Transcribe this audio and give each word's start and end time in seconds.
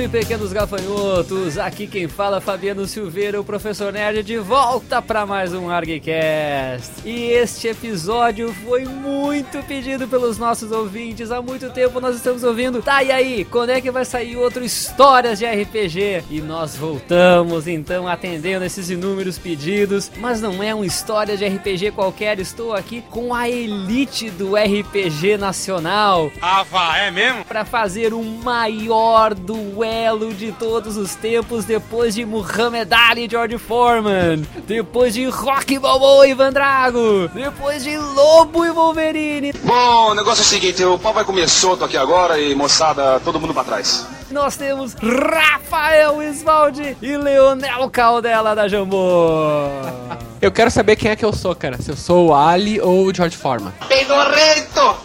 Salve, 0.00 0.08
pequenos 0.08 0.50
gafanhotos! 0.50 1.58
Aqui 1.58 1.86
quem 1.86 2.08
fala 2.08 2.38
é 2.38 2.40
Fabiano 2.40 2.86
Silveira, 2.86 3.38
o 3.38 3.44
professor 3.44 3.92
Nerd, 3.92 4.22
de 4.22 4.38
volta 4.38 5.02
para 5.02 5.26
mais 5.26 5.52
um 5.52 5.68
ArgCast. 5.68 7.06
E 7.06 7.24
este 7.26 7.68
episódio 7.68 8.54
foi 8.64 8.86
muito 8.86 9.62
pedido 9.64 10.08
pelos 10.08 10.38
nossos 10.38 10.72
ouvintes. 10.72 11.30
Há 11.30 11.42
muito 11.42 11.68
tempo 11.70 12.00
nós 12.00 12.16
estamos 12.16 12.42
ouvindo. 12.44 12.80
Tá, 12.80 13.02
e 13.02 13.12
aí? 13.12 13.44
Quando 13.44 13.70
é 13.70 13.80
que 13.80 13.90
vai 13.90 14.04
sair 14.04 14.36
outro 14.36 14.64
Histórias 14.64 15.38
de 15.38 15.44
RPG? 15.44 16.24
E 16.30 16.40
nós 16.40 16.76
voltamos 16.76 17.68
então 17.68 18.08
atendendo 18.08 18.64
esses 18.64 18.88
inúmeros 18.88 19.38
pedidos. 19.38 20.10
Mas 20.16 20.40
não 20.40 20.62
é 20.62 20.74
um 20.74 20.84
História 20.84 21.36
de 21.36 21.46
RPG 21.46 21.90
qualquer, 21.90 22.38
estou 22.38 22.72
aqui 22.72 23.02
com 23.10 23.34
a 23.34 23.50
elite 23.50 24.30
do 24.30 24.56
RPG 24.56 25.36
nacional. 25.36 26.30
Ah, 26.40 26.62
vá, 26.62 26.96
é 26.96 27.10
mesmo? 27.10 27.44
Para 27.44 27.64
fazer 27.64 28.14
o 28.14 28.22
maior 28.22 29.34
duelo 29.34 29.89
de 30.36 30.52
todos 30.52 30.96
os 30.96 31.14
tempos 31.14 31.64
depois 31.64 32.14
de 32.14 32.24
Muhammad 32.24 32.90
Ali 32.92 33.26
e 33.26 33.30
George 33.30 33.58
Foreman, 33.58 34.42
depois 34.66 35.14
de 35.14 35.26
Rock 35.26 35.78
Balboa 35.78 36.26
e 36.26 36.34
Van 36.34 36.52
Drago, 36.52 37.28
depois 37.34 37.82
de 37.82 37.96
Lobo 37.96 38.64
e 38.64 38.70
Wolverine. 38.70 39.52
Bom, 39.64 40.10
o 40.10 40.14
negócio 40.14 40.42
é 40.42 40.44
o 40.44 40.48
seguinte, 40.48 40.84
o 40.84 40.98
pau 40.98 41.12
vai 41.12 41.24
comer 41.24 41.48
solto 41.48 41.84
aqui 41.84 41.96
agora 41.96 42.40
e 42.40 42.54
moçada, 42.54 43.20
todo 43.20 43.40
mundo 43.40 43.52
pra 43.52 43.64
trás. 43.64 44.19
Nós 44.30 44.56
temos 44.56 44.94
Rafael 44.94 46.22
Isvaldi 46.22 46.96
e 47.02 47.16
Leonel 47.16 47.90
Caldela 47.90 48.54
da 48.54 48.68
Jambô. 48.68 49.66
Eu 50.40 50.50
quero 50.52 50.70
saber 50.70 50.96
quem 50.96 51.10
é 51.10 51.16
que 51.16 51.24
eu 51.24 51.32
sou, 51.32 51.54
cara. 51.54 51.76
Se 51.82 51.90
eu 51.90 51.96
sou 51.96 52.28
o 52.28 52.34
Ali 52.34 52.80
ou 52.80 53.04
o 53.04 53.14
George 53.14 53.36
Foreman. 53.36 53.72
Pedorrento! 53.88 54.96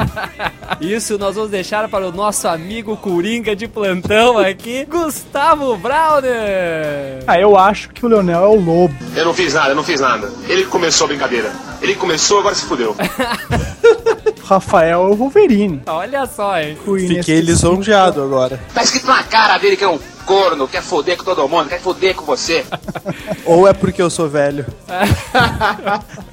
Isso 0.80 1.18
nós 1.18 1.34
vamos 1.34 1.50
deixar 1.50 1.88
para 1.88 2.06
o 2.06 2.12
nosso 2.12 2.46
amigo 2.46 2.96
Coringa 2.96 3.56
de 3.56 3.66
plantão 3.66 4.38
aqui, 4.38 4.84
Gustavo 4.84 5.76
Browner. 5.76 7.24
Ah, 7.26 7.40
eu 7.40 7.56
acho 7.56 7.88
que 7.88 8.04
o 8.04 8.08
Leonel 8.08 8.44
é 8.44 8.48
o 8.48 8.60
lobo. 8.60 8.94
Eu 9.16 9.24
não 9.24 9.34
fiz 9.34 9.54
nada, 9.54 9.70
eu 9.70 9.76
não 9.76 9.84
fiz 9.84 10.00
nada. 10.00 10.30
Ele 10.46 10.64
começou 10.66 11.06
a 11.06 11.08
brincadeira. 11.08 11.52
Ele 11.82 11.94
começou, 11.96 12.38
agora 12.38 12.54
se 12.54 12.64
fudeu. 12.64 12.94
Rafael 14.44 15.08
é 15.08 15.10
o 15.10 15.16
Wolverine. 15.16 15.82
Olha 15.86 16.26
só, 16.26 16.58
hein? 16.58 16.78
Fiquei 17.08 17.40
lisonjeado 17.40 18.22
agora. 18.22 18.60
Tá 18.72 18.82
escrito 18.82 19.06
na 19.06 19.22
cara 19.24 19.58
dele 19.58 19.76
que 19.76 19.84
é 19.84 19.88
um 19.88 19.98
corno, 20.24 20.68
quer 20.68 20.82
foder 20.82 21.16
com 21.16 21.24
todo 21.24 21.48
mundo, 21.48 21.68
quer 21.68 21.80
foder 21.80 22.14
com 22.14 22.24
você. 22.24 22.64
Ou 23.44 23.66
é 23.66 23.72
porque 23.72 24.00
eu 24.00 24.10
sou 24.10 24.28
velho. 24.28 24.64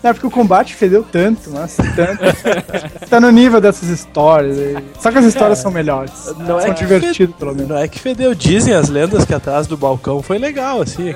Não 0.03 0.09
é 0.11 0.13
porque 0.13 0.27
o 0.27 0.31
combate 0.31 0.75
fedeu 0.75 1.03
tanto, 1.03 1.49
mas 1.49 1.75
tanto. 1.95 3.07
tá 3.09 3.19
no 3.19 3.31
nível 3.31 3.59
dessas 3.59 3.89
histórias 3.89 4.57
aí. 4.57 4.77
Só 4.99 5.11
que 5.11 5.17
as 5.17 5.25
histórias 5.25 5.59
são 5.59 5.71
melhores. 5.71 6.13
Não 6.37 6.59
são 6.59 6.71
é 6.71 6.73
divertidas, 6.73 7.35
pelo 7.35 7.53
menos. 7.53 7.69
Não 7.69 7.77
é 7.77 7.87
que 7.87 7.99
fedeu. 7.99 8.33
Dizem 8.33 8.73
as 8.73 8.89
lendas 8.89 9.25
que 9.25 9.33
atrás 9.33 9.67
do 9.67 9.75
balcão 9.75 10.21
foi 10.21 10.37
legal, 10.37 10.81
assim. 10.81 11.13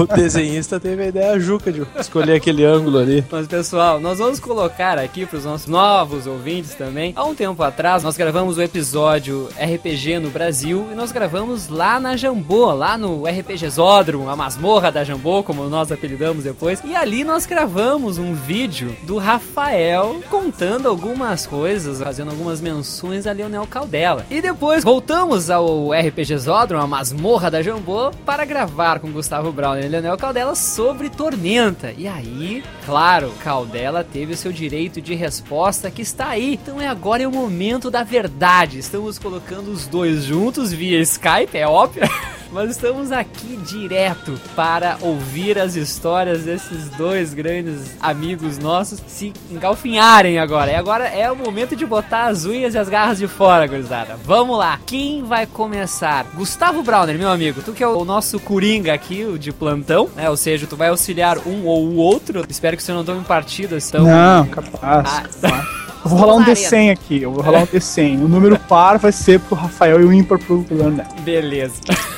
o 0.00 0.06
desenhista 0.06 0.80
teve 0.80 1.04
a 1.04 1.06
ideia 1.06 1.38
juca 1.38 1.70
de 1.72 1.86
escolher 1.98 2.34
aquele 2.34 2.64
ângulo 2.64 2.98
ali. 2.98 3.24
Mas 3.30 3.46
pessoal, 3.46 4.00
nós 4.00 4.18
vamos 4.18 4.40
colocar 4.40 4.98
aqui 4.98 5.26
para 5.26 5.38
os 5.38 5.44
nossos 5.44 5.66
novos 5.66 6.26
ouvintes 6.26 6.74
também. 6.74 7.12
Há 7.16 7.24
um 7.24 7.34
tempo 7.34 7.62
atrás, 7.62 8.02
nós 8.02 8.16
gravamos 8.16 8.58
o 8.58 8.62
episódio 8.62 9.48
RPG 9.58 10.18
no 10.18 10.30
Brasil 10.30 10.86
e 10.92 10.94
nós 10.94 11.12
gravamos 11.12 11.43
lá 11.68 12.00
na 12.00 12.16
Jambô, 12.16 12.72
lá 12.72 12.96
no 12.96 13.24
RPG 13.26 13.68
Zódromo, 13.70 14.28
a 14.28 14.36
masmorra 14.36 14.90
da 14.90 15.04
Jambô, 15.04 15.42
como 15.42 15.64
nós 15.68 15.92
apelidamos 15.92 16.44
depois. 16.44 16.80
E 16.84 16.94
ali 16.94 17.24
nós 17.24 17.46
gravamos 17.46 18.18
um 18.18 18.34
vídeo 18.34 18.96
do 19.02 19.18
Rafael 19.18 20.22
contando 20.30 20.88
algumas 20.88 21.46
coisas, 21.46 22.00
fazendo 22.00 22.30
algumas 22.30 22.60
menções 22.60 23.26
a 23.26 23.32
Leonel 23.32 23.66
Caldela. 23.66 24.24
E 24.30 24.40
depois 24.40 24.82
voltamos 24.82 25.50
ao 25.50 25.90
RPG 25.92 26.38
Zódromo, 26.38 26.82
a 26.82 26.86
masmorra 26.86 27.50
da 27.50 27.62
Jambô, 27.62 28.10
para 28.24 28.44
gravar 28.44 28.98
com 28.98 29.10
Gustavo 29.10 29.52
Brown 29.52 29.78
e 29.78 29.88
Leonel 29.88 30.16
Caldela 30.16 30.54
sobre 30.54 31.10
Tormenta. 31.10 31.92
E 31.96 32.08
aí, 32.08 32.62
claro, 32.86 33.32
Caldela 33.42 34.02
teve 34.02 34.32
o 34.32 34.36
seu 34.36 34.52
direito 34.52 35.00
de 35.00 35.14
resposta 35.14 35.90
que 35.90 36.02
está 36.02 36.28
aí. 36.28 36.54
Então 36.54 36.80
é 36.80 36.86
agora 36.86 37.22
é 37.22 37.26
o 37.26 37.32
momento 37.32 37.90
da 37.90 38.02
verdade. 38.02 38.78
Estamos 38.78 39.18
colocando 39.18 39.68
os 39.68 39.86
dois 39.86 40.24
juntos 40.24 40.72
via 40.72 41.00
Skype, 41.00 41.33
é 41.54 41.66
óbvio. 41.66 42.02
Mas 42.54 42.70
estamos 42.70 43.10
aqui 43.10 43.56
direto 43.56 44.38
para 44.54 44.96
ouvir 45.00 45.58
as 45.58 45.74
histórias 45.74 46.44
desses 46.44 46.88
dois 46.90 47.34
grandes 47.34 47.96
amigos 48.00 48.58
nossos 48.58 49.02
se 49.08 49.32
engalfinharem 49.50 50.38
agora. 50.38 50.70
E 50.70 50.74
agora 50.76 51.08
é 51.08 51.28
o 51.28 51.34
momento 51.34 51.74
de 51.74 51.84
botar 51.84 52.26
as 52.26 52.44
unhas 52.44 52.74
e 52.74 52.78
as 52.78 52.88
garras 52.88 53.18
de 53.18 53.26
fora, 53.26 53.66
gurizada. 53.66 54.16
Vamos 54.24 54.56
lá. 54.56 54.78
Quem 54.86 55.24
vai 55.24 55.46
começar? 55.46 56.26
Gustavo 56.32 56.80
Browner, 56.84 57.18
meu 57.18 57.28
amigo. 57.28 57.60
Tu 57.60 57.72
que 57.72 57.82
é 57.82 57.88
o 57.88 58.04
nosso 58.04 58.38
coringa 58.38 58.94
aqui, 58.94 59.24
o 59.24 59.36
de 59.36 59.52
plantão, 59.52 60.08
né? 60.14 60.30
Ou 60.30 60.36
seja, 60.36 60.64
tu 60.64 60.76
vai 60.76 60.90
auxiliar 60.90 61.38
um 61.38 61.66
ou 61.66 61.84
o 61.84 61.96
outro. 61.96 62.44
Espero 62.48 62.76
que 62.76 62.84
você 62.84 62.92
não 62.92 63.04
tome 63.04 63.24
partido 63.24 63.74
assim. 63.74 63.88
Então... 63.88 64.04
Não, 64.04 64.46
capaz. 64.46 65.40
Ah, 65.42 65.66
Eu 66.04 66.10
vou 66.10 66.18
rolar 66.18 66.34
um 66.34 66.44
Vamos 66.44 66.62
lá, 66.62 66.68
D100 66.70 66.92
aqui. 66.92 67.22
Eu 67.22 67.32
vou 67.32 67.42
rolar 67.42 67.60
um 67.60 67.66
D100. 67.66 68.22
O 68.22 68.28
número 68.28 68.58
par 68.58 68.98
vai 68.98 69.10
ser 69.10 69.40
pro 69.40 69.54
Rafael 69.56 70.00
e 70.00 70.04
o 70.04 70.12
ímpar 70.12 70.38
pro 70.38 70.64
Leonel. 70.70 71.06
Beleza. 71.20 71.80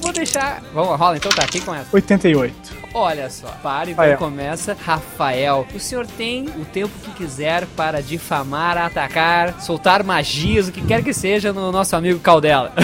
Vou 0.00 0.12
deixar. 0.12 0.62
Vamos, 0.72 0.98
rola 0.98 1.16
então, 1.16 1.30
tá? 1.30 1.46
Quem 1.46 1.60
começa? 1.60 1.86
88. 1.92 2.80
Olha 2.92 3.30
só, 3.30 3.46
então 3.46 3.70
Rafael. 3.90 4.18
começa. 4.18 4.76
Rafael, 4.84 5.66
o 5.72 5.78
senhor 5.78 6.04
tem 6.06 6.48
o 6.48 6.64
tempo 6.64 6.90
que 7.04 7.12
quiser 7.12 7.64
para 7.76 8.02
difamar, 8.02 8.76
atacar, 8.76 9.60
soltar 9.60 10.02
magias, 10.02 10.66
o 10.66 10.72
que 10.72 10.80
quer 10.84 11.04
que 11.04 11.12
seja 11.12 11.52
no 11.52 11.70
nosso 11.70 11.94
amigo 11.94 12.18
Caldela. 12.18 12.72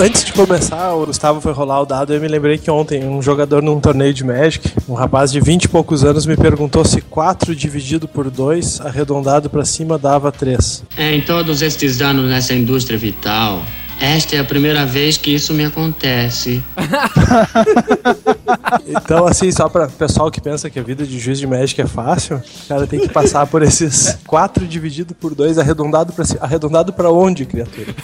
Antes 0.00 0.24
de 0.24 0.32
começar, 0.32 0.94
o 0.94 1.04
Gustavo 1.04 1.42
foi 1.42 1.52
rolar 1.52 1.82
o 1.82 1.84
dado. 1.84 2.14
Eu 2.14 2.20
me 2.22 2.26
lembrei 2.26 2.56
que 2.56 2.70
ontem 2.70 3.04
um 3.04 3.20
jogador 3.20 3.62
num 3.62 3.78
torneio 3.78 4.14
de 4.14 4.24
Magic, 4.24 4.72
um 4.88 4.94
rapaz 4.94 5.30
de 5.30 5.42
20 5.42 5.64
e 5.64 5.68
poucos 5.68 6.02
anos, 6.04 6.24
me 6.24 6.38
perguntou 6.38 6.82
se 6.86 7.02
4 7.02 7.54
dividido 7.54 8.08
por 8.08 8.30
2, 8.30 8.80
arredondado 8.80 9.50
pra 9.50 9.62
cima, 9.62 9.98
dava 9.98 10.32
3. 10.32 10.84
Em 10.96 11.20
todos 11.20 11.60
estes 11.60 12.00
anos 12.00 12.30
nessa 12.30 12.54
indústria 12.54 12.98
vital, 12.98 13.62
esta 14.00 14.36
é 14.36 14.38
a 14.38 14.44
primeira 14.44 14.86
vez 14.86 15.18
que 15.18 15.34
isso 15.34 15.52
me 15.52 15.66
acontece. 15.66 16.62
Então, 18.86 19.26
assim, 19.26 19.52
só 19.52 19.68
pra 19.68 19.86
pessoal 19.86 20.30
que 20.30 20.40
pensa 20.40 20.68
que 20.68 20.78
a 20.78 20.82
vida 20.82 21.06
de 21.06 21.18
juiz 21.18 21.38
de 21.38 21.46
Magic 21.46 21.80
é 21.80 21.86
fácil, 21.86 22.36
o 22.36 22.68
cara 22.68 22.86
tem 22.86 22.98
que 22.98 23.08
passar 23.08 23.46
por 23.46 23.62
esses 23.62 24.18
4 24.26 24.66
dividido 24.66 25.14
por 25.14 25.34
2, 25.34 25.58
arredondado 25.58 26.12
pra 26.12 26.24
cima. 26.24 26.40
Arredondado 26.42 26.92
pra 26.92 27.10
onde, 27.10 27.44
criatura? 27.44 27.94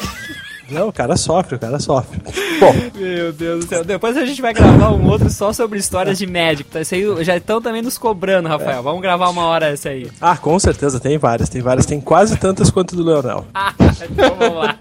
Não, 0.69 0.89
o 0.89 0.93
cara 0.93 1.17
sofre, 1.17 1.57
o 1.57 1.59
cara 1.59 1.79
sofre. 1.79 2.21
Bom, 2.59 2.75
Meu 2.95 3.33
Deus 3.33 3.65
do 3.65 3.69
céu. 3.69 3.85
Depois 3.85 4.17
a 4.17 4.25
gente 4.27 4.43
vai 4.43 4.53
gravar 4.53 4.91
um 4.91 5.09
outro 5.09 5.31
só 5.31 5.53
sobre 5.53 5.79
histórias 5.79 6.19
de 6.19 6.27
médico. 6.27 6.71
Tá? 6.71 6.81
Isso 6.81 6.95
aí 6.95 7.25
já 7.25 7.37
estão 7.37 7.61
também 7.61 7.83
nos 7.83 7.97
cobrando, 7.99 8.49
Rafael. 8.49 8.83
Vamos 8.83 9.01
gravar 9.01 9.29
uma 9.29 9.45
hora 9.45 9.67
essa 9.67 9.91
aí. 9.91 10.11
ah, 10.21 10.37
com 10.37 10.59
certeza, 10.59 10.99
tem 10.99 11.19
várias, 11.19 11.49
tem 11.49 11.63
várias, 11.63 11.87
tem 11.87 12.01
quase 12.01 12.37
tantas 12.37 12.71
quanto 12.71 12.97
do 12.97 13.05
Leonel. 13.05 13.47
então 14.11 14.37
vamos 14.37 14.57
lá. 14.57 14.79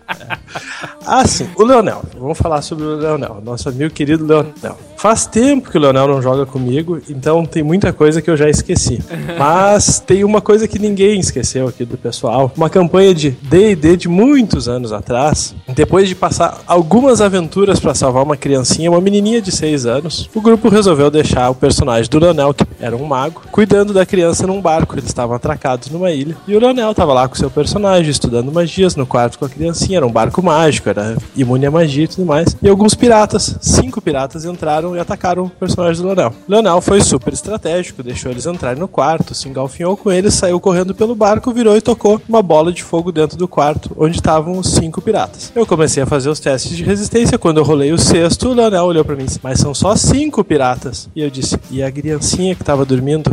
Ah, 1.05 1.25
sim, 1.27 1.49
o 1.55 1.63
Leonel. 1.63 2.03
Vamos 2.17 2.37
falar 2.37 2.61
sobre 2.61 2.85
o 2.85 2.95
Leonel, 2.95 3.41
nosso 3.43 3.69
amigo 3.69 3.93
querido 3.93 4.25
Leonel. 4.25 4.77
Faz 5.05 5.27
tempo 5.27 5.69
que 5.69 5.77
o 5.77 5.79
Leonel 5.79 6.07
não 6.07 6.19
joga 6.19 6.47
comigo, 6.47 6.99
então 7.07 7.45
tem 7.45 7.61
muita 7.61 7.93
coisa 7.93 8.23
que 8.23 8.27
eu 8.27 8.35
já 8.35 8.49
esqueci. 8.49 8.99
Mas 9.37 9.99
tem 9.99 10.23
uma 10.23 10.41
coisa 10.41 10.67
que 10.67 10.79
ninguém 10.79 11.19
esqueceu 11.19 11.67
aqui 11.67 11.85
do 11.85 11.95
pessoal. 11.95 12.51
Uma 12.57 12.71
campanha 12.71 13.13
de 13.13 13.29
D&D 13.29 13.97
de 13.97 14.09
muitos 14.09 14.67
anos 14.67 14.91
atrás. 14.91 15.53
Depois 15.75 16.09
de 16.09 16.15
passar 16.15 16.59
algumas 16.65 17.21
aventuras 17.21 17.79
para 17.79 17.93
salvar 17.93 18.23
uma 18.23 18.35
criancinha, 18.35 18.89
uma 18.89 18.99
menininha 18.99 19.39
de 19.39 19.51
6 19.51 19.85
anos, 19.85 20.27
o 20.33 20.41
grupo 20.41 20.69
resolveu 20.69 21.11
deixar 21.11 21.51
o 21.51 21.55
personagem 21.55 22.09
do 22.09 22.17
Leonel, 22.17 22.51
que 22.51 22.65
era 22.79 22.95
um 22.95 23.05
mago, 23.05 23.43
cuidando 23.51 23.93
da 23.93 24.07
criança 24.07 24.47
num 24.47 24.59
barco. 24.59 24.95
Eles 24.95 25.05
estavam 25.05 25.35
atracados 25.35 25.87
numa 25.91 26.09
ilha. 26.09 26.35
E 26.47 26.55
o 26.55 26.59
Leonel 26.59 26.89
estava 26.89 27.13
lá 27.13 27.27
com 27.27 27.35
seu 27.35 27.51
personagem, 27.51 28.09
estudando 28.09 28.51
magias 28.51 28.95
no 28.95 29.05
quarto 29.05 29.37
com 29.37 29.45
a 29.45 29.49
criancinha. 29.49 29.97
Era 29.99 30.07
um 30.07 30.11
barco 30.11 30.41
mágico, 30.41 30.89
era 30.89 31.15
imune 31.35 31.67
à 31.67 31.69
magia 31.69 32.05
e 32.05 32.07
tudo 32.07 32.25
mais. 32.25 32.57
E 32.59 32.67
alguns 32.67 32.95
piratas, 32.95 33.55
cinco 33.61 34.01
piratas, 34.01 34.45
entraram 34.45 34.94
e 34.95 34.99
atacaram 34.99 35.43
o 35.43 35.49
personagem 35.49 36.01
do 36.01 36.07
Leonel. 36.07 36.33
Leonel 36.47 36.81
foi 36.81 37.01
super 37.01 37.33
estratégico, 37.33 38.03
deixou 38.03 38.31
eles 38.31 38.45
entrarem 38.45 38.79
no 38.79 38.87
quarto, 38.87 39.33
se 39.33 39.47
engalfinhou 39.47 39.97
com 39.97 40.11
eles, 40.11 40.33
saiu 40.33 40.59
correndo 40.59 40.93
pelo 40.93 41.15
barco, 41.15 41.51
virou 41.51 41.75
e 41.75 41.81
tocou 41.81 42.21
uma 42.27 42.41
bola 42.41 42.71
de 42.71 42.83
fogo 42.83 43.11
dentro 43.11 43.37
do 43.37 43.47
quarto, 43.47 43.91
onde 43.97 44.17
estavam 44.17 44.57
os 44.57 44.71
cinco 44.71 45.01
piratas. 45.01 45.51
Eu 45.55 45.65
comecei 45.65 46.03
a 46.03 46.05
fazer 46.05 46.29
os 46.29 46.39
testes 46.39 46.75
de 46.75 46.83
resistência, 46.83 47.37
quando 47.37 47.57
eu 47.57 47.63
rolei 47.63 47.91
o 47.91 47.97
sexto, 47.97 48.49
o 48.49 48.53
Leonel 48.53 48.85
olhou 48.85 49.05
pra 49.05 49.15
mim 49.15 49.23
e 49.23 49.25
disse, 49.25 49.39
mas 49.43 49.59
são 49.59 49.73
só 49.73 49.95
cinco 49.95 50.43
piratas. 50.43 51.09
E 51.15 51.21
eu 51.21 51.29
disse, 51.29 51.59
e 51.69 51.83
a 51.83 51.91
criancinha 51.91 52.55
que 52.55 52.63
tava 52.63 52.85
dormindo? 52.85 53.31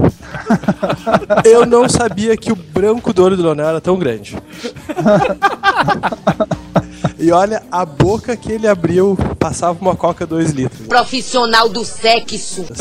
eu 1.45 1.67
não 1.67 1.89
sabia 1.89 2.37
que 2.37 2.53
o 2.53 2.57
branco 2.57 3.13
do 3.13 3.25
olho 3.25 3.37
do 3.37 3.43
Leonel 3.43 3.69
era 3.69 3.81
tão 3.81 3.99
grande. 3.99 4.37
E 7.23 7.31
olha 7.31 7.63
a 7.71 7.87
boca 7.87 8.37
que 8.37 8.51
ele 8.51 8.67
abriu, 8.67 9.17
passava 9.39 9.79
uma 9.81 9.95
coca 9.95 10.27
2 10.27 10.51
litros. 10.51 10.89
Profissional 10.89 11.69
do 11.69 11.85
sexo. 11.85 12.67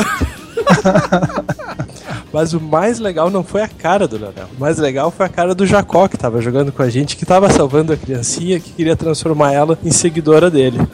Mas 2.34 2.52
o 2.52 2.60
mais 2.60 2.98
legal 2.98 3.30
não 3.30 3.44
foi 3.44 3.62
a 3.62 3.68
cara 3.68 4.08
do 4.08 4.18
Leonel. 4.18 4.48
O 4.58 4.60
mais 4.60 4.80
legal 4.80 5.12
foi 5.12 5.28
a 5.28 5.30
cara 5.30 5.54
do 5.54 5.68
Jacó, 5.68 6.08
que 6.08 6.18
tava 6.18 6.42
jogando 6.42 6.72
com 6.72 6.82
a 6.82 6.90
gente, 6.90 7.16
que 7.16 7.24
tava 7.24 7.52
salvando 7.52 7.94
a 7.94 7.98
criancinha, 7.98 8.60
que 8.60 8.72
queria 8.72 8.96
transformar 8.96 9.54
ela 9.54 9.78
em 9.84 9.92
seguidora 9.92 10.50
dele. 10.50 10.80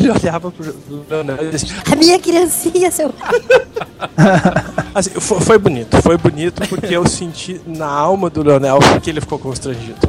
ele 0.00 0.10
olhava 0.10 0.50
pro 0.50 0.74
Leonel 1.08 1.46
e 1.46 1.50
disse: 1.50 1.66
A 1.88 1.94
minha 1.94 2.18
criancinha, 2.18 2.90
seu. 2.90 3.14
assim, 4.92 5.10
foi, 5.10 5.40
foi 5.40 5.58
bonito, 5.58 6.02
foi 6.02 6.16
bonito 6.16 6.68
porque 6.68 6.96
eu 6.96 7.06
senti 7.06 7.60
na 7.64 7.86
alma 7.86 8.28
do 8.28 8.42
Leonel 8.42 8.80
que 9.00 9.08
ele 9.08 9.20
ficou 9.20 9.38
constrangido. 9.38 10.00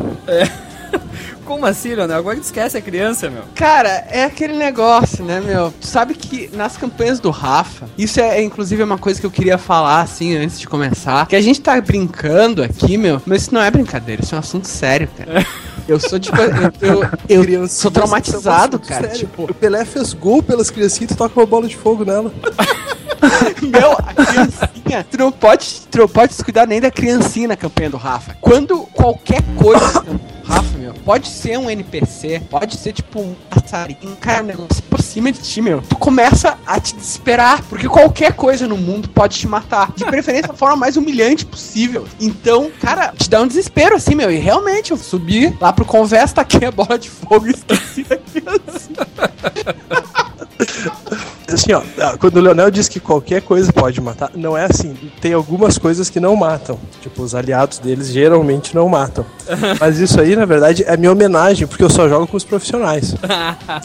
Como 1.53 1.67
assim, 1.67 1.93
Leonel? 1.93 2.17
Agora 2.17 2.35
que 2.35 2.43
esquece 2.43 2.75
a 2.75 2.81
criança, 2.81 3.29
meu. 3.29 3.43
Cara, 3.53 4.07
é 4.09 4.23
aquele 4.23 4.53
negócio, 4.57 5.23
né, 5.23 5.39
meu? 5.39 5.71
Tu 5.79 5.85
sabe 5.85 6.15
que 6.15 6.49
nas 6.51 6.77
campanhas 6.77 7.19
do 7.19 7.29
Rafa, 7.29 7.87
isso 7.95 8.19
é, 8.19 8.39
é, 8.39 8.41
inclusive 8.41 8.81
uma 8.81 8.97
coisa 8.97 9.19
que 9.19 9.25
eu 9.27 9.29
queria 9.29 9.59
falar, 9.59 10.01
assim, 10.01 10.35
antes 10.35 10.59
de 10.59 10.67
começar, 10.67 11.27
que 11.27 11.35
a 11.35 11.41
gente 11.41 11.61
tá 11.61 11.79
brincando 11.79 12.63
aqui, 12.63 12.97
meu, 12.97 13.21
mas 13.23 13.43
isso 13.43 13.53
não 13.53 13.61
é 13.61 13.69
brincadeira, 13.69 14.23
isso 14.23 14.33
é 14.33 14.37
um 14.37 14.39
assunto 14.39 14.67
sério, 14.67 15.07
cara. 15.15 15.45
Eu 15.87 15.99
sou 15.99 16.19
tipo. 16.19 16.37
Eu, 16.41 17.03
eu, 17.29 17.43
eu 17.43 17.67
sou 17.67 17.91
traumatizado, 17.91 18.79
cara. 18.79 19.09
Sério. 19.09 19.19
Tipo, 19.19 19.43
O 19.43 19.53
Pelé 19.53 19.85
fez 19.85 20.11
gol 20.13 20.41
pelas 20.41 20.71
criancinhas 20.71 21.11
e 21.11 21.13
tu 21.13 21.17
toca 21.17 21.39
uma 21.39 21.45
bola 21.45 21.67
de 21.67 21.77
fogo 21.77 22.03
nela. 22.03 22.33
meu, 23.61 23.93
a 23.93 24.13
criancinha. 24.13 25.05
Tu 25.09 25.17
não 25.17 25.31
pode, 25.31 25.81
tu 25.89 25.97
não 25.99 26.07
pode 26.07 26.29
descuidar 26.29 26.67
nem 26.67 26.81
da 26.81 26.91
criancinha 26.91 27.47
na 27.47 27.55
campanha 27.55 27.89
do 27.89 27.97
Rafa. 27.97 28.35
Quando 28.41 28.79
qualquer 28.93 29.41
coisa. 29.55 30.03
Rafa, 30.43 30.77
meu, 30.77 30.93
pode 30.93 31.29
ser 31.29 31.57
um 31.57 31.69
NPC, 31.69 32.41
pode 32.49 32.75
ser 32.75 32.91
tipo 32.91 33.21
um 33.21 33.33
passarinho, 33.49 34.13
cara, 34.19 34.43
um 34.43 34.47
negócio 34.47 34.83
por 34.83 35.01
cima 35.01 35.31
de 35.31 35.39
ti, 35.39 35.61
meu. 35.61 35.81
Tu 35.81 35.95
começa 35.95 36.57
a 36.65 36.81
te 36.81 36.93
desesperar, 36.95 37.63
porque 37.63 37.87
qualquer 37.87 38.33
coisa 38.33 38.67
no 38.67 38.77
mundo 38.77 39.07
pode 39.07 39.39
te 39.39 39.47
matar. 39.47 39.93
De 39.95 40.03
preferência 40.03 40.49
da 40.49 40.53
forma 40.53 40.75
mais 40.75 40.97
humilhante 40.97 41.45
possível. 41.45 42.05
Então, 42.19 42.69
cara, 42.81 43.13
te 43.17 43.29
dá 43.29 43.41
um 43.41 43.47
desespero 43.47 43.95
assim, 43.95 44.15
meu. 44.15 44.29
E 44.29 44.37
realmente, 44.37 44.91
eu 44.91 44.97
subi 44.97 45.55
lá 45.61 45.71
pro 45.71 45.85
conversa, 45.85 46.35
taquei 46.35 46.67
a 46.67 46.71
bola 46.71 46.99
de 46.99 47.09
fogo 47.09 47.47
e 47.47 47.51
esqueci 47.51 48.03
da 48.03 48.17
criancinha. 48.17 49.07
Assim, 51.53 51.73
ó, 51.73 51.81
quando 52.19 52.37
o 52.37 52.41
Leonel 52.41 52.71
diz 52.71 52.87
que 52.87 52.99
qualquer 52.99 53.41
coisa 53.41 53.71
pode 53.71 53.99
matar, 54.01 54.31
não 54.35 54.57
é 54.57 54.65
assim. 54.65 54.95
Tem 55.21 55.33
algumas 55.33 55.77
coisas 55.77 56.09
que 56.09 56.19
não 56.19 56.35
matam. 56.35 56.79
Tipo, 57.01 57.21
os 57.23 57.35
aliados 57.35 57.79
deles 57.79 58.07
geralmente 58.07 58.73
não 58.75 58.87
matam. 58.89 59.25
Mas 59.79 59.99
isso 59.99 60.19
aí, 60.19 60.35
na 60.35 60.45
verdade, 60.45 60.83
é 60.87 60.95
minha 60.97 61.11
homenagem, 61.11 61.67
porque 61.67 61.83
eu 61.83 61.89
só 61.89 62.07
jogo 62.09 62.27
com 62.27 62.37
os 62.37 62.43
profissionais. 62.43 63.15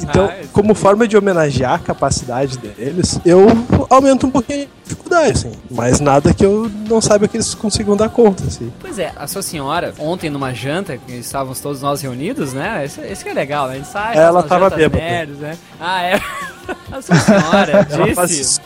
Então, 0.01 0.31
como 0.53 0.75
forma 0.75 1.07
de 1.09 1.17
homenagear 1.17 1.75
a 1.75 1.79
capacidade 1.79 2.59
deles, 2.59 3.19
eu 3.25 3.47
aumento 3.91 4.27
um 4.27 4.31
pouquinho 4.31 4.65
a 4.65 4.69
dificuldade, 4.85 5.31
assim. 5.33 5.53
Mas 5.71 6.01
nada 6.01 6.33
que 6.33 6.45
eu 6.45 6.71
não 6.89 7.01
saiba 7.01 7.27
que 7.29 7.37
eles 7.37 7.55
consigam 7.55 7.97
dar 7.97 8.09
conta, 8.09 8.45
assim. 8.45 8.73
Pois 8.81 8.99
é, 8.99 9.13
a 9.17 9.27
sua 9.27 9.43
senhora, 9.43 9.95
ontem 9.99 10.31
numa 10.31 10.53
janta, 10.53 10.97
que 10.99 11.13
estávamos 11.15 11.61
todos 11.61 11.83
nós 11.83 12.01
reunidos, 12.01 12.53
né? 12.53 12.85
Esse, 12.85 13.01
esse 13.01 13.25
que 13.25 13.31
é 13.31 13.35
legal, 13.35 13.67
né? 13.67 13.75
A 13.75 13.77
gente 13.77 13.89
sai, 13.89 14.17
Ela 14.17 14.43
tava 14.43 14.71
bêbada. 14.71 15.03
nerds, 15.03 15.39
né? 15.39 15.57
Ah, 15.81 16.03
é. 16.03 16.21
A 16.93 17.01
sua 17.03 17.17
senhora 17.17 17.58
Ela 17.67 18.05
disse. 18.07 18.15
faz. 18.15 18.61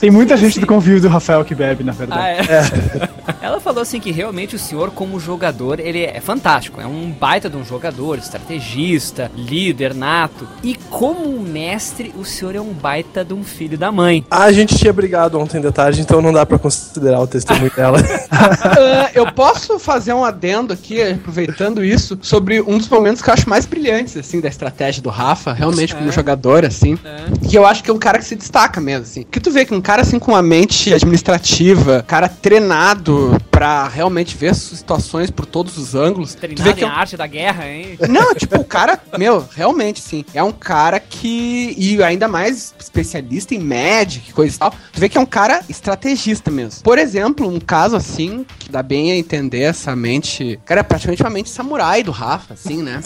Tem 0.00 0.10
muita 0.10 0.36
gente 0.36 0.60
do 0.60 0.66
convívio 0.66 1.00
do 1.00 1.08
Rafael 1.08 1.44
que 1.44 1.54
bebe, 1.54 1.82
na 1.84 1.92
verdade. 1.92 2.20
Ah, 2.22 2.28
é. 2.28 3.46
Ela 3.46 3.60
falou 3.60 3.82
assim 3.82 4.00
que 4.00 4.10
realmente 4.10 4.56
o 4.56 4.58
senhor, 4.58 4.90
como 4.90 5.18
jogador, 5.20 5.78
ele 5.80 6.02
é 6.04 6.20
fantástico. 6.20 6.80
É 6.80 6.86
um 6.86 7.10
baita 7.10 7.48
de 7.48 7.56
um 7.56 7.64
jogador, 7.64 8.18
estrategista, 8.18 9.30
líder 9.36 9.94
nato. 9.94 10.46
E 10.62 10.74
como 10.90 11.38
mestre, 11.40 12.12
o 12.16 12.24
senhor 12.24 12.54
é 12.54 12.60
um 12.60 12.72
baita 12.72 13.24
de 13.24 13.34
um 13.34 13.42
filho 13.44 13.76
da 13.78 13.90
mãe. 13.92 14.24
A 14.30 14.50
gente 14.52 14.76
tinha 14.76 14.92
brigado 14.92 15.38
ontem 15.38 15.60
de 15.60 15.70
tarde, 15.72 16.00
então 16.00 16.20
não 16.22 16.32
dá 16.32 16.44
pra 16.46 16.58
considerar 16.58 17.20
o 17.20 17.26
testemunho 17.26 17.70
dela. 17.74 17.98
Ah, 18.30 19.10
eu 19.14 19.30
posso 19.32 19.78
fazer 19.78 20.12
um 20.12 20.24
adendo 20.24 20.72
aqui, 20.72 21.00
aproveitando 21.02 21.84
isso, 21.84 22.18
sobre 22.22 22.60
um 22.60 22.78
dos 22.78 22.88
momentos 22.88 23.22
que 23.22 23.28
eu 23.30 23.34
acho 23.34 23.48
mais 23.48 23.64
brilhantes, 23.66 24.16
assim, 24.16 24.40
da 24.40 24.48
estratégia 24.48 25.02
do 25.02 25.08
Rafa, 25.08 25.52
realmente 25.52 25.94
como 25.94 26.08
É. 26.08 26.12
jogador, 26.12 26.64
assim. 26.64 26.98
É. 27.04 27.48
Que 27.48 27.56
eu 27.56 27.64
acho 27.66 27.82
que 27.82 27.90
é 27.90 27.94
um 27.94 27.98
cara 27.98 28.18
que 28.18 28.24
se 28.24 28.36
destaca 28.36 28.80
mesmo, 28.80 29.02
assim. 29.02 29.26
Que 29.30 29.40
tu 29.40 29.50
vê 29.50 29.64
que 29.64 29.74
um 29.74 29.80
cara, 29.80 30.02
assim, 30.02 30.18
com 30.18 30.32
uma 30.32 30.42
mente 30.42 30.92
administrativa, 30.92 32.04
cara 32.06 32.28
treinado 32.28 33.36
pra 33.56 33.88
realmente 33.88 34.36
ver 34.36 34.54
situações 34.54 35.30
por 35.30 35.46
todos 35.46 35.78
os 35.78 35.94
ângulos. 35.94 36.34
tu 36.34 36.40
vê 36.42 36.48
Treinado 36.48 36.74
que 36.76 36.84
em 36.84 36.86
é 36.86 36.90
um- 36.90 36.94
arte 36.94 37.16
da 37.16 37.26
guerra, 37.26 37.66
hein? 37.66 37.98
não, 38.06 38.34
tipo, 38.34 38.60
o 38.60 38.64
cara, 38.64 39.00
meu, 39.16 39.48
realmente, 39.54 39.98
sim. 40.02 40.26
É 40.34 40.42
um 40.42 40.52
cara 40.52 41.00
que. 41.00 41.74
E 41.78 42.02
ainda 42.02 42.28
mais 42.28 42.74
especialista 42.78 43.54
em 43.54 43.58
Magic, 43.58 44.30
coisa 44.34 44.54
e 44.54 44.58
tal. 44.58 44.74
Tu 44.92 45.00
vê 45.00 45.08
que 45.08 45.16
é 45.16 45.20
um 45.22 45.24
cara 45.26 45.62
estrategista 45.70 46.50
mesmo. 46.50 46.82
Por 46.82 46.98
exemplo, 46.98 47.48
um 47.48 47.58
caso 47.58 47.96
assim, 47.96 48.44
que 48.58 48.70
dá 48.70 48.82
bem 48.82 49.10
a 49.12 49.16
entender 49.16 49.60
essa 49.62 49.96
mente. 49.96 50.60
Cara, 50.66 50.80
é 50.80 50.84
praticamente 50.84 51.22
uma 51.22 51.30
mente 51.30 51.48
samurai 51.48 52.02
do 52.02 52.10
Rafa, 52.10 52.52
assim, 52.52 52.82
né? 52.82 53.00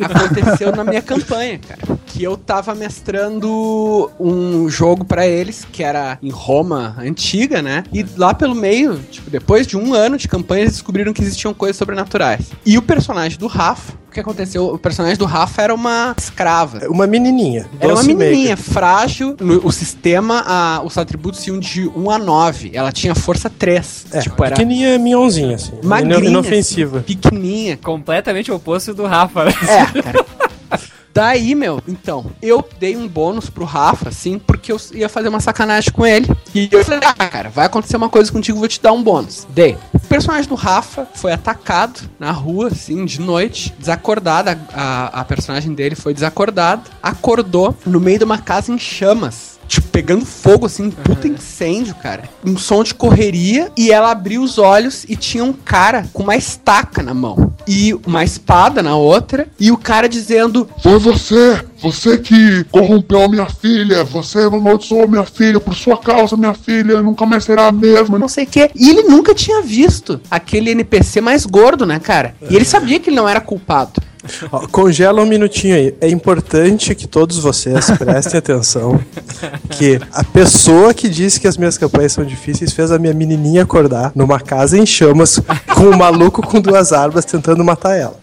Aconteceu 0.00 0.70
na 0.76 0.84
minha 0.84 1.00
campanha, 1.00 1.58
cara. 1.66 1.98
Que 2.06 2.22
eu 2.22 2.36
tava 2.36 2.74
mestrando 2.74 4.10
um 4.20 4.68
jogo 4.68 5.04
pra 5.04 5.26
eles, 5.26 5.66
que 5.72 5.82
era 5.82 6.18
em 6.22 6.30
Roma 6.30 6.94
antiga, 6.98 7.62
né? 7.62 7.84
E 7.92 8.04
lá 8.16 8.34
pelo 8.34 8.54
meio, 8.54 8.98
tipo, 9.10 9.30
depois 9.30 9.66
de 9.66 9.76
um 9.76 9.93
ano 9.94 10.16
de 10.18 10.28
campanha, 10.28 10.62
eles 10.62 10.74
descobriram 10.74 11.12
que 11.12 11.22
existiam 11.22 11.52
coisas 11.54 11.76
sobrenaturais. 11.76 12.46
E 12.64 12.76
o 12.78 12.82
personagem 12.82 13.38
do 13.38 13.46
Rafa, 13.46 13.92
o 14.08 14.12
que 14.14 14.20
aconteceu? 14.20 14.66
O 14.66 14.78
personagem 14.78 15.16
do 15.18 15.24
Rafa 15.24 15.62
era 15.62 15.74
uma 15.74 16.14
escrava. 16.18 16.86
Uma 16.88 17.06
menininha. 17.06 17.66
Era 17.80 17.94
uma 17.94 18.02
menininha 18.02 18.50
maker. 18.50 18.72
frágil. 18.72 19.36
No, 19.40 19.66
o 19.66 19.72
sistema, 19.72 20.44
a- 20.46 20.82
os 20.84 20.96
atributos 20.96 21.44
iam 21.46 21.58
de 21.58 21.88
1 21.88 22.10
a 22.10 22.18
9. 22.18 22.70
Ela 22.74 22.92
tinha 22.92 23.14
força 23.14 23.50
3. 23.50 24.06
É, 24.12 24.20
tipo, 24.20 24.44
era 24.44 24.54
pequenininha, 24.54 24.98
minhonzinha, 24.98 25.56
assim. 25.56 25.72
magrinha, 25.82 26.28
Inofensiva. 26.30 26.98
assim, 26.98 27.06
pequenininha. 27.06 27.76
Completamente 27.82 28.50
o 28.52 28.54
oposto 28.56 28.94
do 28.94 29.04
Rafa. 29.06 29.44
É, 29.48 30.02
cara. 30.02 30.24
Daí, 31.14 31.54
meu, 31.54 31.80
então, 31.86 32.26
eu 32.42 32.68
dei 32.80 32.96
um 32.96 33.06
bônus 33.06 33.48
pro 33.48 33.64
Rafa, 33.64 34.08
assim, 34.08 34.36
porque 34.36 34.72
eu 34.72 34.80
ia 34.92 35.08
fazer 35.08 35.28
uma 35.28 35.38
sacanagem 35.38 35.92
com 35.92 36.04
ele. 36.04 36.28
E 36.52 36.68
eu 36.72 36.84
falei, 36.84 36.98
ah, 37.04 37.28
cara, 37.28 37.48
vai 37.48 37.66
acontecer 37.66 37.96
uma 37.96 38.08
coisa 38.08 38.32
contigo, 38.32 38.58
vou 38.58 38.66
te 38.66 38.82
dar 38.82 38.92
um 38.92 39.00
bônus. 39.00 39.46
Dei. 39.50 39.78
O 39.92 40.00
personagem 40.00 40.48
do 40.48 40.56
Rafa 40.56 41.06
foi 41.14 41.32
atacado 41.32 42.00
na 42.18 42.32
rua, 42.32 42.66
assim, 42.66 43.04
de 43.04 43.20
noite, 43.20 43.72
desacordado. 43.78 44.50
A, 44.50 44.56
a, 44.74 45.20
a 45.20 45.24
personagem 45.24 45.72
dele 45.72 45.94
foi 45.94 46.12
desacordada, 46.12 46.82
acordou 47.00 47.76
no 47.86 48.00
meio 48.00 48.18
de 48.18 48.24
uma 48.24 48.38
casa 48.38 48.72
em 48.72 48.78
chamas. 48.78 49.53
Tipo, 49.68 49.88
pegando 49.88 50.24
fogo, 50.24 50.66
assim, 50.66 50.84
um 50.84 50.90
puta 50.90 51.28
incêndio, 51.28 51.94
cara. 51.94 52.24
Um 52.44 52.56
som 52.56 52.82
de 52.82 52.94
correria. 52.94 53.70
E 53.76 53.90
ela 53.90 54.10
abriu 54.10 54.42
os 54.42 54.58
olhos 54.58 55.04
e 55.08 55.16
tinha 55.16 55.44
um 55.44 55.52
cara 55.52 56.06
com 56.12 56.22
uma 56.22 56.36
estaca 56.36 57.02
na 57.02 57.14
mão. 57.14 57.52
E 57.66 57.94
uma 58.06 58.24
espada 58.24 58.82
na 58.82 58.96
outra. 58.96 59.46
E 59.58 59.70
o 59.70 59.76
cara 59.76 60.08
dizendo: 60.08 60.68
Foi 60.82 60.98
você! 60.98 61.62
Você 61.80 62.16
que 62.16 62.64
corrompeu 62.70 63.22
a 63.22 63.28
minha 63.28 63.46
filha! 63.46 64.04
Você 64.04 64.38
amaldiçoou 64.40 65.06
minha 65.06 65.24
filha! 65.24 65.60
Por 65.60 65.74
sua 65.74 65.98
causa, 65.98 66.36
minha 66.36 66.54
filha 66.54 67.02
nunca 67.02 67.26
mais 67.26 67.44
será 67.44 67.66
a 67.68 67.72
mesma! 67.72 68.18
não 68.18 68.28
sei 68.28 68.44
o 68.44 68.46
quê. 68.46 68.70
E 68.74 68.90
ele 68.90 69.02
nunca 69.02 69.34
tinha 69.34 69.62
visto 69.62 70.20
aquele 70.30 70.70
NPC 70.70 71.20
mais 71.20 71.44
gordo, 71.44 71.84
né, 71.84 71.98
cara? 71.98 72.34
E 72.48 72.56
ele 72.56 72.64
sabia 72.64 72.98
que 72.98 73.10
ele 73.10 73.16
não 73.16 73.28
era 73.28 73.40
culpado. 73.40 74.00
Ó, 74.50 74.66
congela 74.68 75.22
um 75.22 75.26
minutinho 75.26 75.74
aí. 75.76 75.94
É 76.00 76.08
importante 76.08 76.94
que 76.94 77.06
todos 77.06 77.38
vocês 77.38 77.90
prestem 77.98 78.38
atenção 78.38 79.00
que 79.70 80.00
a 80.12 80.24
pessoa 80.24 80.92
que 80.94 81.08
disse 81.08 81.38
que 81.40 81.46
as 81.46 81.56
minhas 81.56 81.76
campanhas 81.78 82.12
são 82.12 82.24
difíceis 82.24 82.72
fez 82.72 82.90
a 82.90 82.98
minha 82.98 83.12
menininha 83.14 83.62
acordar 83.62 84.12
numa 84.14 84.40
casa 84.40 84.78
em 84.78 84.86
chamas 84.86 85.40
com 85.74 85.84
um 85.84 85.96
maluco 85.96 86.40
com 86.42 86.60
duas 86.60 86.92
armas 86.92 87.24
tentando 87.24 87.62
matar 87.64 87.96
ela. 87.96 88.16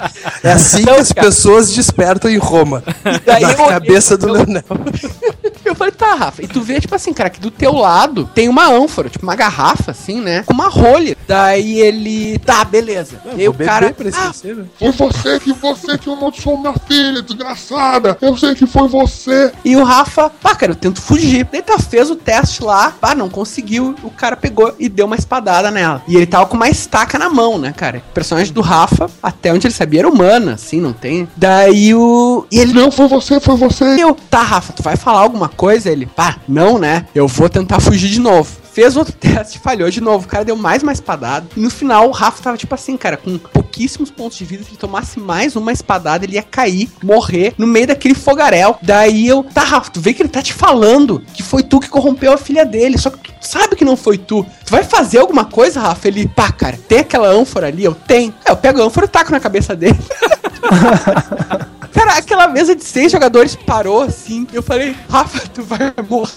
É 0.43 0.51
assim 0.51 0.83
que 0.83 0.89
as 0.89 1.11
pessoas 1.11 1.71
despertam 1.71 2.29
em 2.31 2.37
Roma. 2.37 2.83
daí 3.25 3.41
na 3.43 3.51
eu 3.53 3.67
cabeça 3.67 4.17
do 4.17 4.25
pro- 4.27 4.33
Leonel. 4.33 4.63
Eu 5.71 5.75
falei, 5.75 5.93
tá, 5.93 6.15
Rafa. 6.15 6.43
E 6.43 6.47
tu 6.47 6.61
vê, 6.61 6.79
tipo 6.81 6.93
assim, 6.93 7.13
cara, 7.13 7.29
que 7.29 7.39
do 7.39 7.49
teu 7.49 7.73
lado 7.73 8.29
tem 8.35 8.49
uma 8.49 8.67
ânfora, 8.67 9.09
tipo 9.09 9.25
uma 9.25 9.35
garrafa, 9.35 9.91
assim, 9.91 10.19
né? 10.19 10.43
Com 10.43 10.53
uma 10.53 10.67
rolha. 10.67 11.15
Daí 11.27 11.79
ele, 11.79 12.37
tá, 12.39 12.65
beleza. 12.65 13.21
Não, 13.25 13.37
e 13.37 13.41
aí 13.41 13.49
o 13.49 13.53
cara, 13.53 13.93
pra 13.93 14.07
ah, 14.07 14.09
esquecer, 14.09 14.55
né? 14.55 14.65
Foi 14.77 14.91
você 14.91 15.39
que 15.39 15.53
você 15.53 15.97
que 15.97 16.09
amaldiçoou 16.09 16.57
minha 16.57 16.73
filha, 16.73 17.21
desgraçada. 17.21 18.17
Eu 18.21 18.37
sei 18.37 18.53
que 18.53 18.67
foi 18.67 18.87
você. 18.89 19.51
E 19.63 19.77
o 19.77 19.83
Rafa, 19.83 20.29
pá, 20.29 20.53
cara, 20.55 20.73
eu 20.73 20.75
tento 20.75 21.01
fugir. 21.01 21.47
Daí 21.49 21.61
tá, 21.61 21.79
fez 21.79 22.09
o 22.09 22.15
teste 22.15 22.63
lá, 22.63 22.93
pá, 22.99 23.15
não 23.15 23.29
conseguiu. 23.29 23.95
O 24.03 24.09
cara 24.09 24.35
pegou 24.35 24.75
e 24.77 24.89
deu 24.89 25.05
uma 25.05 25.15
espadada 25.15 25.71
nela. 25.71 26.03
E 26.05 26.17
ele 26.17 26.25
tava 26.25 26.47
com 26.47 26.57
uma 26.57 26.67
estaca 26.69 27.17
na 27.17 27.29
mão, 27.29 27.57
né, 27.57 27.73
cara? 27.75 28.03
O 28.09 28.13
personagem 28.13 28.53
do 28.53 28.61
Rafa, 28.61 29.09
até 29.23 29.53
onde 29.53 29.67
ele 29.67 29.73
sabia, 29.73 30.01
era 30.01 30.09
humana, 30.09 30.55
assim, 30.55 30.81
não 30.81 30.91
tem. 30.91 31.29
Daí 31.37 31.95
o. 31.95 32.45
E 32.51 32.59
ele. 32.59 32.73
Não, 32.73 32.91
foi 32.91 33.07
você, 33.07 33.39
foi 33.39 33.55
você. 33.55 33.85
Eu, 34.01 34.15
tá, 34.29 34.41
Rafa, 34.41 34.73
tu 34.73 34.83
vai 34.83 34.97
falar 34.97 35.21
alguma 35.21 35.47
coisa? 35.47 35.60
Ele, 35.69 36.05
pá, 36.05 36.37
não, 36.47 36.79
né? 36.79 37.05
Eu 37.13 37.27
vou 37.27 37.47
tentar 37.47 37.79
fugir 37.79 38.09
de 38.09 38.19
novo. 38.19 38.49
Fez 38.73 38.95
outro 38.95 39.13
teste, 39.19 39.59
falhou 39.59 39.89
de 39.89 40.01
novo. 40.01 40.25
O 40.25 40.27
cara 40.27 40.43
deu 40.43 40.55
mais 40.55 40.81
uma 40.81 40.91
espadada. 40.91 41.45
E 41.55 41.59
no 41.59 41.69
final, 41.69 42.07
o 42.07 42.11
Rafa 42.11 42.41
tava 42.41 42.57
tipo 42.57 42.73
assim, 42.73 42.97
cara, 42.97 43.17
com 43.17 43.37
pouquíssimos 43.37 44.09
pontos 44.09 44.37
de 44.37 44.45
vida. 44.45 44.63
Se 44.63 44.71
ele 44.71 44.77
tomasse 44.77 45.19
mais 45.19 45.55
uma 45.55 45.71
espadada, 45.71 46.25
ele 46.25 46.35
ia 46.35 46.43
cair, 46.43 46.89
morrer 47.03 47.53
no 47.57 47.67
meio 47.67 47.87
daquele 47.87 48.15
fogaréu. 48.15 48.75
Daí 48.81 49.27
eu, 49.27 49.43
tá, 49.43 49.61
Rafa, 49.61 49.91
tu 49.91 50.01
vê 50.01 50.13
que 50.13 50.21
ele 50.21 50.29
tá 50.29 50.41
te 50.41 50.53
falando 50.53 51.21
que 51.33 51.43
foi 51.43 51.63
tu 51.63 51.79
que 51.79 51.89
corrompeu 51.89 52.33
a 52.33 52.37
filha 52.37 52.65
dele. 52.65 52.97
Só 52.97 53.09
que 53.09 53.17
tu 53.17 53.31
sabe 53.41 53.75
que 53.75 53.85
não 53.85 53.95
foi 53.95 54.17
tu. 54.17 54.45
Tu 54.65 54.71
vai 54.71 54.83
fazer 54.83 55.19
alguma 55.19 55.45
coisa, 55.45 55.79
Rafa? 55.79 56.07
Ele, 56.07 56.27
pá, 56.27 56.51
cara, 56.51 56.79
tem 56.87 56.99
aquela 56.99 57.27
ânfora 57.27 57.67
ali? 57.67 57.83
Eu 57.83 57.93
tenho. 57.93 58.33
É, 58.45 58.51
eu 58.51 58.57
pego 58.57 58.81
a 58.81 58.85
ânfora 58.85 59.05
e 59.05 59.09
taco 59.09 59.31
na 59.31 59.39
cabeça 59.39 59.75
dele. 59.75 59.99
Cara, 61.93 62.17
aquela 62.17 62.47
mesa 62.47 62.75
de 62.75 62.83
seis 62.83 63.11
jogadores 63.11 63.55
parou 63.55 64.01
assim. 64.01 64.47
Eu 64.53 64.63
falei, 64.63 64.95
Rafa, 65.09 65.47
tu 65.47 65.63
vai 65.63 65.93
morrer. 66.09 66.31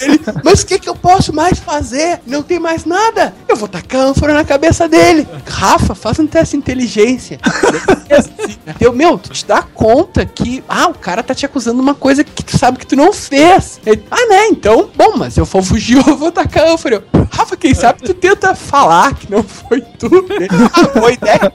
Ele, 0.00 0.20
mas 0.42 0.62
o 0.62 0.66
que, 0.66 0.78
que 0.78 0.88
eu 0.88 0.94
posso 0.94 1.32
mais 1.32 1.58
fazer? 1.58 2.20
Não 2.26 2.42
tem 2.42 2.58
mais 2.58 2.84
nada. 2.84 3.34
Eu 3.48 3.56
vou 3.56 3.68
tacar 3.68 4.00
ânfora 4.00 4.34
na 4.34 4.44
cabeça 4.44 4.88
dele. 4.88 5.26
Rafa, 5.46 5.94
faz 5.94 6.18
um 6.18 6.26
teste 6.26 6.52
de 6.52 6.58
inteligência. 6.58 7.38
Eu, 8.80 8.92
meu, 8.92 9.18
tu 9.18 9.30
te 9.30 9.44
dá 9.46 9.62
conta 9.62 10.24
que, 10.26 10.62
ah, 10.68 10.88
o 10.88 10.94
cara 10.94 11.22
tá 11.22 11.34
te 11.34 11.46
acusando 11.46 11.76
de 11.76 11.82
uma 11.82 11.94
coisa 11.94 12.22
que 12.22 12.44
tu 12.44 12.56
sabe 12.56 12.78
que 12.78 12.86
tu 12.86 12.96
não 12.96 13.12
fez. 13.12 13.80
Ele, 13.84 14.04
ah, 14.10 14.26
né? 14.28 14.48
Então, 14.48 14.90
bom, 14.94 15.14
mas 15.16 15.36
eu 15.36 15.46
for 15.46 15.62
fugir, 15.62 15.96
eu 16.06 16.16
vou 16.16 16.30
tacar 16.30 16.68
ânfora. 16.68 17.04
Rafa, 17.30 17.56
quem 17.56 17.74
sabe 17.74 18.02
tu 18.02 18.14
tenta 18.14 18.54
falar 18.54 19.14
que 19.14 19.30
não 19.30 19.42
foi 19.42 19.80
tu. 19.80 20.08
Ele, 20.30 20.48
ah, 20.72 20.98
boa 20.98 21.12
ideia. 21.12 21.52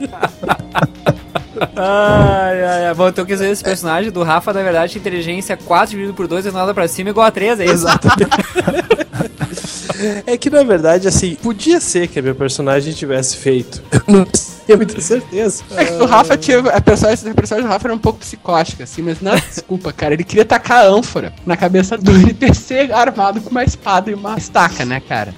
Ai, 1.75 2.63
ai, 2.63 2.85
ai. 2.87 2.93
Bom, 2.93 3.07
então 3.09 3.25
quer 3.25 3.33
dizer, 3.33 3.49
esse 3.49 3.63
personagem 3.63 4.11
do 4.11 4.23
Rafa, 4.23 4.53
na 4.53 4.61
verdade, 4.61 4.97
inteligência 4.97 5.57
4 5.57 5.91
dividido 5.91 6.13
por 6.13 6.27
2 6.27 6.45
é 6.45 6.51
nada 6.51 6.73
pra 6.73 6.87
cima 6.87 7.09
igual 7.09 7.25
a 7.25 7.31
3, 7.31 7.59
é 7.59 7.65
isso? 7.65 7.85
É 10.25 10.37
que 10.37 10.49
na 10.49 10.63
verdade, 10.63 11.09
assim, 11.09 11.35
podia 11.35 11.81
ser 11.81 12.07
que 12.07 12.19
a 12.19 12.21
minha 12.21 12.33
personagem 12.33 12.93
tivesse 12.93 13.35
feito. 13.35 13.81
Tenho 14.69 14.77
muita 14.77 15.01
certeza. 15.01 15.63
É 15.75 15.83
que 15.83 15.93
o 15.93 16.05
Rafa 16.05 16.37
tinha. 16.37 16.59
A 16.59 16.79
personagem, 16.79 17.31
a 17.31 17.33
personagem 17.33 17.67
do 17.67 17.73
Rafa 17.73 17.87
era 17.87 17.95
um 17.95 17.97
pouco 17.97 18.19
psicótica, 18.19 18.83
assim, 18.83 19.01
mas 19.01 19.19
não, 19.19 19.35
desculpa, 19.35 19.91
cara. 19.91 20.13
Ele 20.13 20.23
queria 20.23 20.45
tacar 20.45 20.85
a 20.85 20.87
ânfora 20.87 21.33
na 21.43 21.57
cabeça 21.57 21.97
do 21.97 22.11
NPC 22.11 22.91
armado 22.93 23.41
com 23.41 23.49
uma 23.49 23.63
espada 23.63 24.11
e 24.11 24.13
uma 24.13 24.37
estaca, 24.37 24.85
né, 24.85 24.99
cara? 24.99 25.33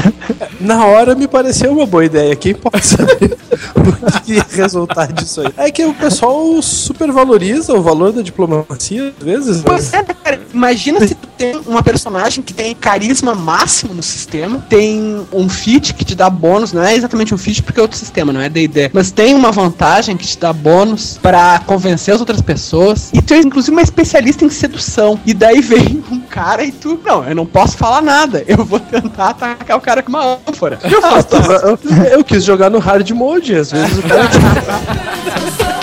Na 0.58 0.86
hora 0.86 1.14
me 1.14 1.28
pareceu 1.28 1.70
uma 1.72 1.84
boa 1.84 2.02
ideia. 2.02 2.34
Quem 2.34 2.54
pode 2.54 2.86
saber 2.86 3.36
o 3.76 4.20
que 4.22 4.34
ia 4.36 4.46
resultar 4.50 5.12
disso 5.12 5.42
aí? 5.42 5.52
É 5.58 5.70
que 5.70 5.84
o 5.84 5.92
pessoal 5.92 6.62
supervaloriza 6.62 7.74
o 7.74 7.82
valor 7.82 8.10
da 8.12 8.22
diplomacia, 8.22 9.12
às 9.18 9.22
vezes. 9.22 9.56
né? 9.58 9.64
Pois 9.66 9.92
é, 9.92 9.98
né, 9.98 10.14
cara. 10.24 10.40
Imagina 10.54 11.06
se 11.06 11.14
tu 11.14 11.28
tem 11.42 11.60
uma 11.66 11.82
personagem 11.82 12.42
que 12.42 12.54
tem 12.54 12.74
carisma 12.74 13.34
máximo 13.34 13.92
no 13.92 14.02
sistema, 14.02 14.64
tem 14.68 15.26
um 15.32 15.48
feat 15.48 15.94
que 15.94 16.04
te 16.04 16.14
dá 16.14 16.30
bônus, 16.30 16.72
não 16.72 16.82
é 16.82 16.94
exatamente 16.94 17.34
um 17.34 17.38
feat 17.38 17.62
porque 17.62 17.80
é 17.80 17.82
outro 17.82 17.98
sistema, 17.98 18.32
não 18.32 18.40
é 18.40 18.48
D&D, 18.48 18.90
mas 18.92 19.10
tem 19.10 19.34
uma 19.34 19.50
vantagem 19.50 20.16
que 20.16 20.26
te 20.26 20.38
dá 20.38 20.52
bônus 20.52 21.18
pra 21.20 21.60
convencer 21.66 22.14
as 22.14 22.20
outras 22.20 22.40
pessoas, 22.40 23.10
e 23.12 23.20
tu 23.20 23.34
é 23.34 23.38
inclusive 23.38 23.72
uma 23.72 23.82
especialista 23.82 24.44
em 24.44 24.50
sedução, 24.50 25.18
e 25.26 25.34
daí 25.34 25.60
vem 25.60 26.04
um 26.10 26.20
cara 26.20 26.64
e 26.64 26.70
tu, 26.70 27.00
não, 27.04 27.24
eu 27.24 27.34
não 27.34 27.46
posso 27.46 27.76
falar 27.76 28.02
nada, 28.02 28.44
eu 28.46 28.64
vou 28.64 28.78
tentar 28.78 29.30
atacar 29.30 29.76
o 29.76 29.80
cara 29.80 30.02
com 30.02 30.10
uma 30.10 30.38
ânfora. 30.46 30.78
Eu 30.84 31.00
faço 31.00 31.28
Eu, 31.34 31.78
eu 32.18 32.24
quis 32.24 32.44
jogar 32.44 32.70
no 32.70 32.78
hard 32.78 33.10
mode, 33.10 33.54
às 33.56 33.72
vezes 33.72 33.98
o 33.98 34.02
cara. 34.02 34.28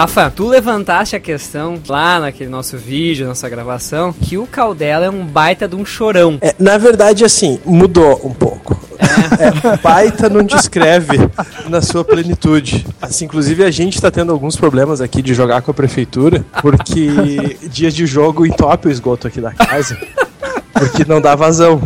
Rafa, 0.00 0.30
tu 0.30 0.48
levantaste 0.48 1.14
a 1.14 1.20
questão 1.20 1.78
lá 1.86 2.18
naquele 2.20 2.48
nosso 2.48 2.78
vídeo, 2.78 3.26
nossa 3.26 3.46
gravação, 3.50 4.14
que 4.14 4.38
o 4.38 4.46
Caldela 4.46 5.04
é 5.04 5.10
um 5.10 5.26
baita 5.26 5.68
de 5.68 5.76
um 5.76 5.84
chorão. 5.84 6.38
É, 6.40 6.54
na 6.58 6.78
verdade, 6.78 7.22
assim, 7.22 7.60
mudou 7.66 8.18
um 8.24 8.32
pouco. 8.32 8.80
É, 8.98 9.76
baita 9.84 10.30
não 10.30 10.42
descreve 10.42 11.18
na 11.68 11.82
sua 11.82 12.02
plenitude. 12.02 12.86
Assim, 13.02 13.26
inclusive 13.26 13.62
a 13.62 13.70
gente 13.70 14.00
tá 14.00 14.10
tendo 14.10 14.32
alguns 14.32 14.56
problemas 14.56 15.02
aqui 15.02 15.20
de 15.20 15.34
jogar 15.34 15.60
com 15.60 15.70
a 15.70 15.74
prefeitura, 15.74 16.46
porque 16.62 17.58
dias 17.68 17.94
de 17.94 18.06
jogo 18.06 18.46
entope 18.46 18.88
o 18.88 18.90
esgoto 18.90 19.26
aqui 19.26 19.38
da 19.38 19.52
casa, 19.52 19.98
porque 20.72 21.04
não 21.06 21.20
dá 21.20 21.34
vazão. 21.34 21.78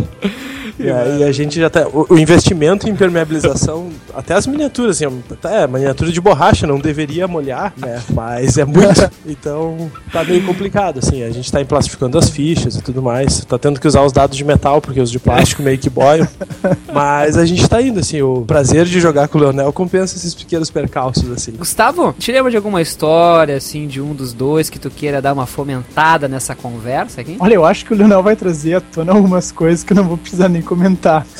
E 0.85 0.93
aí 0.93 1.25
a 1.25 1.33
gente 1.33 1.59
já 1.59 1.71
tá. 1.71 1.87
O, 1.89 2.15
o 2.15 2.19
investimento 2.19 2.89
em 2.89 2.93
impermeabilização, 2.93 3.91
até 4.15 4.35
as 4.35 4.47
miniaturas, 4.47 4.97
assim, 5.03 5.23
até 5.31 5.67
miniatura 5.67 6.11
de 6.11 6.21
borracha 6.21 6.67
não 6.67 6.79
deveria 6.79 7.27
molhar, 7.27 7.73
né? 7.77 8.03
Mas 8.11 8.59
é 8.59 8.65
muito. 8.65 8.85
Então 9.27 9.91
tá 10.13 10.23
meio 10.23 10.45
complicado, 10.45 10.99
assim. 10.99 11.23
A 11.23 11.31
gente 11.31 11.51
tá 11.51 11.61
emplastificando 11.61 12.19
as 12.19 12.29
fichas 12.29 12.77
e 12.77 12.83
tudo 12.83 13.03
mais. 13.03 13.45
Tá 13.45 13.59
tendo 13.59 13.81
que 13.81 13.89
usar 13.89 14.03
os 14.03 14.13
dados 14.13 14.37
de 14.37 14.45
metal, 14.45 14.81
porque 14.81 15.01
os 15.01 15.11
de 15.11 15.19
plástico 15.19 15.63
meio 15.63 15.79
que 15.79 15.89
boiam. 15.89 16.29
Mas 16.93 17.39
a 17.39 17.47
gente 17.47 17.67
tá 17.69 17.81
indo, 17.81 18.01
assim. 18.01 18.21
O 18.21 18.43
prazer 18.43 18.85
de 18.85 19.01
jogar 19.01 19.29
com 19.29 19.39
o 19.39 19.41
Leonel 19.41 19.73
compensa 19.73 20.17
esses 20.17 20.35
pequenos 20.35 20.71
percalços, 20.71 21.31
assim. 21.31 21.53
Gustavo, 21.53 22.15
te 22.19 22.31
lembra 22.31 22.51
de 22.51 22.57
alguma 22.57 22.83
história, 22.83 23.57
assim, 23.57 23.87
de 23.87 24.01
um 24.01 24.15
dos 24.15 24.33
dois 24.33 24.69
que 24.69 24.79
tu 24.79 24.91
queira 24.91 25.23
dar 25.23 25.33
uma 25.33 25.47
fomentada 25.47 26.29
nessa 26.29 26.55
conversa 26.55 27.21
aqui? 27.21 27.37
Olha, 27.39 27.55
eu 27.55 27.65
acho 27.65 27.85
que 27.85 27.93
o 27.93 27.97
Leonel 27.97 28.23
vai 28.23 28.37
trazer 28.37 28.75
à 28.75 28.81
tona 28.81 29.13
algumas 29.13 29.51
coisas 29.51 29.83
que 29.83 29.93
eu 29.93 29.97
não 29.97 30.05
vou 30.05 30.17
precisar 30.17 30.49
nem 30.49 30.63
comentar. 30.63 30.74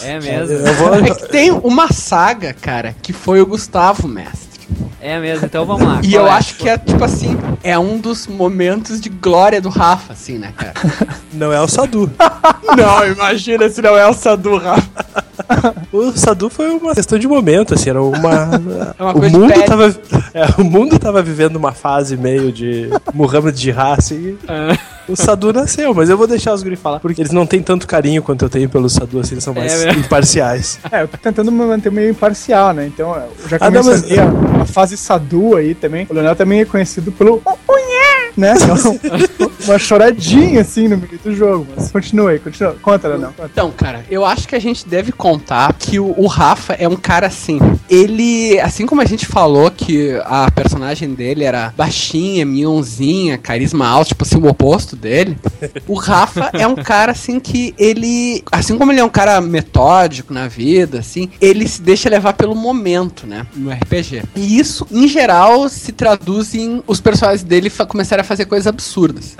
É 0.03 0.21
mesmo? 0.21 0.55
Eu 0.55 0.75
vou. 0.75 0.95
É 0.95 1.03
que 1.03 1.29
tem 1.29 1.51
uma 1.51 1.93
saga, 1.93 2.53
cara, 2.53 2.95
que 3.03 3.13
foi 3.13 3.41
o 3.41 3.47
Gustavo, 3.47 4.09
mestre. 4.09 4.55
É 5.01 5.19
mesmo, 5.19 5.45
então 5.45 5.67
vamos 5.67 5.87
lá. 5.87 6.01
E 6.03 6.15
eu 6.15 6.27
é? 6.27 6.31
acho 6.31 6.57
que 6.57 6.69
é, 6.69 6.79
tipo 6.79 7.05
assim, 7.05 7.37
é 7.63 7.79
um 7.79 7.99
dos 7.99 8.27
momentos 8.27 9.01
de 9.01 9.11
glória 9.11 9.61
do 9.61 9.69
Rafa, 9.69 10.15
assim, 10.15 10.39
né, 10.39 10.53
cara? 10.57 10.73
Não 11.33 11.53
é 11.53 11.61
o 11.61 11.69
Sadu. 11.69 12.11
não, 12.77 13.07
imagina 13.07 13.69
se 13.69 13.83
não 13.83 13.99
é 13.99 14.07
o 14.07 14.15
Sadu, 14.15 14.57
Rafa. 14.57 15.25
O 15.93 16.13
Sadu 16.13 16.49
foi 16.49 16.71
uma 16.71 16.95
questão 16.95 17.19
de 17.19 17.29
momento, 17.29 17.75
assim, 17.75 17.91
era 17.91 18.03
uma. 18.03 18.51
É 18.99 19.03
uma 19.03 19.13
o, 19.13 19.31
mundo 19.31 19.53
pele. 19.53 19.65
tava, 19.65 19.97
é, 20.33 20.47
o 20.59 20.65
mundo 20.65 20.99
tava 20.99 21.23
vivendo 21.23 21.57
uma 21.57 21.73
fase 21.73 22.17
meio 22.17 22.51
de 22.51 22.89
Muhammad 23.13 23.55
de 23.55 23.71
raça 23.71 24.15
e 24.15 24.37
o 25.09 25.17
Sadu 25.17 25.53
nasceu, 25.53 25.93
mas 25.95 26.09
eu 26.11 26.17
vou 26.17 26.27
deixar 26.27 26.53
os 26.55 26.63
guri 26.63 26.77
falar, 26.77 27.01
porque 27.01 27.21
eles 27.21 27.33
não 27.33 27.47
têm 27.47 27.63
tanto 27.63 27.87
carinho 27.87 28.23
quanto 28.23 28.45
eu 28.45 28.49
tenho 28.49 28.69
pelo 28.69 28.89
Sadu, 28.89 29.21
assim, 29.21 29.35
eles 29.35 29.45
são 29.45 29.55
mais 29.55 29.85
É 29.85 29.91
imparciais. 29.93 30.79
É, 30.91 31.03
eu 31.03 31.09
tô 31.09 31.17
tentando 31.17 31.51
me 31.53 31.65
manter 31.65 31.91
meio 31.93 32.11
imparcial, 32.11 32.73
né? 32.73 32.87
Então, 32.87 33.15
já 33.49 33.57
Ah, 33.61 33.71
não, 33.71 33.83
começo 33.83 34.07
mas- 34.09 34.19
a 34.19 34.63
a, 34.63 34.67
fase 34.67 34.97
Sadu 34.97 35.57
aí 35.57 35.75
também. 35.75 36.07
O 36.11 36.15
Leonel 36.15 36.35
também 36.37 36.61
é 36.61 36.65
conhecido 36.65 37.13
pelo. 37.13 37.43
Né? 38.37 38.55
uma 39.65 39.79
choradinha 39.79 40.61
assim 40.61 40.89
no 40.89 40.97
meio 40.97 41.19
do 41.23 41.35
jogo. 41.35 41.67
Mas 41.77 41.91
continua 41.91 42.31
aí, 42.31 42.39
continua. 42.39 42.77
Conta. 42.81 43.11
Conta. 43.11 43.51
Então, 43.53 43.71
cara, 43.71 44.05
eu 44.11 44.25
acho 44.25 44.47
que 44.47 44.55
a 44.55 44.59
gente 44.59 44.87
deve 44.87 45.13
contar 45.13 45.73
que 45.75 45.99
o, 45.99 46.15
o 46.17 46.27
Rafa 46.27 46.75
é 46.75 46.89
um 46.89 46.97
cara 46.97 47.27
assim. 47.27 47.59
Ele, 47.89 48.59
assim 48.61 48.87
como 48.87 49.01
a 49.01 49.05
gente 49.05 49.27
falou 49.27 49.71
que 49.71 50.19
a 50.25 50.51
personagem 50.51 51.15
dele 51.15 51.45
era 51.45 51.73
baixinha, 51.77 52.45
minhonzinha, 52.45 53.39
carisma 53.39 53.87
alto, 53.87 54.09
tipo 54.09 54.25
assim, 54.25 54.39
o 54.39 54.47
oposto 54.47 54.97
dele. 54.97 55.37
O 55.87 55.95
Rafa 55.95 56.51
é 56.55 56.67
um 56.67 56.77
cara 56.77 57.13
assim 57.13 57.39
que 57.41 57.75
ele, 57.79 58.43
assim 58.51 58.77
como 58.79 58.93
ele 58.93 59.01
é 59.01 59.05
um 59.05 59.09
cara 59.09 59.41
metódico 59.41 60.33
na 60.33 60.49
vida, 60.49 60.99
assim, 61.01 61.31
ele 61.41 61.67
se 61.69 61.83
deixa 61.83 62.09
levar 62.09 62.33
pelo 62.35 62.55
momento, 62.55 63.27
né, 63.27 63.47
no 63.55 63.71
RPG. 63.71 64.23
E 64.35 64.59
isso, 64.59 64.87
em 64.91 65.07
geral, 65.09 65.69
se 65.69 65.93
traduz 65.93 66.55
em 66.55 66.83
os 66.87 67.01
personagens 67.01 67.43
dele 67.43 67.71
começarem 67.89 68.21
a 68.21 68.24
fazer 68.25 68.47
coisas 68.47 68.67
absurdas. 68.67 69.37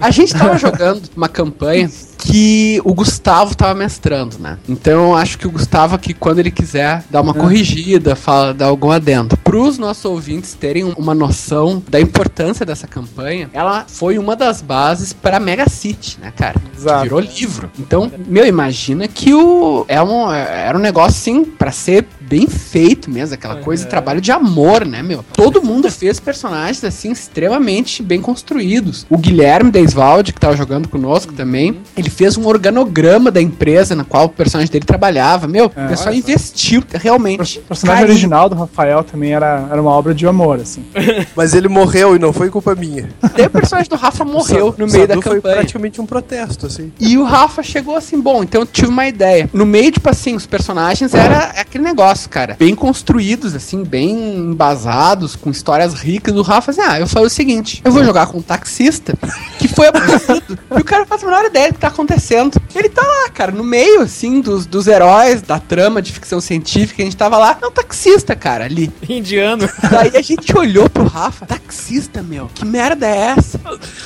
A 0.00 0.10
gente 0.10 0.32
tava 0.34 0.56
jogando 0.58 1.08
uma 1.16 1.28
campanha 1.28 1.90
que 2.18 2.80
o 2.84 2.92
Gustavo 2.92 3.54
tava 3.54 3.74
mestrando, 3.74 4.38
né? 4.38 4.58
Então 4.68 5.10
eu 5.10 5.14
acho 5.14 5.38
que 5.38 5.46
o 5.46 5.50
Gustavo 5.50 5.94
aqui, 5.94 6.12
quando 6.12 6.40
ele 6.40 6.50
quiser 6.50 7.04
dar 7.10 7.20
uma 7.20 7.32
corrigida, 7.32 8.14
fala, 8.16 8.52
dar 8.52 8.66
algum 8.66 8.90
adendo. 8.90 9.36
Pros 9.38 9.78
nossos 9.78 10.04
ouvintes 10.04 10.54
terem 10.54 10.84
um- 10.84 10.92
uma 10.98 11.14
noção 11.14 11.82
da 11.88 12.00
importância 12.00 12.66
dessa 12.66 12.86
campanha, 12.86 13.48
ela 13.52 13.84
foi 13.88 14.18
uma 14.18 14.34
das 14.36 14.60
bases 14.60 15.12
pra 15.12 15.38
Mega 15.40 15.68
City, 15.68 16.18
né, 16.20 16.32
cara? 16.36 16.56
Exato. 16.76 16.98
Que 16.98 17.02
virou 17.04 17.20
livro. 17.20 17.70
Então, 17.78 18.10
meu, 18.26 18.46
imagina 18.46 19.06
que 19.08 19.32
o 19.32 19.84
é 19.88 20.02
um, 20.02 20.30
era 20.32 20.76
um 20.76 20.80
negócio 20.80 21.10
assim 21.18 21.44
pra 21.44 21.70
ser 21.72 22.06
bem 22.20 22.46
feito 22.46 23.10
mesmo, 23.10 23.34
aquela 23.34 23.56
coisa 23.56 23.84
de 23.84 23.88
trabalho 23.90 24.20
de 24.20 24.30
amor, 24.30 24.84
né, 24.84 25.02
meu? 25.02 25.24
Todo 25.32 25.62
mundo 25.62 25.90
fez 25.90 26.20
personagens 26.20 26.84
assim 26.84 27.10
extremamente 27.10 28.02
bem 28.02 28.20
construídos. 28.20 29.06
O 29.08 29.16
Guilherme 29.16 29.70
Deisvalde, 29.70 30.32
que 30.32 30.40
tava 30.40 30.56
jogando 30.56 30.88
conosco 30.88 31.32
também, 31.32 31.80
ele 31.96 32.07
fez 32.08 32.36
um 32.36 32.46
organograma 32.46 33.30
da 33.30 33.40
empresa 33.40 33.94
na 33.94 34.04
qual 34.04 34.26
o 34.26 34.28
personagem 34.28 34.70
dele 34.70 34.84
trabalhava. 34.84 35.46
Meu, 35.46 35.66
o 35.66 35.70
pessoal 35.70 36.14
investiu 36.14 36.82
realmente. 36.94 37.58
O 37.58 37.62
personagem 37.62 38.02
carinho. 38.02 38.14
original 38.14 38.48
do 38.48 38.54
Rafael 38.54 39.04
também 39.04 39.32
era, 39.32 39.66
era 39.70 39.80
uma 39.80 39.90
obra 39.90 40.14
de 40.14 40.26
amor, 40.26 40.60
assim. 40.60 40.84
Mas 41.34 41.54
ele 41.54 41.68
morreu 41.68 42.16
e 42.16 42.18
não 42.18 42.32
foi 42.32 42.50
culpa 42.50 42.74
minha. 42.74 43.08
Daí 43.36 43.46
o 43.46 43.50
personagem 43.50 43.88
do 43.88 43.96
Rafa 43.96 44.24
morreu 44.24 44.74
no 44.76 44.86
meio 44.86 45.06
da 45.06 45.14
Sadu 45.14 45.22
foi 45.22 45.36
campanha. 45.36 45.54
praticamente 45.56 46.00
um 46.00 46.06
protesto, 46.06 46.66
assim. 46.66 46.92
E 46.98 47.16
o 47.18 47.24
Rafa 47.24 47.62
chegou 47.62 47.96
assim, 47.96 48.20
bom, 48.20 48.42
então 48.42 48.62
eu 48.62 48.66
tive 48.66 48.88
uma 48.88 49.06
ideia. 49.06 49.48
No 49.52 49.66
meio, 49.66 49.90
tipo 49.92 50.08
assim, 50.08 50.34
os 50.34 50.46
personagens 50.46 51.14
era 51.14 51.38
aquele 51.60 51.84
negócio, 51.84 52.28
cara. 52.28 52.56
Bem 52.58 52.74
construídos, 52.74 53.54
assim, 53.54 53.84
bem 53.84 54.36
embasados, 54.36 55.36
com 55.36 55.50
histórias 55.50 55.94
ricas. 55.94 56.34
O 56.34 56.42
Rafa 56.42 56.70
assim, 56.70 56.80
ah, 56.80 56.98
eu 56.98 57.06
falei 57.06 57.26
o 57.26 57.30
seguinte, 57.30 57.80
eu 57.84 57.92
vou 57.92 58.04
jogar 58.04 58.26
com 58.26 58.38
um 58.38 58.42
taxista, 58.42 59.14
que 59.68 59.74
foi 59.74 59.88
absurdo. 59.88 60.58
e 60.70 60.80
o 60.80 60.84
cara 60.84 61.04
faz 61.06 61.22
a 61.22 61.26
menor 61.26 61.44
ideia 61.44 61.68
do 61.68 61.74
que 61.74 61.80
tá 61.80 61.88
acontecendo. 61.88 62.60
Ele 62.74 62.88
tá 62.88 63.02
lá, 63.02 63.28
cara, 63.30 63.52
no 63.52 63.62
meio, 63.62 64.00
assim, 64.00 64.40
dos, 64.40 64.66
dos 64.66 64.86
heróis, 64.86 65.42
da 65.42 65.58
trama 65.58 66.00
de 66.00 66.12
ficção 66.12 66.40
científica, 66.40 67.02
a 67.02 67.04
gente 67.04 67.16
tava 67.16 67.36
lá. 67.38 67.58
É 67.60 67.66
um 67.66 67.70
taxista, 67.70 68.34
cara, 68.34 68.64
ali. 68.64 68.92
Indiano. 69.08 69.68
Daí 69.90 70.16
a 70.16 70.22
gente 70.22 70.56
olhou 70.56 70.88
pro 70.88 71.04
Rafa, 71.04 71.46
taxista, 71.46 72.22
meu, 72.22 72.46
que 72.54 72.64
merda 72.64 73.06
é 73.06 73.34
essa? 73.36 73.60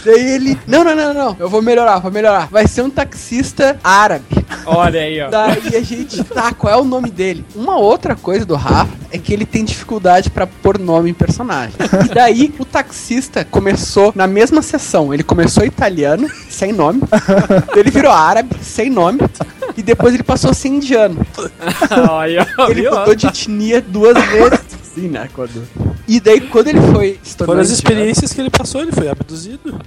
Daí 0.04 0.35
ele, 0.35 0.59
não, 0.66 0.85
não, 0.85 0.95
não, 0.95 1.14
não, 1.14 1.37
eu 1.38 1.49
vou 1.49 1.62
melhorar, 1.62 1.99
vou 1.99 2.11
melhorar. 2.11 2.49
Vai 2.50 2.66
ser 2.66 2.83
um 2.83 2.90
taxista 2.90 3.78
árabe. 3.83 4.25
Olha 4.66 5.00
aí, 5.00 5.21
ó. 5.21 5.31
Daí 5.31 5.76
a 5.76 5.83
gente, 5.83 6.23
tá, 6.25 6.52
qual 6.52 6.73
é 6.73 6.76
o 6.76 6.85
nome 6.85 7.11
dele? 7.11 7.45
Uma 7.54 7.76
outra 7.76 8.16
coisa 8.16 8.45
do 8.45 8.54
Rafa 8.54 9.01
é 9.12 9.19
que 9.19 9.33
ele 9.33 9.45
tem 9.47 9.64
dificuldade 9.64 10.31
pra 10.31 10.47
pôr 10.47 10.78
nome 10.78 11.11
em 11.11 11.14
personagem. 11.14 11.75
E 12.04 12.14
daí 12.14 12.54
o 12.59 12.64
taxista 12.64 13.45
começou 13.45 14.12
na 14.14 14.26
mesma 14.26 14.62
sessão, 14.62 15.12
ele 15.12 15.23
começou 15.23 15.64
italiano, 15.64 16.28
sem 16.49 16.73
nome, 16.73 17.00
ele 17.76 17.90
virou 17.90 18.11
árabe, 18.12 18.57
sem 18.62 18.88
nome, 18.90 19.21
e 19.76 19.83
depois 19.83 20.14
ele 20.14 20.23
passou 20.23 20.50
a 20.50 20.54
ser 20.54 20.69
indiano. 20.69 21.25
Ele 22.71 22.88
mudou 22.90 23.14
de 23.14 23.26
etnia 23.26 23.81
duas 23.81 24.14
vezes. 24.26 24.61
Sim, 24.95 25.09
né? 25.09 25.28
Quando... 25.33 25.66
E 26.07 26.21
daí, 26.21 26.40
quando 26.40 26.69
ele 26.69 26.81
foi 26.92 27.19
se 27.23 27.35
tornando 27.37 27.52
Foram 27.57 27.61
as 27.62 27.69
indiano- 27.69 27.73
experiências 27.73 28.33
que 28.33 28.40
ele 28.40 28.50
passou, 28.50 28.83
ele 28.83 28.92
foi 28.92 29.09
abduzido. 29.09 29.81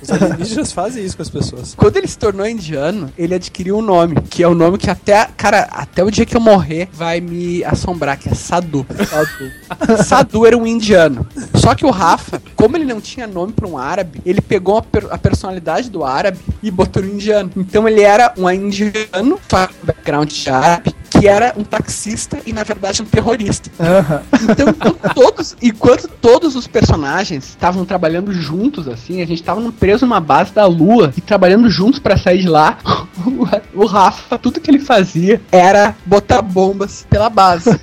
Os 0.00 0.10
alienígenas 0.10 0.70
fazem 0.70 1.04
isso 1.04 1.16
com 1.16 1.22
as 1.22 1.30
pessoas. 1.30 1.74
Quando 1.74 1.96
ele 1.96 2.06
se 2.06 2.16
tornou 2.16 2.46
indiano, 2.46 3.10
ele 3.18 3.34
adquiriu 3.34 3.78
um 3.78 3.82
nome, 3.82 4.16
que 4.30 4.42
é 4.42 4.48
o 4.48 4.54
nome 4.54 4.78
que 4.78 4.88
até, 4.88 5.28
cara, 5.36 5.62
até 5.72 6.04
o 6.04 6.10
dia 6.10 6.24
que 6.24 6.36
eu 6.36 6.40
morrer 6.40 6.88
vai 6.92 7.20
me 7.20 7.64
assombrar, 7.64 8.16
que 8.18 8.28
é 8.28 8.34
Sadu. 8.56 8.86
Sadu. 9.08 9.52
Sadu 10.04 10.46
era 10.46 10.56
um 10.56 10.66
indiano. 10.66 11.26
Só 11.54 11.74
que 11.74 11.84
o 11.84 11.90
Rafa, 11.90 12.40
como 12.54 12.76
ele 12.76 12.84
não 12.84 13.00
tinha 13.00 13.26
nome 13.26 13.52
pra 13.52 13.66
um 13.68 13.76
árabe, 13.76 14.20
ele 14.24 14.40
pegou 14.40 14.78
a, 14.78 14.82
per- 14.82 15.08
a 15.10 15.18
personalidade 15.18 15.90
do 15.90 16.04
árabe 16.04 16.38
e 16.62 16.70
botou 16.70 17.02
no 17.02 17.10
indiano. 17.10 17.50
Então 17.56 17.86
ele 17.86 18.00
era 18.00 18.32
um 18.36 18.50
indiano, 18.50 19.38
com 19.48 19.68
background 19.82 20.30
de 20.32 20.48
árabe, 20.50 20.94
era 21.26 21.52
um 21.56 21.64
taxista 21.64 22.38
e 22.46 22.52
na 22.52 22.62
verdade 22.62 23.02
um 23.02 23.04
terrorista. 23.04 23.70
Aham. 23.80 24.22
Então, 24.42 24.68
enquanto 24.68 25.14
todos, 25.14 25.56
enquanto 25.62 26.08
todos 26.08 26.56
os 26.56 26.66
personagens 26.66 27.48
estavam 27.48 27.84
trabalhando 27.84 28.32
juntos, 28.32 28.88
assim, 28.88 29.22
a 29.22 29.26
gente 29.26 29.42
tava 29.42 29.60
preso 29.72 30.06
numa 30.06 30.20
base 30.20 30.52
da 30.52 30.66
lua 30.66 31.12
e 31.16 31.20
trabalhando 31.20 31.68
juntos 31.70 31.98
pra 31.98 32.16
sair 32.16 32.40
de 32.42 32.48
lá, 32.48 32.78
o, 33.24 33.46
o 33.82 33.86
Rafa, 33.86 34.38
tudo 34.38 34.60
que 34.60 34.70
ele 34.70 34.78
fazia 34.78 35.40
era 35.50 35.94
botar 36.04 36.42
bombas 36.42 37.06
pela 37.08 37.28
base. 37.30 37.78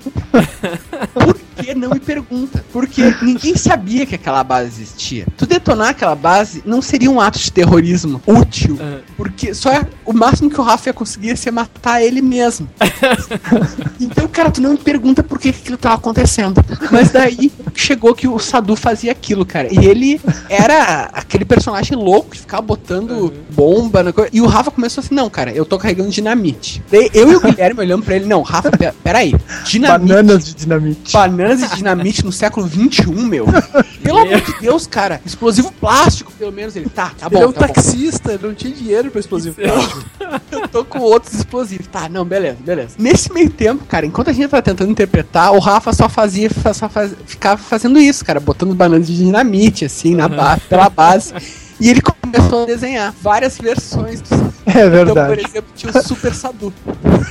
Por 1.13 1.35
que 1.55 1.75
não 1.75 1.91
me 1.91 1.99
pergunta? 1.99 2.63
Porque 2.71 3.13
ninguém 3.21 3.55
sabia 3.55 4.05
que 4.05 4.15
aquela 4.15 4.43
base 4.43 4.67
existia. 4.67 5.25
Tu 5.37 5.45
detonar 5.45 5.89
aquela 5.89 6.15
base 6.15 6.63
não 6.65 6.81
seria 6.81 7.09
um 7.11 7.21
ato 7.21 7.37
de 7.39 7.51
terrorismo 7.51 8.21
útil, 8.25 8.77
porque 9.15 9.53
só 9.53 9.71
é- 9.71 9.85
o 10.05 10.13
máximo 10.13 10.49
que 10.49 10.59
o 10.59 10.63
Rafa 10.63 10.89
ia 10.89 10.93
conseguir 10.93 11.27
ia 11.27 11.35
ser 11.35 11.51
matar 11.51 12.01
ele 12.01 12.21
mesmo. 12.21 12.67
Então, 13.99 14.27
cara, 14.27 14.51
tu 14.51 14.61
não 14.61 14.71
me 14.71 14.77
pergunta 14.77 15.23
por 15.23 15.39
que 15.39 15.49
aquilo 15.49 15.77
tava 15.77 15.95
acontecendo. 15.95 16.63
Mas 16.91 17.11
daí 17.11 17.51
chegou 17.81 18.13
que 18.15 18.27
o 18.27 18.37
Sadu 18.39 18.75
fazia 18.75 19.11
aquilo, 19.11 19.45
cara. 19.45 19.67
E 19.73 19.85
ele 19.85 20.19
era 20.49 21.09
aquele 21.13 21.45
personagem 21.45 21.97
louco 21.97 22.31
que 22.31 22.39
ficava 22.39 22.61
botando 22.61 23.33
bomba 23.51 24.03
na 24.03 24.13
coisa. 24.13 24.29
E 24.33 24.41
o 24.41 24.45
Rafa 24.45 24.71
começou 24.71 25.01
assim: 25.01 25.13
não, 25.15 25.29
cara, 25.29 25.51
eu 25.51 25.65
tô 25.65 25.77
carregando 25.77 26.09
dinamite. 26.09 26.83
Daí 26.91 27.09
eu 27.13 27.31
e 27.31 27.35
o 27.35 27.39
Guilherme 27.41 27.79
olhando 27.81 28.03
pra 28.03 28.15
ele: 28.15 28.25
não, 28.25 28.41
Rafa, 28.41 28.71
pe- 28.71 28.91
peraí. 29.03 29.33
Dinamite. 29.65 30.09
Bananas 30.13 30.45
de 30.45 30.53
dinamite. 30.55 31.13
Bananas 31.13 31.61
e 31.63 31.75
dinamite 31.75 32.25
no 32.25 32.31
século 32.31 32.67
XXI, 32.67 33.05
meu. 33.11 33.45
Pelo 34.01 34.19
amor 34.19 34.41
de 34.41 34.53
Deus, 34.59 34.85
cara. 34.87 35.21
Explosivo 35.25 35.71
plástico, 35.71 36.31
pelo 36.33 36.51
menos. 36.51 36.75
Ele, 36.75 36.89
tá, 36.89 37.11
tá 37.17 37.29
bom. 37.29 37.37
ele 37.37 37.45
é 37.45 37.47
um 37.47 37.51
tá 37.51 37.67
bom. 37.67 37.73
taxista, 37.73 38.33
ele 38.33 38.47
não 38.47 38.53
tinha 38.53 38.73
dinheiro 38.73 39.09
pra 39.11 39.19
explosivo 39.19 39.55
plástico. 39.55 40.03
Eu 40.51 40.67
tô 40.67 40.83
com 40.85 40.99
outros 40.99 41.33
explosivos. 41.33 41.87
Tá, 41.87 42.09
não, 42.09 42.25
beleza, 42.25 42.57
beleza. 42.59 42.95
Nesse 42.97 43.31
meio 43.31 43.49
tempo, 43.49 43.85
cara, 43.85 44.05
enquanto 44.05 44.29
a 44.29 44.33
gente 44.33 44.49
tava 44.49 44.61
tentando 44.61 44.91
interpretar, 44.91 45.53
o 45.53 45.59
Rafa 45.59 45.93
só 45.93 46.09
fazia, 46.09 46.49
só 46.73 46.89
faz, 46.89 47.13
ficava 47.25 47.61
fazendo 47.63 47.99
isso, 47.99 48.23
cara, 48.23 48.39
botando 48.39 48.75
bananas 48.75 49.07
de 49.07 49.17
dinamite, 49.17 49.85
assim, 49.85 50.15
na 50.15 50.27
ba 50.27 50.57
pela 50.69 50.89
base. 50.89 51.33
E 51.79 51.89
ele 51.89 52.01
começou 52.01 52.63
a 52.63 52.65
desenhar 52.65 53.13
várias 53.21 53.57
versões 53.57 54.21
do 54.21 54.33
É 54.65 54.85
Então, 54.85 55.13
por 55.15 55.35
verdade. 55.35 55.41
exemplo, 55.41 55.71
tinha 55.75 55.91
o 55.91 56.03
Super 56.03 56.33
Sadu, 56.33 56.73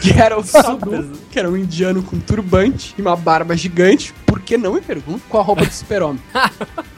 que 0.03 0.13
era 0.13 0.39
o 0.39 0.45
Sadu, 0.45 1.13
que 1.31 1.39
era 1.39 1.49
um 1.49 1.57
indiano 1.57 2.03
com 2.03 2.19
turbante 2.19 2.95
e 2.99 3.03
uma 3.03 3.17
barba 3.17 3.57
gigante, 3.57 4.13
por 4.27 4.41
que 4.41 4.59
não 4.59 4.75
me 4.75 4.81
pergunto, 4.81 5.23
com 5.29 5.39
a 5.39 5.43
roupa 5.43 5.65
do 5.65 5.73
super-homem. 5.73 6.21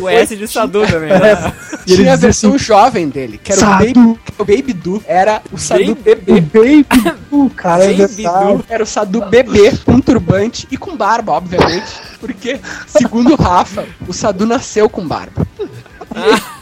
O 0.00 0.08
S 0.08 0.36
de 0.36 0.46
Sadu 0.48 0.86
também. 0.86 1.08
né? 1.10 1.52
E 1.86 1.92
ele 1.92 2.02
Tinha 2.02 2.12
a 2.12 2.16
versão 2.16 2.54
assim, 2.54 2.64
jovem 2.64 3.08
dele, 3.08 3.38
que 3.42 3.52
era 3.52 3.60
o 3.60 3.64
Sadu. 3.64 3.84
Baby, 3.84 4.18
o 4.38 4.44
Baby 4.44 4.72
Du, 4.72 5.02
era 5.06 5.42
o 5.52 5.58
Sadu 5.58 5.94
Baby- 5.94 6.14
bebê. 6.24 6.32
O 6.32 6.84
Baby 6.84 7.18
Du, 7.30 7.50
cara, 7.56 7.84
é 7.84 7.92
Baby 7.94 8.14
verdade. 8.14 8.52
Du 8.56 8.64
era 8.68 8.82
o 8.82 8.86
Sadu 8.86 9.24
bebê, 9.26 9.72
com 9.84 10.00
turbante 10.00 10.66
e 10.70 10.76
com 10.76 10.96
barba, 10.96 11.32
obviamente. 11.32 11.86
Porque, 12.20 12.58
segundo 12.86 13.32
o 13.32 13.36
Rafa, 13.36 13.86
o 14.06 14.12
Sadu 14.12 14.44
nasceu 14.46 14.88
com 14.90 15.06
barba. 15.06 15.46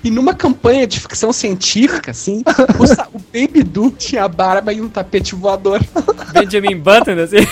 E, 0.02 0.08
e 0.08 0.10
numa 0.10 0.34
campanha 0.34 0.86
de 0.86 0.98
ficção 1.00 1.32
científica, 1.32 2.10
assim, 2.10 2.42
o, 2.78 3.16
o 3.16 3.20
Baby 3.32 3.62
Du 3.62 3.90
tinha 3.90 4.26
barba 4.28 4.72
e 4.72 4.80
um 4.80 4.88
tapete 4.88 5.34
voador. 5.34 5.80
Benjamin 6.32 6.76
Button, 6.76 7.12
assim. 7.22 7.46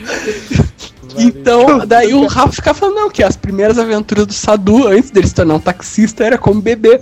Então, 1.18 1.86
daí 1.86 2.12
o 2.14 2.26
Rafa 2.26 2.52
ficava 2.52 2.78
falando, 2.78 2.96
não, 2.96 3.10
que 3.10 3.22
as 3.22 3.36
primeiras 3.36 3.78
aventuras 3.78 4.26
do 4.26 4.32
Sadu, 4.32 4.86
antes 4.88 5.10
dele 5.10 5.26
se 5.26 5.34
tornar 5.34 5.54
um 5.54 5.60
taxista, 5.60 6.24
era 6.24 6.38
como 6.38 6.60
bebê. 6.60 7.00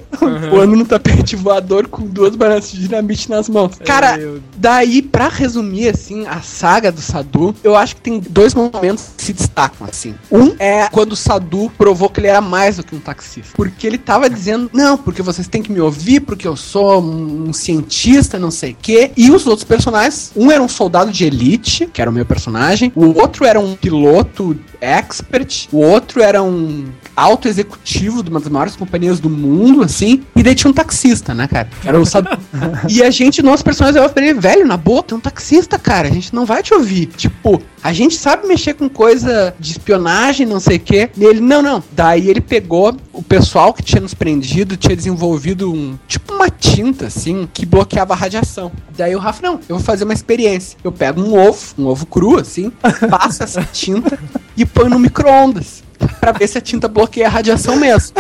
Voando 0.51 0.75
no 0.77 0.85
tapete 0.85 1.37
voador 1.37 1.89
com 1.89 2.03
duas 2.07 2.35
bananas 2.37 2.71
de 2.71 2.81
dinamite 2.81 3.31
nas 3.31 3.49
mãos. 3.49 3.79
Cara, 3.85 4.17
Meu 4.17 4.41
daí, 4.57 5.03
pra 5.03 5.29
resumir, 5.29 5.89
assim, 5.89 6.27
a 6.27 6.41
saga 6.41 6.91
do 6.91 7.01
Sadu, 7.01 7.55
eu 7.63 7.77
acho 7.77 7.97
que 7.97 8.03
tem 8.03 8.21
dois 8.21 8.55
momentos 8.55 9.11
que 9.17 9.25
se 9.25 9.33
destacam, 9.33 9.87
assim. 9.87 10.15
Um 10.31 10.55
é 10.59 10.89
quando 10.89 11.13
o 11.13 11.17
Sadu 11.17 11.71
provou 11.77 12.09
que 12.09 12.21
ele 12.21 12.27
era 12.27 12.41
mais 12.41 12.77
do 12.77 12.83
que 12.85 12.95
um 12.95 13.01
taxista. 13.01 13.53
Porque 13.55 13.87
ele 13.87 13.99
tava 13.99 14.29
dizendo, 14.29 14.71
não, 14.73 14.97
porque 14.97 15.23
vocês 15.23 15.47
têm 15.47 15.63
que 15.63 15.73
me 15.73 15.81
ouvir, 15.81 16.21
porque 16.21 16.47
eu 16.47 16.57
sou 16.57 17.03
um, 17.03 17.49
um 17.49 17.53
cientista, 17.53 18.39
não 18.39 18.51
sei 18.51 18.73
o 18.73 18.77
quê. 18.81 19.11
E 19.17 19.31
os 19.31 19.47
outros 19.47 19.65
personagens, 19.65 20.33
um 20.37 20.51
era 20.51 20.63
um 20.63 20.69
soldado 20.69 21.11
de 21.11 21.25
elite, 21.25 21.87
que 21.87 22.01
era 22.01 22.11
o 22.11 22.13
meu 22.13 22.27
personagem, 22.27 22.93
o 22.95 23.19
outro 23.19 23.45
era 23.45 23.59
um 23.61 23.75
piloto 23.75 23.98
piloto 23.99 24.57
expert, 24.81 25.69
o 25.73 25.79
outro 25.79 26.23
era 26.23 26.41
um 26.41 26.87
alto 27.17 27.49
executivo 27.49 28.23
de 28.23 28.31
uma 28.31 28.39
das 28.39 28.49
maiores 28.49 28.77
companhias 28.77 29.19
do 29.19 29.29
mundo, 29.29 29.83
assim, 29.83 30.23
e 30.37 30.43
daí 30.43 30.55
tinha 30.55 30.71
um 30.71 30.75
taxista, 30.75 31.35
né, 31.35 31.49
cara? 31.49 31.69
Era 31.85 31.99
o 31.99 32.07
Sadu. 32.07 32.31
e 32.89 33.03
a 33.03 33.11
gente, 33.11 33.43
nossos 33.43 33.63
personagens, 33.63 34.01
eu 34.01 34.09
falei, 34.09 34.33
velho, 34.35 34.65
na 34.67 34.77
boa, 34.77 35.03
tem 35.03 35.19
um 35.19 35.21
taxista, 35.21 35.79
cara, 35.79 36.07
a 36.07 36.11
gente 36.13 36.33
não 36.33 36.47
vai 36.47 36.63
te 36.63 36.73
ouvir. 36.73 37.07
Tipo, 37.07 37.61
a 37.83 37.93
gente 37.93 38.17
sabe 38.17 38.47
mexer 38.47 38.75
com 38.75 38.89
coisa 38.89 39.55
de 39.59 39.73
espionagem, 39.73 40.47
não 40.47 40.61
sei 40.61 40.77
o 40.77 40.81
quê. 40.81 41.11
E 41.17 41.25
ele, 41.25 41.41
não, 41.41 41.63
não. 41.63 41.83
Daí 41.93 42.29
ele 42.29 42.41
pegou 42.41 42.97
o 43.13 43.23
pessoal 43.23 43.73
que 43.73 43.83
tinha 43.83 44.01
nos 44.01 44.15
prendido, 44.15 44.77
tinha 44.77 44.97
desenvolvido 44.97 45.73
um, 45.73 45.99
tipo 46.07 46.35
uma 46.35 46.51
tinta, 46.51 47.07
assim, 47.07 47.49
que 47.53 47.65
bloqueava 47.65 48.15
a 48.15 48.17
radiação. 48.17 48.73
Daí 48.97 49.15
o 49.15 49.19
Rafa, 49.19 49.43
não, 49.43 49.55
eu 49.69 49.77
vou 49.77 49.81
fazer 49.81 50.05
uma 50.05 50.15
experiência. 50.15 50.79
Eu 50.83 50.93
pego 50.93 51.21
um 51.21 51.39
ovo, 51.39 51.59
um 51.79 51.87
ovo 51.87 52.07
cru, 52.07 52.39
assim, 52.39 52.71
passo 53.11 53.43
essa 53.43 53.63
tinta 53.63 54.19
e 54.57 54.65
põe 54.65 54.89
no 54.89 54.99
micro-ondas. 54.99 55.83
Pra 56.21 56.33
ver 56.33 56.47
se 56.47 56.59
a 56.59 56.61
tinta 56.61 56.87
bloqueia 56.87 57.27
a 57.27 57.31
radiação 57.31 57.77
mesmo. 57.77 58.13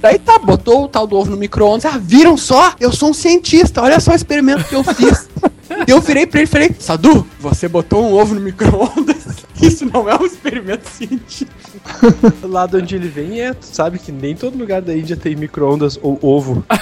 Daí 0.00 0.18
tá, 0.18 0.38
botou 0.38 0.84
o 0.84 0.88
tal 0.88 1.06
do 1.06 1.16
ovo 1.16 1.30
no 1.30 1.36
micro-ondas. 1.36 1.84
Ah, 1.86 1.98
viram 1.98 2.36
só? 2.36 2.74
Eu 2.80 2.92
sou 2.92 3.10
um 3.10 3.14
cientista. 3.14 3.80
Olha 3.80 4.00
só 4.00 4.10
o 4.10 4.14
experimento 4.14 4.64
que 4.64 4.74
eu 4.74 4.82
fiz. 4.82 5.28
Eu 5.86 6.00
virei 6.00 6.26
pra 6.26 6.40
ele 6.40 6.48
e 6.48 6.50
falei: 6.50 6.74
Sadu, 6.78 7.26
você 7.40 7.68
botou 7.68 8.04
um 8.04 8.12
ovo 8.12 8.34
no 8.34 8.40
micro-ondas. 8.40 9.44
Isso 9.60 9.84
não 9.86 10.08
é 10.08 10.16
um 10.16 10.24
experimento 10.24 10.88
científico. 10.88 11.52
Lá 12.42 12.66
de 12.66 12.76
onde 12.76 12.96
ele 12.96 13.08
vem 13.08 13.40
é, 13.40 13.54
tu 13.54 13.66
sabe 13.66 13.98
que 13.98 14.10
nem 14.10 14.34
todo 14.34 14.58
lugar 14.58 14.82
da 14.82 14.94
Índia 14.94 15.16
tem 15.16 15.36
micro-ondas 15.36 15.98
ou 16.02 16.18
ovo. 16.22 16.64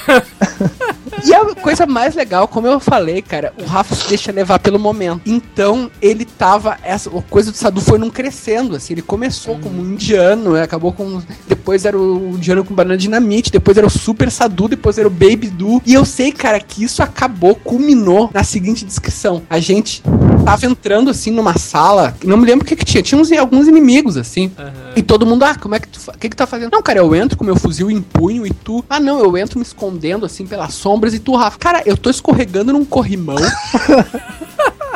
E 1.24 1.34
a 1.34 1.54
coisa 1.54 1.86
mais 1.86 2.14
legal, 2.14 2.48
como 2.48 2.66
eu 2.66 2.80
falei, 2.80 3.20
cara, 3.20 3.52
o 3.60 3.64
Rafa 3.64 3.94
se 3.94 4.08
deixa 4.08 4.32
levar 4.32 4.58
pelo 4.58 4.78
momento. 4.78 5.20
Então, 5.26 5.90
ele 6.00 6.24
tava. 6.24 6.78
Essa 6.82 7.10
a 7.10 7.22
coisa 7.22 7.50
do 7.50 7.56
Sadu 7.56 7.80
foi 7.80 7.98
num 7.98 8.10
crescendo, 8.10 8.76
assim. 8.76 8.94
Ele 8.94 9.02
começou 9.02 9.58
como 9.58 9.82
um 9.82 9.92
indiano, 9.92 10.56
acabou 10.56 10.92
com. 10.92 11.20
Depois 11.46 11.84
era 11.84 11.98
o 11.98 12.36
indiano 12.36 12.64
com 12.64 12.74
banana 12.74 12.96
dinamite, 12.96 13.50
depois 13.50 13.76
era 13.76 13.86
o 13.86 13.90
Super 13.90 14.30
Sadu, 14.30 14.68
depois 14.68 14.98
era 14.98 15.08
o 15.08 15.10
Baby 15.10 15.48
Du. 15.48 15.82
E 15.84 15.92
eu 15.92 16.04
sei, 16.04 16.32
cara, 16.32 16.58
que 16.58 16.84
isso 16.84 17.02
acabou, 17.02 17.54
culminou 17.54 18.30
na 18.32 18.44
seguinte 18.44 18.84
descrição. 18.84 18.99
A 19.48 19.58
gente 19.58 20.02
tava 20.44 20.66
entrando 20.66 21.10
assim 21.10 21.30
numa 21.30 21.56
sala, 21.58 22.14
não 22.24 22.36
me 22.36 22.46
lembro 22.46 22.64
o 22.64 22.68
que 22.68 22.76
que 22.76 22.84
tinha, 22.84 23.02
tinha 23.02 23.20
uns, 23.20 23.30
alguns 23.32 23.66
inimigos 23.68 24.16
assim. 24.16 24.50
E 24.94 25.02
todo 25.02 25.26
mundo, 25.26 25.44
ah, 25.44 25.54
como 25.54 25.74
é 25.74 25.80
que 25.80 25.88
tu, 25.88 26.00
que 26.18 26.28
que 26.28 26.36
tá 26.36 26.46
fazendo? 26.46 26.72
Não, 26.72 26.82
cara, 26.82 26.98
eu 26.98 27.14
entro 27.14 27.36
com 27.36 27.44
meu 27.44 27.56
fuzil 27.56 27.90
em 27.90 28.00
punho 28.00 28.46
e 28.46 28.50
tu, 28.50 28.84
ah, 28.88 29.00
não, 29.00 29.18
eu 29.20 29.36
entro 29.36 29.58
me 29.58 29.64
escondendo 29.64 30.26
assim 30.26 30.46
pelas 30.46 30.74
sombras 30.74 31.14
e 31.14 31.18
tu, 31.18 31.34
Rafa, 31.36 31.58
cara, 31.58 31.82
eu 31.86 31.96
tô 31.96 32.10
escorregando 32.10 32.72
num 32.72 32.84
corrimão. 32.84 33.36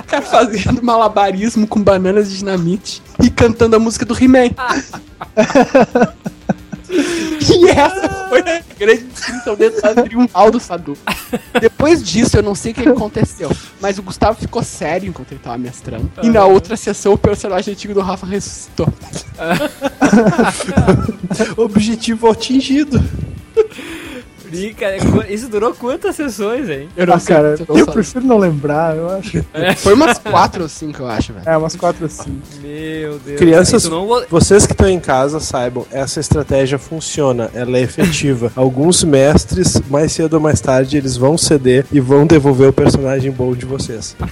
cara 0.07 0.23
fazendo 0.23 0.83
malabarismo 0.83 1.67
com 1.67 1.83
bananas 1.83 2.31
de 2.31 2.39
dinamite 2.39 3.03
e 3.23 3.31
cantando 3.31 3.77
a 3.77 3.79
música 3.79 4.05
do 4.05 4.15
He-Man. 4.15 4.51
E 7.57 7.69
essa 7.69 8.29
foi 8.29 8.41
a 8.41 8.63
grande 8.79 9.05
descrição 9.05 9.55
dentro 9.55 9.81
da 9.81 9.95
triunfal 10.03 10.51
do 10.51 10.59
Sadu. 10.59 10.97
Depois 11.61 12.03
disso, 12.03 12.37
eu 12.37 12.43
não 12.43 12.55
sei 12.55 12.73
o 12.73 12.75
que 12.75 12.89
aconteceu, 12.89 13.51
mas 13.81 13.99
o 13.99 14.03
Gustavo 14.03 14.41
ficou 14.41 14.63
sério 14.63 15.09
enquanto 15.09 15.33
ele 15.33 15.41
tava 15.41 15.59
mestrando. 15.59 16.11
E 16.23 16.29
na 16.29 16.45
outra 16.45 16.77
sessão, 16.77 17.13
o 17.13 17.19
personagem 17.19 17.73
antigo 17.73 17.95
do 17.95 18.01
Rafa 18.01 18.27
ressuscitou. 18.27 18.93
Objetivo 21.57 22.31
atingido. 22.31 23.03
Brinca, 24.59 24.87
isso 25.29 25.49
durou 25.49 25.75
quantas 25.75 26.17
sessões, 26.17 26.69
hein? 26.69 26.89
Eu 26.97 27.07
não 27.07 27.15
Ah, 27.15 27.19
sei, 27.19 27.35
cara, 27.35 27.55
eu 27.69 27.79
eu 27.79 27.87
prefiro 27.87 28.25
não 28.25 28.39
lembrar, 28.39 28.97
eu 28.97 29.11
acho. 29.11 29.45
Foi 29.79 29.95
umas 29.95 30.19
quatro 30.19 30.63
ou 30.63 30.69
cinco, 30.69 31.03
eu 31.03 31.07
acho, 31.07 31.33
velho. 31.33 31.49
É, 31.49 31.57
umas 31.57 31.77
quatro 31.77 32.07
assim. 32.07 32.41
Meu 32.63 33.19
Deus. 33.19 33.39
Crianças, 33.39 33.85
não 33.85 34.07
vocês 34.31 34.67
que 34.67 34.73
estão 34.73 34.89
em 34.89 35.01
casa 35.01 35.41
saibam, 35.41 35.87
essa 35.91 36.21
estratégia 36.21 36.79
funciona, 36.79 37.51
ela 37.55 37.77
é 37.79 37.83
efetiva. 37.83 38.53
Alguns 38.57 39.05
mestres, 39.05 39.81
mais 39.91 40.13
cedo 40.13 40.35
ou 40.35 40.41
mais 40.41 40.61
tarde, 40.61 40.97
eles 40.97 41.17
vão 41.17 41.37
ceder 41.37 41.85
e 41.93 42.01
vão 42.01 42.27
devolver 42.27 42.69
o 42.69 42.73
personagem 42.73 43.31
bom 43.31 43.55
de 43.55 43.67
vocês. 43.67 44.17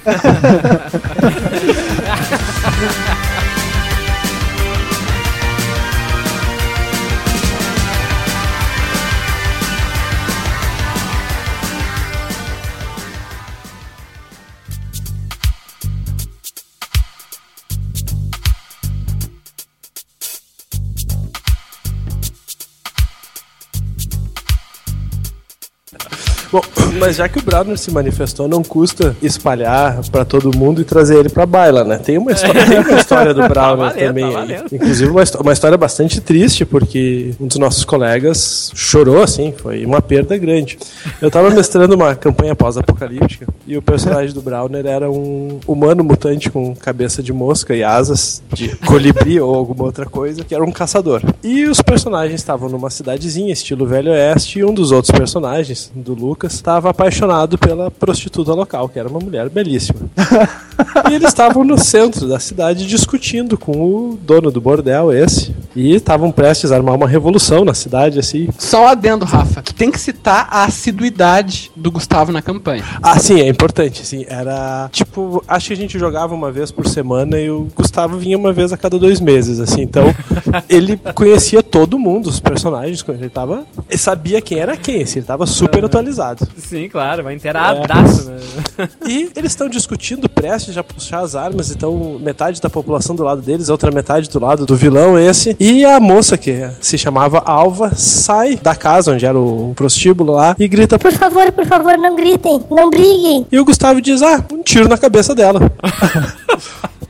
mas 27.02 27.16
já 27.16 27.28
que 27.28 27.36
o 27.36 27.42
Browner 27.42 27.76
se 27.76 27.90
manifestou, 27.90 28.46
não 28.46 28.62
custa 28.62 29.16
espalhar 29.20 30.00
pra 30.08 30.24
todo 30.24 30.56
mundo 30.56 30.80
e 30.80 30.84
trazer 30.84 31.18
ele 31.18 31.28
pra 31.28 31.44
baila, 31.44 31.82
né? 31.82 31.98
Tem 31.98 32.16
uma 32.16 32.30
história, 32.30 32.64
tem 32.64 32.78
uma 32.78 32.92
história 32.92 33.34
do 33.34 33.40
valendo, 33.52 33.98
também. 33.98 34.22
tá 34.22 34.28
aí. 34.28 34.34
valendo. 34.34 34.66
Inclusive 34.72 35.10
uma, 35.10 35.24
uma 35.40 35.52
história 35.52 35.76
bastante 35.76 36.20
triste, 36.20 36.64
porque 36.64 37.34
um 37.40 37.48
dos 37.48 37.56
nossos 37.56 37.84
colegas 37.84 38.70
chorou, 38.72 39.20
assim, 39.20 39.52
foi 39.56 39.84
uma 39.84 40.00
perda 40.00 40.38
grande. 40.38 40.78
Eu 41.20 41.28
tava 41.28 41.50
mestrando 41.50 41.96
uma 41.96 42.14
campanha 42.14 42.54
pós-apocalíptica 42.54 43.48
e 43.66 43.76
o 43.76 43.82
personagem 43.82 44.32
do 44.32 44.40
Browner 44.40 44.86
era 44.86 45.10
um 45.10 45.58
humano 45.66 46.04
mutante 46.04 46.50
com 46.50 46.72
cabeça 46.76 47.20
de 47.20 47.32
mosca 47.32 47.74
e 47.74 47.82
asas 47.82 48.40
de 48.52 48.76
colibri 48.86 49.40
ou 49.40 49.52
alguma 49.52 49.82
outra 49.82 50.06
coisa, 50.06 50.44
que 50.44 50.54
era 50.54 50.62
um 50.62 50.70
caçador. 50.70 51.20
E 51.42 51.64
os 51.64 51.82
personagens 51.82 52.40
estavam 52.40 52.68
numa 52.68 52.90
cidadezinha, 52.90 53.52
estilo 53.52 53.86
Velho 53.86 54.12
Oeste, 54.12 54.60
e 54.60 54.64
um 54.64 54.72
dos 54.72 54.92
outros 54.92 55.10
personagens, 55.10 55.90
do 55.96 56.14
Lucas, 56.14 56.54
estava 56.54 56.91
apaixonado 56.92 57.59
pela 57.59 57.90
prostituta 57.90 58.55
local, 58.55 58.88
que 58.88 58.98
era 58.98 59.09
uma 59.09 59.18
mulher 59.18 59.48
belíssima. 59.48 60.00
E 61.11 61.14
eles 61.14 61.28
estavam 61.28 61.64
no 61.64 61.78
centro 61.78 62.28
da 62.28 62.38
cidade 62.38 62.87
discutindo 62.87 63.57
com 63.59 63.72
o 63.72 64.18
dono 64.20 64.50
do 64.50 64.61
bordel, 64.61 65.12
esse. 65.12 65.55
E 65.74 65.94
estavam 65.94 66.31
prestes 66.31 66.72
a 66.72 66.76
armar 66.76 66.94
uma 66.94 67.09
revolução 67.09 67.64
na 67.64 67.74
cidade, 67.74 68.18
assim. 68.18 68.48
Só 68.59 68.85
um 68.85 68.87
adendo, 68.87 69.24
Rafa. 69.24 69.62
Tu 69.62 69.74
tem 69.74 69.90
que 69.90 69.98
citar 69.98 70.48
a 70.50 70.64
assiduidade 70.64 71.70
do 71.74 71.90
Gustavo 71.90 72.33
na 72.33 72.42
campanha. 72.42 72.85
Ah, 73.02 73.18
sim, 73.18 73.40
é 73.40 73.48
importante, 73.48 74.05
sim. 74.07 74.24
Era 74.28 74.88
tipo, 74.92 75.42
acho 75.46 75.68
que 75.68 75.72
a 75.72 75.76
gente 75.76 75.98
jogava 75.98 76.35
uma 76.35 76.50
vez 76.50 76.70
por 76.70 76.87
semana 76.87 77.38
e 77.38 77.50
o 77.50 77.68
Gustavo 77.74 78.18
vinha 78.18 78.37
uma 78.37 78.52
vez 78.52 78.72
a 78.72 78.76
cada 78.76 78.98
dois 78.98 79.20
meses, 79.20 79.61
assim. 79.61 79.83
Então, 79.83 80.14
ele 80.68 80.98
conhecia 81.14 81.62
todo 81.62 81.98
mundo, 81.98 82.28
os 82.28 82.40
personagens, 82.40 83.05
ele 83.09 83.28
tava. 83.28 83.64
Ele 83.88 83.98
sabia 83.98 84.40
quem 84.40 84.59
era 84.59 84.76
quem, 84.76 85.02
assim, 85.02 85.20
ele 85.20 85.26
tava 85.26 85.46
super 85.46 85.85
atualizado. 85.85 86.46
Sim, 86.57 86.81
claro, 86.88 87.22
vai 87.22 87.34
inteiradaço, 87.34 88.30
né? 88.30 88.36
E 89.06 89.30
eles 89.36 89.52
estão 89.52 89.68
discutindo 89.68 90.28
prestes 90.28 90.76
a 90.76 90.84
puxar 90.84 91.20
as 91.20 91.34
armas, 91.34 91.70
então 91.70 92.18
metade 92.20 92.60
da 92.60 92.68
população 92.70 93.14
do 93.14 93.22
lado 93.22 93.40
deles, 93.42 93.68
a 93.68 93.72
outra 93.72 93.90
metade 93.90 94.28
do 94.28 94.40
lado 94.40 94.66
do 94.66 94.76
vilão 94.76 95.18
esse. 95.18 95.56
E 95.58 95.84
a 95.84 95.98
moça 96.00 96.36
que 96.36 96.68
se 96.80 96.96
chamava 96.96 97.38
Alva 97.44 97.92
sai 97.94 98.56
da 98.56 98.74
casa 98.74 99.12
onde 99.12 99.26
era 99.26 99.38
o 99.38 99.72
prostíbulo 99.74 100.32
lá 100.32 100.54
e 100.58 100.68
grita 100.68 100.98
Por 100.98 101.12
favor, 101.12 101.50
por 101.52 101.66
favor, 101.66 101.96
não 101.98 102.16
gritem, 102.16 102.62
não 102.70 102.90
briguem. 102.90 103.46
E 103.50 103.58
o 103.58 103.64
Gustavo 103.64 104.00
diz: 104.00 104.22
Ah, 104.22 104.44
um 104.52 104.62
tiro 104.62 104.88
na 104.88 104.98
cabeça 104.98 105.34
dela. 105.34 105.60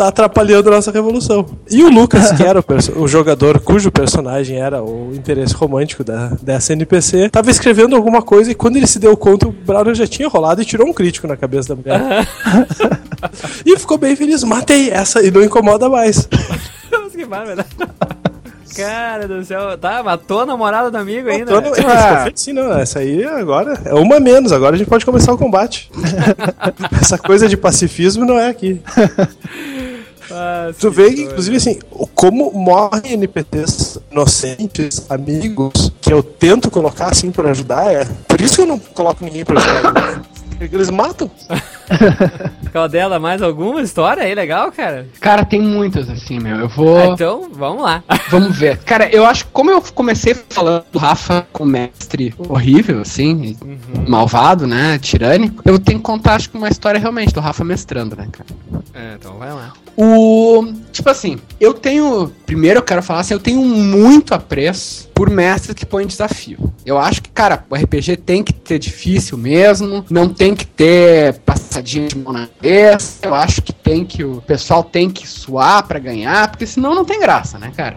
tá 0.00 0.08
atrapalhando 0.08 0.70
a 0.70 0.76
nossa 0.76 0.90
revolução. 0.90 1.44
E 1.70 1.84
o 1.84 1.90
Lucas, 1.90 2.32
que 2.32 2.42
era 2.42 2.58
o, 2.58 3.02
o 3.02 3.06
jogador 3.06 3.60
cujo 3.60 3.92
personagem 3.92 4.58
era 4.58 4.82
o 4.82 5.14
interesse 5.14 5.52
romântico 5.52 6.02
da, 6.02 6.28
dessa 6.40 6.72
NPC, 6.72 7.28
tava 7.28 7.50
escrevendo 7.50 7.94
alguma 7.94 8.22
coisa 8.22 8.50
e 8.50 8.54
quando 8.54 8.76
ele 8.76 8.86
se 8.86 8.98
deu 8.98 9.14
conta, 9.14 9.46
o 9.46 9.52
Browner 9.52 9.94
já 9.94 10.06
tinha 10.06 10.26
rolado 10.26 10.62
e 10.62 10.64
tirou 10.64 10.88
um 10.88 10.92
crítico 10.94 11.26
na 11.26 11.36
cabeça 11.36 11.74
da 11.74 11.76
mulher. 11.76 12.26
e 13.66 13.78
ficou 13.78 13.98
bem 13.98 14.16
feliz: 14.16 14.42
matei 14.42 14.88
essa 14.88 15.22
e 15.22 15.30
não 15.30 15.42
incomoda 15.42 15.86
mais. 15.90 16.26
Que 17.12 17.26
bárbaro. 17.26 17.62
Cara 18.74 19.28
do 19.28 19.44
céu, 19.44 19.76
tá, 19.76 20.02
matou 20.02 20.40
a 20.40 20.46
namorada 20.46 20.90
do 20.90 20.96
amigo 20.96 21.28
ainda. 21.28 21.52
Então, 21.52 21.60
não, 21.60 21.90
é, 21.90 22.32
sim, 22.34 22.52
não, 22.54 22.72
essa 22.72 23.00
aí 23.00 23.22
agora 23.24 23.78
é 23.84 23.92
uma 23.92 24.16
a 24.16 24.20
menos, 24.20 24.52
agora 24.52 24.76
a 24.76 24.78
gente 24.78 24.88
pode 24.88 25.04
começar 25.04 25.32
o 25.32 25.38
combate. 25.38 25.90
Essa 26.98 27.18
coisa 27.18 27.48
de 27.48 27.56
pacifismo 27.56 28.24
não 28.24 28.38
é 28.38 28.48
aqui. 28.48 28.80
Ah, 30.30 30.70
Tu 30.78 30.90
vê 30.90 31.12
que, 31.12 31.22
inclusive, 31.22 31.56
assim, 31.56 31.78
como 32.14 32.50
morrem 32.52 33.12
NPCs 33.12 33.98
inocentes, 34.10 35.04
amigos, 35.10 35.92
que 36.00 36.12
eu 36.12 36.22
tento 36.22 36.70
colocar 36.70 37.08
assim 37.08 37.30
pra 37.30 37.50
ajudar, 37.50 37.92
é. 37.92 38.04
Por 38.28 38.40
isso 38.40 38.56
que 38.56 38.62
eu 38.62 38.66
não 38.66 38.78
coloco 38.78 39.24
ninguém 39.24 39.44
pra 39.44 39.60
ajudar. 39.60 40.22
Eles 40.60 40.90
matam. 40.90 41.30
Qual 42.70 42.88
dela, 42.88 43.18
mais 43.18 43.40
alguma 43.42 43.80
história 43.80 44.22
aí 44.22 44.34
legal, 44.34 44.70
cara? 44.70 45.08
Cara, 45.20 45.44
tem 45.44 45.60
muitas 45.60 46.08
assim, 46.08 46.38
meu. 46.38 46.56
Eu 46.56 46.68
vou. 46.68 46.96
Ah, 46.98 47.06
então, 47.06 47.50
vamos 47.52 47.82
lá. 47.82 48.04
Vamos 48.30 48.56
ver. 48.56 48.78
Cara, 48.78 49.08
eu 49.10 49.26
acho 49.26 49.44
que 49.46 49.50
como 49.50 49.70
eu 49.70 49.82
comecei 49.92 50.34
falando 50.50 50.84
do 50.92 50.98
Rafa 51.00 51.44
com 51.52 51.64
mestre 51.64 52.32
horrível, 52.38 53.00
assim, 53.00 53.56
malvado, 54.06 54.68
né? 54.68 54.98
Tirânico, 54.98 55.62
eu 55.64 55.80
tenho 55.80 55.98
que 55.98 56.04
contar, 56.04 56.34
acho 56.34 56.48
que 56.50 56.56
uma 56.56 56.68
história 56.68 57.00
realmente 57.00 57.34
do 57.34 57.40
Rafa 57.40 57.64
mestrando, 57.64 58.14
né, 58.14 58.28
cara? 58.30 58.48
É, 58.94 59.14
então 59.18 59.36
vai 59.36 59.52
lá. 59.52 59.72
O. 59.96 60.72
Tipo 60.92 61.10
assim, 61.10 61.38
eu 61.60 61.74
tenho. 61.74 62.30
Primeiro 62.50 62.80
eu 62.80 62.82
quero 62.82 63.00
falar 63.00 63.20
assim, 63.20 63.32
eu 63.32 63.38
tenho 63.38 63.62
muito 63.64 64.34
apreço 64.34 65.08
por 65.14 65.30
mestres 65.30 65.72
que 65.72 65.86
põem 65.86 66.04
desafio. 66.04 66.72
Eu 66.84 66.98
acho 66.98 67.22
que, 67.22 67.28
cara, 67.30 67.62
o 67.70 67.76
RPG 67.76 68.16
tem 68.16 68.42
que 68.42 68.52
ter 68.52 68.76
difícil 68.76 69.38
mesmo, 69.38 70.04
não 70.10 70.28
tem 70.28 70.56
que 70.56 70.66
ter 70.66 71.34
passadinha 71.40 72.08
de 72.08 72.18
mão 72.18 72.32
na 72.32 72.48
cabeça. 72.48 73.18
Eu 73.24 73.34
acho 73.36 73.62
que 73.62 73.72
tem 73.72 74.04
que. 74.04 74.24
O 74.24 74.40
pessoal 74.44 74.82
tem 74.82 75.08
que 75.08 75.28
suar 75.28 75.86
pra 75.86 76.00
ganhar, 76.00 76.50
porque 76.50 76.66
senão 76.66 76.92
não 76.92 77.04
tem 77.04 77.20
graça, 77.20 77.56
né, 77.56 77.70
cara? 77.76 77.96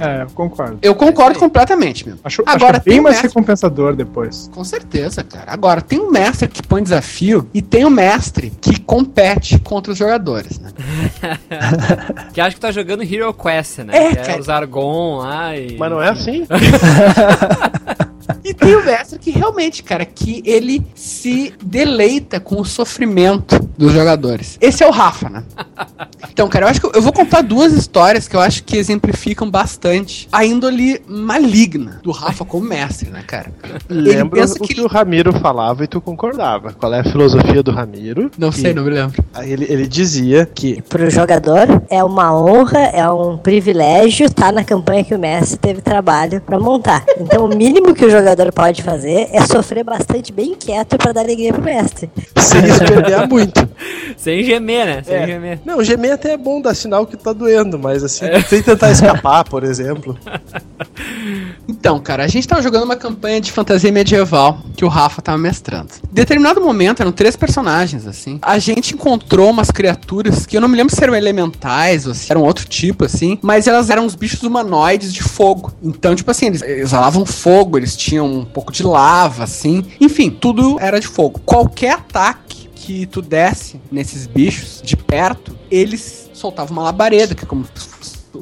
É, 0.00 0.22
eu 0.22 0.30
concordo. 0.30 0.78
Eu 0.80 0.94
concordo 0.94 1.38
completamente, 1.38 2.08
meu. 2.08 2.16
Acho, 2.24 2.42
Agora, 2.46 2.78
acho 2.78 2.84
bem 2.86 2.94
tem 2.94 3.00
mais 3.02 3.16
mestre- 3.16 3.28
recompensador 3.28 3.94
depois. 3.94 4.48
Com 4.54 4.64
certeza, 4.64 5.22
cara. 5.22 5.52
Agora, 5.52 5.82
tem 5.82 5.98
um 6.00 6.10
mestre 6.10 6.48
que 6.48 6.62
põe 6.62 6.82
desafio 6.82 7.46
e 7.52 7.60
tem 7.60 7.84
um 7.84 7.90
mestre 7.90 8.50
que 8.58 8.80
compete 8.80 9.58
contra 9.58 9.92
os 9.92 9.98
jogadores, 9.98 10.58
né? 10.58 10.70
Que 12.32 12.40
acho 12.40 12.56
que 12.56 12.60
tá 12.60 12.70
jogando 12.72 13.02
Hero 13.02 13.32
Quest, 13.34 13.78
né? 13.84 13.96
É, 13.96 14.10
que 14.12 14.18
é 14.18 14.24
cara. 14.24 14.40
os 14.40 14.48
Argon 14.48 15.18
lá 15.18 15.56
e. 15.56 15.76
Mas 15.76 15.90
não 15.90 16.02
é 16.02 16.08
assim? 16.08 16.46
E 18.44 18.52
tem 18.52 18.74
o 18.74 18.84
mestre 18.84 19.18
que 19.18 19.30
realmente, 19.30 19.82
cara, 19.82 20.04
que 20.04 20.42
ele 20.44 20.84
se 20.94 21.54
deleita 21.62 22.40
com 22.40 22.60
o 22.60 22.64
sofrimento 22.64 23.58
dos 23.82 23.92
jogadores. 23.92 24.56
Esse 24.60 24.82
é 24.84 24.86
o 24.86 24.90
Rafa, 24.90 25.28
né? 25.28 25.42
Então, 26.32 26.48
cara, 26.48 26.64
eu 26.64 26.70
acho 26.70 26.80
que 26.80 26.96
eu- 26.96 27.02
vou 27.02 27.12
contar 27.12 27.42
duas 27.42 27.74
histórias 27.74 28.26
que 28.26 28.34
eu 28.34 28.40
acho 28.40 28.64
que 28.64 28.78
exemplificam 28.78 29.50
bastante 29.50 30.26
a 30.32 30.46
índole 30.46 31.02
maligna 31.06 32.00
do 32.02 32.10
Rafa 32.10 32.42
como 32.42 32.66
mestre, 32.66 33.10
né, 33.10 33.22
cara? 33.26 33.52
Lembra 33.86 34.40
pensa 34.40 34.54
o 34.54 34.66
que 34.66 34.74
que, 34.74 34.80
o 34.80 34.86
Ramiro 34.86 35.30
falava 35.40 35.84
e 35.84 35.86
tu 35.86 36.00
concordava. 36.00 36.72
Qual 36.72 36.94
é 36.94 37.00
a 37.00 37.04
filosofia 37.04 37.62
do 37.62 37.70
Ramiro? 37.70 38.30
Não 38.38 38.50
sei, 38.50 38.72
não 38.72 38.82
me 38.82 38.90
lembro. 38.90 39.22
Ele, 39.42 39.66
ele 39.68 39.86
dizia 39.86 40.46
que 40.46 40.80
Pro 40.88 41.10
jogador 41.10 41.82
é 41.90 42.02
uma 42.02 42.34
honra, 42.34 42.78
é 42.78 43.06
um 43.10 43.36
privilégio 43.36 44.24
estar 44.24 44.52
na 44.54 44.64
campanha 44.64 45.04
que 45.04 45.14
o 45.14 45.18
mestre 45.18 45.58
teve 45.58 45.82
trabalho 45.82 46.40
pra 46.40 46.58
montar. 46.58 47.04
Então 47.20 47.44
o 47.44 47.48
mínimo 47.54 47.94
que 47.94 48.06
o 48.06 48.10
jogador 48.10 48.50
pode 48.52 48.82
fazer 48.82 49.28
é 49.32 49.44
sofrer 49.46 49.84
bastante 49.84 50.32
bem 50.32 50.54
quieto 50.54 50.96
pra 50.96 51.12
dar 51.12 51.20
alegria 51.20 51.52
pro 51.52 51.62
mestre. 51.62 52.10
sem 52.38 52.64
espernear 52.64 53.28
muito. 53.28 53.68
Sem 54.16 54.42
gemer, 54.44 54.86
né? 54.86 55.02
Sem 55.02 55.14
É. 55.16 55.26
gemer. 55.26 55.60
Não, 55.64 55.82
gemer 55.82 56.12
até 56.12 56.32
é 56.32 56.36
bom, 56.36 56.60
dá 56.60 56.74
sinal 56.74 57.06
que 57.06 57.16
tá 57.16 57.32
doendo, 57.32 57.78
mas 57.78 58.02
assim, 58.04 58.26
sem 58.48 58.62
tentar 58.62 58.90
escapar, 58.90 59.44
por 59.44 59.64
exemplo. 59.64 60.18
Então, 61.68 61.98
cara, 62.00 62.24
a 62.24 62.28
gente 62.28 62.46
tava 62.46 62.60
jogando 62.60 62.84
uma 62.84 62.96
campanha 62.96 63.40
de 63.40 63.50
fantasia 63.52 63.90
medieval 63.92 64.58
que 64.76 64.84
o 64.84 64.88
Rafa 64.88 65.22
tava 65.22 65.38
mestrando. 65.38 65.88
Em 66.10 66.14
determinado 66.14 66.60
momento, 66.60 67.00
eram 67.00 67.12
três 67.12 67.36
personagens, 67.36 68.06
assim. 68.06 68.38
A 68.42 68.58
gente 68.58 68.94
encontrou 68.94 69.48
umas 69.50 69.70
criaturas 69.70 70.44
que 70.44 70.56
eu 70.56 70.60
não 70.60 70.68
me 70.68 70.76
lembro 70.76 70.94
se 70.94 71.02
eram 71.02 71.14
elementais 71.14 72.06
ou 72.06 72.14
se 72.14 72.30
eram 72.30 72.42
outro 72.42 72.66
tipo, 72.66 73.04
assim, 73.04 73.38
mas 73.42 73.66
elas 73.66 73.90
eram 73.90 74.04
uns 74.04 74.14
bichos 74.14 74.42
humanoides 74.42 75.12
de 75.14 75.22
fogo. 75.22 75.72
Então, 75.82 76.14
tipo 76.14 76.30
assim, 76.30 76.46
eles 76.46 76.62
exalavam 76.62 77.24
fogo, 77.24 77.78
eles 77.78 77.96
tinham 77.96 78.26
um 78.26 78.44
pouco 78.44 78.72
de 78.72 78.82
lava, 78.82 79.44
assim. 79.44 79.84
Enfim, 80.00 80.30
tudo 80.30 80.78
era 80.80 81.00
de 81.00 81.06
fogo. 81.06 81.40
Qualquer 81.44 81.92
ataque 81.92 82.61
que 82.82 83.06
tu 83.06 83.22
desse 83.22 83.80
nesses 83.92 84.26
bichos 84.26 84.82
de 84.82 84.96
perto, 84.96 85.56
eles 85.70 86.28
soltavam 86.34 86.72
uma 86.72 86.82
labareda, 86.82 87.32
que 87.32 87.44
é 87.44 87.46
como 87.46 87.64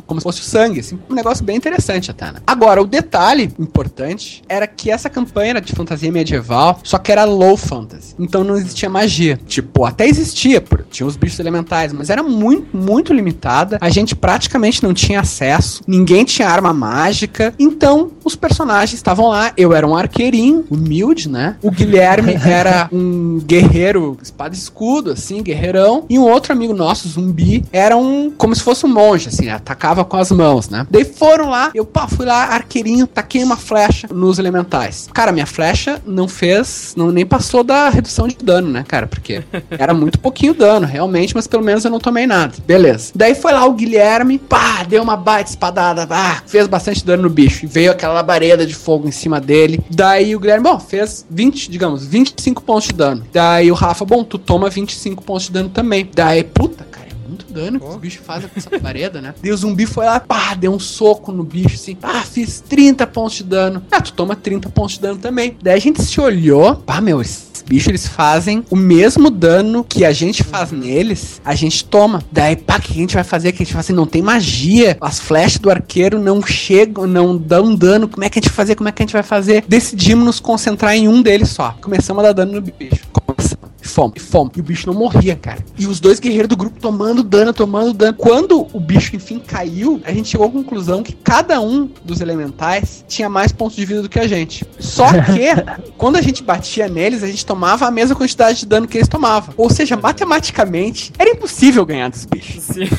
como 0.07 0.21
se 0.21 0.25
fosse 0.25 0.41
o 0.41 0.45
sangue, 0.45 0.81
assim, 0.81 0.99
um 1.09 1.15
negócio 1.15 1.45
bem 1.45 1.57
interessante 1.57 2.11
até, 2.11 2.33
né? 2.33 2.41
Agora, 2.47 2.81
o 2.83 2.87
detalhe 2.87 3.53
importante 3.59 4.43
era 4.49 4.67
que 4.67 4.91
essa 4.91 5.09
campanha 5.11 5.51
era 5.51 5.61
de 5.61 5.73
fantasia 5.73 6.11
medieval, 6.11 6.81
só 6.83 6.99
que 6.99 7.13
era 7.13 7.25
low 7.25 7.57
fantasy. 7.57 8.15
Então 8.19 8.45
não 8.45 8.57
existia 8.57 8.89
magia. 8.89 9.39
Tipo, 9.47 9.85
até 9.85 10.07
existia, 10.07 10.63
tinha 10.91 11.07
os 11.07 11.17
bichos 11.17 11.39
elementais, 11.39 11.93
mas 11.93 12.11
era 12.11 12.23
muito, 12.23 12.77
muito 12.77 13.13
limitada. 13.13 13.79
A 13.81 13.89
gente 13.91 14.15
praticamente 14.15 14.83
não 14.83 14.95
tinha 14.95 15.21
acesso, 15.21 15.83
ninguém 15.87 16.25
tinha 16.25 16.49
arma 16.49 16.73
mágica. 16.73 17.55
Então, 17.59 18.13
os 18.25 18.37
personagens 18.37 18.95
estavam 18.95 19.29
lá. 19.29 19.53
Eu 19.57 19.73
era 19.73 19.87
um 19.87 19.97
arqueirinho, 19.97 20.65
humilde, 20.71 21.29
né? 21.29 21.57
O 21.63 21.71
Guilherme 21.71 22.35
era 22.45 22.89
um 22.93 23.39
guerreiro, 23.41 24.17
espada 24.23 24.55
e 24.55 24.59
escudo, 24.59 25.13
assim, 25.13 25.43
guerreirão. 25.43 26.05
E 26.09 26.19
um 26.19 26.23
outro 26.23 26.53
amigo 26.53 26.73
nosso, 26.73 27.09
zumbi, 27.09 27.65
era 27.73 27.97
um. 27.97 28.31
como 28.31 28.55
se 28.55 28.63
fosse 28.63 28.87
um 28.87 28.89
monge, 28.89 29.29
assim, 29.29 29.49
atacava 29.49 29.80
com 29.81 30.17
as 30.17 30.31
mãos, 30.31 30.69
né? 30.69 30.87
Daí 30.91 31.05
foram 31.05 31.49
lá, 31.49 31.71
eu 31.75 31.85
pá, 31.85 32.07
fui 32.07 32.27
lá, 32.27 32.45
arqueirinho, 32.45 33.07
taquei 33.07 33.43
uma 33.43 33.57
flecha 33.57 34.09
nos 34.13 34.39
elementais. 34.39 35.09
Cara, 35.13 35.33
minha 35.33 35.47
flecha 35.47 36.01
não 36.07 36.29
fez, 36.29 36.95
não 36.97 37.11
nem 37.11 37.25
passou 37.25 37.65
da 37.65 37.89
redução 37.89 38.29
de 38.29 38.37
dano, 38.37 38.69
né, 38.69 38.85
cara? 38.87 39.07
Porque 39.07 39.43
era 39.71 39.95
muito 39.95 40.19
pouquinho 40.19 40.55
dano, 40.55 40.87
realmente, 40.87 41.35
mas 41.35 41.47
pelo 41.47 41.65
menos 41.65 41.85
eu 41.85 41.91
não 41.91 41.99
tomei 41.99 42.27
nada. 42.27 42.55
Beleza. 42.67 43.13
Daí 43.15 43.35
foi 43.35 43.53
lá 43.53 43.65
o 43.65 43.73
Guilherme, 43.73 44.39
pá, 44.39 44.85
deu 44.85 45.03
uma 45.03 45.17
baita 45.17 45.51
espadada, 45.51 46.07
ah, 46.11 46.43
fez 46.47 46.67
bastante 46.67 47.05
dano 47.05 47.25
no 47.25 47.31
bicho. 47.31 47.65
E 47.65 47.69
veio 47.69 47.91
aquela 47.93 48.15
labareda 48.15 48.67
de 48.67 48.75
fogo 48.75 49.09
em 49.09 49.13
cima 49.13 49.41
dele. 49.41 49.81
Daí 49.91 50.37
o 50.37 50.41
Guilherme, 50.41 50.65
bom, 50.65 50.79
fez 50.79 51.25
20, 51.31 51.71
digamos, 51.71 52.05
25 52.05 52.63
pontos 52.63 52.89
de 52.89 52.95
dano. 52.95 53.25
Daí 53.33 53.71
o 53.71 53.75
Rafa, 53.75 54.05
bom, 54.05 54.23
tu 54.25 54.39
toma 54.39 54.69
25 54.69 55.23
pontos 55.23 55.47
de 55.47 55.53
dano 55.53 55.69
também. 55.69 56.09
Daí, 56.15 56.45
puta, 56.45 56.85
cara, 56.91 57.10
muito 57.31 57.53
dano 57.53 57.81
que 57.81 57.87
os 57.87 57.97
bichos 57.97 58.27
fazem 58.27 58.49
com 58.49 58.59
essa 58.59 58.69
labareda, 58.71 59.21
né? 59.21 59.35
Daí 59.41 59.53
o 59.53 59.57
zumbi 59.57 59.87
foi 59.87 60.05
lá, 60.05 60.21
pá, 60.21 60.55
deu 60.55 60.73
um 60.73 60.79
soco 60.79 61.33
no 61.33 61.45
bicho, 61.45 61.75
assim, 61.75 61.95
pá, 61.95 62.23
fiz 62.23 62.61
30 62.61 63.07
pontos 63.07 63.39
de 63.39 63.45
dano. 63.45 63.83
Ah, 63.91 64.01
tu 64.01 64.13
toma 64.13 64.37
30 64.37 64.69
pontos 64.71 64.95
de 64.95 65.01
dano 65.01 65.19
também. 65.19 65.57
Daí 65.63 65.75
a 65.75 65.81
gente 65.81 66.03
se 66.03 66.21
olhou, 66.21 66.77
pá, 66.77 67.01
meu, 67.01 67.21
esses 67.21 67.63
bichos 67.67 67.89
eles 67.89 68.07
fazem 68.07 68.65
o 68.71 68.77
mesmo 68.77 69.31
dano 69.31 69.85
que 69.85 70.05
a 70.05 70.13
gente 70.13 70.43
faz 70.43 70.73
neles, 70.73 71.41
a 71.45 71.55
gente 71.55 71.85
toma. 71.85 72.23
Daí, 72.31 72.57
pá, 72.57 72.77
o 72.77 72.81
que 72.81 72.93
a 72.93 72.97
gente 72.97 73.15
vai 73.15 73.25
fazer? 73.25 73.53
Que 73.53 73.63
a 73.63 73.65
gente 73.65 73.73
fala 73.73 73.81
assim, 73.81 73.93
não 73.93 74.07
tem 74.07 74.23
magia. 74.23 74.97
As 75.01 75.21
flechas 75.21 75.59
do 75.59 75.71
arqueiro 75.71 76.19
não 76.19 76.43
chegam, 76.43 77.07
não 77.07 77.37
dão 77.37 77.75
dano. 77.75 78.09
Como 78.09 78.25
é 78.25 78.29
que 78.29 78.39
a 78.39 78.43
gente 78.43 78.51
vai 78.51 78.57
fazer? 78.57 78.75
Como 78.75 78.89
é 78.89 78.93
que 78.93 79.03
a 79.03 79.07
gente 79.07 79.13
vai 79.13 79.23
fazer? 79.23 79.65
Decidimos 79.69 80.25
nos 80.25 80.41
concentrar 80.41 80.97
em 80.97 81.09
um 81.09 81.23
deles 81.23 81.51
só. 81.51 81.77
Começamos 81.81 82.25
a 82.25 82.29
dar 82.29 82.45
dano 82.45 82.53
no 82.55 82.61
bicho. 82.61 83.07
Começamos. 83.13 83.50
E 83.91 83.93
fome, 83.93 84.13
e 84.17 84.21
fome. 84.21 84.51
E 84.57 84.61
o 84.61 84.63
bicho 84.63 84.87
não 84.87 84.95
morria, 84.95 85.35
cara. 85.35 85.59
E 85.77 85.87
os 85.87 85.99
dois 85.99 86.21
guerreiros 86.21 86.49
do 86.49 86.57
grupo 86.57 86.79
tomando 86.79 87.25
dano, 87.25 87.53
tomando 87.53 87.93
dano. 87.93 88.15
Quando 88.15 88.69
o 88.73 88.79
bicho, 88.79 89.17
enfim, 89.17 89.41
caiu, 89.41 90.01
a 90.05 90.13
gente 90.13 90.29
chegou 90.29 90.47
à 90.47 90.51
conclusão 90.51 91.03
que 91.03 91.13
cada 91.13 91.61
um 91.61 91.91
dos 92.05 92.21
elementais 92.21 93.05
tinha 93.09 93.29
mais 93.29 93.51
pontos 93.51 93.75
de 93.75 93.85
vida 93.85 94.03
do 94.03 94.09
que 94.09 94.21
a 94.21 94.29
gente. 94.29 94.65
Só 94.79 95.09
que, 95.25 95.91
quando 95.99 96.17
a 96.17 96.23
gente 96.23 96.43
batia 96.43 96.89
neles, 96.89 97.25
a 97.25 97.27
gente 97.27 97.45
tomava 97.45 97.87
a 97.87 97.91
mesma 97.91 98.15
quantidade 98.15 98.61
de 98.61 98.67
dano 98.67 98.87
que 98.87 98.97
eles 98.97 99.09
tomavam. 99.09 99.53
Ou 99.57 99.69
seja, 99.69 99.97
matematicamente, 99.97 101.13
era 101.19 101.29
impossível 101.29 101.85
ganhar 101.85 102.11
dos 102.11 102.25
bichos. 102.25 102.63
Sim. 102.63 102.89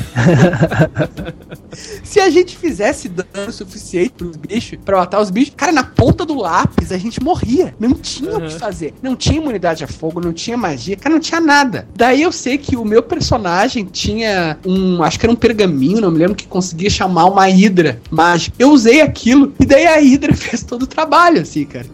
Se 2.04 2.20
a 2.20 2.30
gente 2.30 2.58
fizesse 2.58 3.08
dano 3.08 3.52
suficiente 3.52 4.12
pros 4.12 4.36
bichos, 4.36 4.78
pra 4.84 4.98
matar 4.98 5.22
os 5.22 5.30
bichos, 5.30 5.54
cara, 5.56 5.72
na 5.72 5.84
ponta 5.84 6.26
do 6.26 6.36
lápis 6.36 6.92
a 6.92 6.98
gente 6.98 7.24
morria. 7.24 7.74
Não 7.80 7.94
tinha 7.94 8.38
o 8.38 8.42
que 8.42 8.60
fazer. 8.60 8.94
Não 9.02 9.16
tinha 9.16 9.38
imunidade 9.38 9.84
a 9.84 9.88
fogo, 9.88 10.20
não 10.20 10.34
tinha 10.34 10.58
magia, 10.58 10.81
cara, 11.00 11.16
não 11.16 11.20
tinha 11.20 11.40
nada. 11.40 11.88
Daí 11.96 12.22
eu 12.22 12.32
sei 12.32 12.58
que 12.58 12.76
o 12.76 12.86
meu 12.86 13.04
personagem 13.04 13.86
tinha 13.86 14.58
um, 14.66 15.04
acho 15.04 15.20
que 15.20 15.26
era 15.26 15.34
um 15.34 15.36
pergaminho, 15.36 16.02
não 16.02 16.12
me 16.12 16.18
lembro, 16.18 16.36
que 16.36 16.48
conseguia 16.48 16.90
chamar 16.90 17.26
uma 17.26 17.50
hidra 17.50 18.00
mágica. 18.10 18.56
Eu 18.58 18.72
usei 18.72 19.02
aquilo 19.02 19.54
e 19.60 19.66
daí 19.66 19.86
a 19.86 20.02
hidra 20.02 20.34
fez 20.36 20.64
todo 20.64 20.84
o 20.84 20.88
trabalho, 20.88 21.42
assim, 21.42 21.66
cara. 21.66 21.86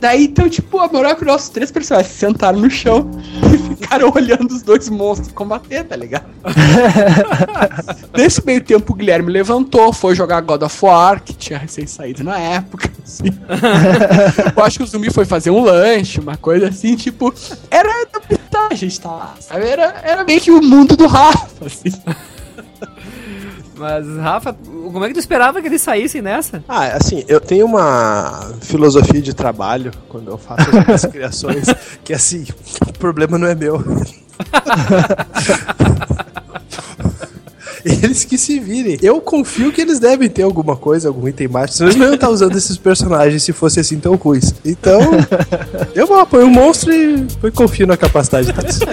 Daí, 0.00 0.24
então, 0.24 0.48
tipo, 0.48 0.78
a 0.78 0.88
moral 0.88 1.12
é 1.12 1.14
que 1.14 1.22
os 1.22 1.26
nossos 1.26 1.48
três 1.48 1.70
personagens 1.70 2.12
se 2.12 2.18
sentaram 2.18 2.58
no 2.58 2.70
chão 2.70 3.10
e 3.52 3.76
ficaram 3.76 4.12
olhando 4.14 4.52
os 4.52 4.62
dois 4.62 4.88
monstros 4.88 5.32
combater, 5.32 5.84
tá 5.84 5.96
ligado? 5.96 6.24
Nesse 8.16 8.44
meio 8.44 8.62
tempo, 8.62 8.92
o 8.92 8.96
Guilherme 8.96 9.30
levantou, 9.30 9.92
foi 9.92 10.14
jogar 10.14 10.40
God 10.40 10.62
of 10.62 10.84
War, 10.84 11.22
que 11.22 11.32
tinha 11.32 11.58
recém 11.58 11.86
saído 11.86 12.22
na 12.24 12.38
época. 12.38 12.90
assim. 13.04 13.24
Eu 14.56 14.64
acho 14.64 14.78
que 14.78 14.84
o 14.84 14.86
zumbi 14.86 15.10
foi 15.10 15.24
fazer 15.24 15.50
um 15.50 15.62
lanche, 15.62 16.20
uma 16.20 16.36
coisa 16.36 16.68
assim, 16.68 16.96
tipo, 16.96 17.32
era 17.70 18.06
a 18.70 18.74
gente 18.74 19.00
tá 19.00 19.10
lá, 19.10 19.34
sabe? 19.40 19.66
Era, 19.66 20.00
era 20.02 20.24
meio 20.24 20.40
que 20.40 20.50
o 20.50 20.62
mundo 20.62 20.96
do 20.96 21.06
Rafa, 21.06 21.66
assim. 21.66 21.92
Mas, 23.74 24.06
Rafa, 24.18 24.52
como 24.52 25.04
é 25.04 25.08
que 25.08 25.14
tu 25.14 25.20
esperava 25.20 25.60
que 25.60 25.66
eles 25.66 25.82
saíssem 25.82 26.22
nessa? 26.22 26.62
Ah, 26.68 26.88
assim, 26.88 27.24
eu 27.26 27.40
tenho 27.40 27.66
uma 27.66 28.52
filosofia 28.60 29.20
de 29.20 29.34
trabalho 29.34 29.90
quando 30.08 30.30
eu 30.30 30.38
faço 30.38 30.70
as 30.70 30.86
minhas 30.86 31.04
criações, 31.10 31.66
que 32.04 32.12
assim, 32.12 32.46
o 32.86 32.92
problema 32.92 33.38
não 33.38 33.48
é 33.48 33.54
meu. 33.54 33.82
Eles 38.02 38.24
que 38.24 38.38
se 38.38 38.58
virem. 38.58 38.98
Eu 39.02 39.20
confio 39.20 39.72
que 39.72 39.80
eles 39.80 39.98
devem 39.98 40.28
ter 40.28 40.42
alguma 40.42 40.76
coisa, 40.76 41.08
algum 41.08 41.26
item 41.28 41.48
mágico. 41.48 41.78
Senão 41.78 41.90
eles 41.90 41.98
não 41.98 42.06
iam 42.06 42.14
estar 42.14 42.30
usando 42.30 42.56
esses 42.56 42.76
personagens 42.76 43.42
se 43.42 43.52
fosse 43.52 43.80
assim 43.80 43.98
tão 43.98 44.14
ruins. 44.14 44.54
Então, 44.64 45.00
eu 45.94 46.12
apoio 46.18 46.46
o 46.46 46.50
monstro 46.50 46.92
e 46.92 47.50
confio 47.52 47.86
na 47.86 47.96
capacidade 47.96 48.52
deles. 48.52 48.78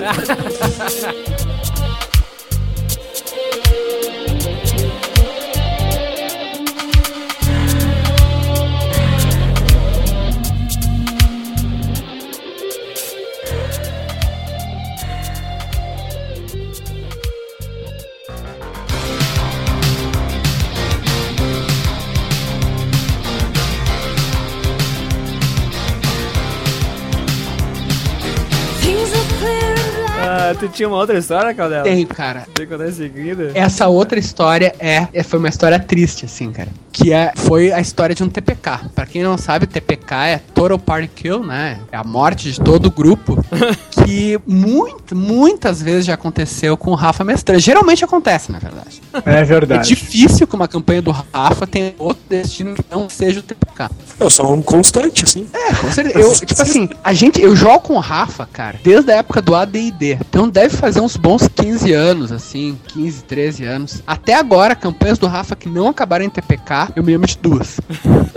tu 30.60 30.68
tinha 30.68 30.88
uma 30.88 30.98
outra 30.98 31.18
história, 31.18 31.54
Caldela? 31.54 31.84
Tenho, 31.84 32.08
cara. 32.08 32.46
Tem 32.54 32.66
que 32.66 32.72
contar 32.72 32.88
em 32.90 32.92
seguida? 32.92 33.52
Essa 33.54 33.88
outra 33.88 34.20
história 34.20 34.74
é, 34.80 35.08
é- 35.14 35.24
foi 35.24 35.40
uma 35.40 35.50
história 35.50 35.80
triste, 35.80 36.26
assim, 36.26 36.52
cara. 36.52 36.70
Que 37.00 37.14
é, 37.14 37.32
foi 37.34 37.72
a 37.72 37.80
história 37.80 38.14
de 38.14 38.22
um 38.24 38.28
TPK. 38.30 38.90
Pra 38.94 39.06
quem 39.06 39.24
não 39.24 39.38
sabe, 39.38 39.66
TPK 39.66 40.16
é 40.16 40.38
Total 40.54 40.78
Party 40.78 41.08
Kill, 41.08 41.46
né? 41.46 41.80
É 41.92 41.96
a 41.98 42.04
morte 42.04 42.52
de 42.52 42.60
todo 42.60 42.88
o 42.88 42.92
grupo. 42.92 43.42
que 44.04 44.38
muito, 44.46 45.16
muitas 45.16 45.82
vezes 45.82 46.06
já 46.06 46.16
aconteceu 46.16 46.76
com 46.76 46.92
o 46.92 46.96
Rafa 46.96 47.24
Mestrano. 47.24 47.60
Geralmente 47.60 48.04
acontece, 48.04 48.52
na 48.52 48.60
verdade. 48.60 49.02
É 49.26 49.40
É 49.40 49.44
verdade. 49.46 49.88
difícil 49.88 50.46
que 50.46 50.56
uma 50.56 50.68
campanha 50.68 51.02
do 51.02 51.12
Rafa 51.12 51.66
tenha 51.66 51.94
outro 51.98 52.22
destino 52.28 52.76
que 52.76 52.84
não 52.92 53.08
seja 53.10 53.40
o 53.40 53.44
TPK. 53.44 53.90
Eu 54.20 54.30
sou 54.30 54.54
um 54.54 54.62
constante, 54.62 55.24
assim. 55.24 55.48
É, 55.54 55.74
com 55.76 55.90
certeza. 55.92 56.20
Eu, 56.20 56.34
tipo 56.46 56.62
assim, 56.62 56.90
a 57.02 57.14
gente, 57.14 57.42
eu 57.42 57.56
jogo 57.56 57.80
com 57.80 57.94
o 57.94 58.00
Rafa, 58.00 58.46
cara, 58.52 58.78
desde 58.84 59.10
a 59.12 59.16
época 59.16 59.42
do 59.42 59.56
AD&D. 59.56 60.18
Então 60.30 60.50
deve 60.50 60.76
fazer 60.76 61.00
uns 61.00 61.16
bons 61.16 61.48
15 61.48 61.94
anos, 61.94 62.32
assim, 62.32 62.78
15, 62.90 63.24
13 63.24 63.64
anos. 63.64 64.04
Até 64.06 64.34
agora, 64.34 64.76
campanhas 64.76 65.18
do 65.18 65.28
Rafa 65.28 65.56
que 65.56 65.70
não 65.70 65.88
acabaram 65.88 66.26
em 66.26 66.30
TPK, 66.30 66.89
eu 66.96 67.04
me 67.04 67.12
lembro 67.14 67.28
de 67.28 67.38
duas. 67.38 67.80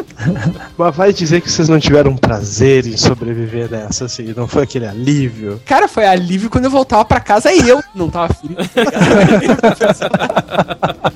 Mas 0.78 0.96
vai 0.96 1.12
dizer 1.12 1.40
que 1.40 1.50
vocês 1.50 1.68
não 1.68 1.80
tiveram 1.80 2.16
prazer 2.16 2.86
em 2.86 2.96
sobreviver 2.96 3.68
nessa, 3.70 4.06
assim, 4.06 4.32
não 4.36 4.46
foi 4.46 4.62
aquele 4.62 4.86
alívio. 4.86 5.60
Cara, 5.66 5.88
foi 5.88 6.06
alívio 6.06 6.48
quando 6.48 6.66
eu 6.66 6.70
voltava 6.70 7.04
pra 7.04 7.18
casa 7.20 7.52
e 7.52 7.68
eu 7.68 7.82
não 7.94 8.08
tava 8.08 8.32
afim. 8.32 8.56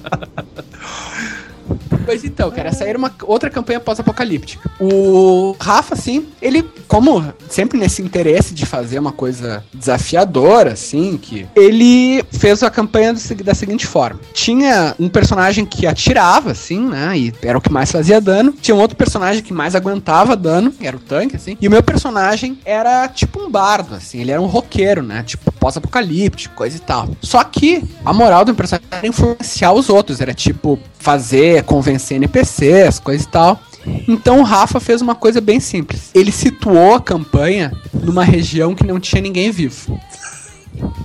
Pois 2.07 2.25
então, 2.25 2.49
cara, 2.53 2.69
essa 2.69 2.85
era 2.85 2.97
uma 2.97 3.13
outra 3.25 3.51
campanha 3.51 3.81
pós-apocalíptica. 3.81 4.71
O 4.81 5.57
Rafa, 5.61 5.95
assim, 5.95 6.27
ele, 6.41 6.63
como 6.87 7.35
sempre 7.51 7.77
nesse 7.77 8.01
interesse 8.01 8.55
de 8.55 8.65
fazer 8.65 9.01
uma 9.01 9.11
coisa 9.11 9.65
desafiadora, 9.75 10.73
assim, 10.73 11.19
que 11.21 11.49
ele 11.57 12.25
fez 12.31 12.63
a 12.63 12.71
campanha 12.71 13.13
do 13.13 13.27
da 13.43 13.55
seguinte 13.55 13.87
forma: 13.87 14.21
tinha 14.33 14.95
um 15.01 15.09
personagem 15.09 15.67
que 15.67 15.85
atirava, 15.85 16.53
assim, 16.53 16.79
né, 16.79 17.19
e 17.19 17.35
era 17.43 17.59
o 17.59 17.61
que 17.61 17.73
mais 17.73 17.91
fazia 17.91 18.21
dano. 18.21 18.53
Tinha 18.53 18.75
um 18.77 18.81
outro 18.81 18.97
personagem 18.97 19.43
que 19.43 19.53
mais 19.53 19.75
aguentava 19.75 20.37
dano, 20.37 20.71
que 20.71 20.87
era 20.87 20.97
o 20.97 21.01
tanque, 21.01 21.35
assim. 21.35 21.57
E 21.61 21.67
o 21.67 21.71
meu 21.71 21.83
personagem 21.83 22.59
era 22.65 23.09
tipo 23.09 23.41
um 23.41 23.51
bardo, 23.51 23.97
assim, 23.97 24.21
ele 24.21 24.31
era 24.31 24.41
um 24.41 24.47
roqueiro, 24.47 25.03
né, 25.03 25.25
tipo 25.25 25.51
pós-apocalíptico, 25.51 26.55
coisa 26.55 26.77
e 26.77 26.81
tal. 26.81 27.09
Só 27.21 27.43
que 27.43 27.83
a 28.05 28.13
moral 28.13 28.45
do 28.45 28.55
personagem 28.55 28.87
era 28.93 29.07
influenciar 29.09 29.73
os 29.73 29.89
outros, 29.89 30.21
era 30.21 30.33
tipo 30.33 30.79
fazer, 31.07 31.63
convencer 31.63 32.17
NPCs, 32.17 32.99
coisa 32.99 33.23
e 33.23 33.27
tal. 33.29 33.61
Então 34.09 34.41
o 34.41 34.43
Rafa 34.43 34.81
fez 34.81 35.01
uma 35.01 35.15
coisa 35.15 35.41
bem 35.41 35.61
simples. 35.61 36.11
Ele 36.13 36.33
situou 36.33 36.97
a 36.97 37.01
campanha 37.01 37.71
numa 37.95 38.25
região 38.25 38.75
que 38.75 38.85
não 38.85 38.99
tinha 38.99 39.23
ninguém 39.23 39.53
vivo. 39.53 40.01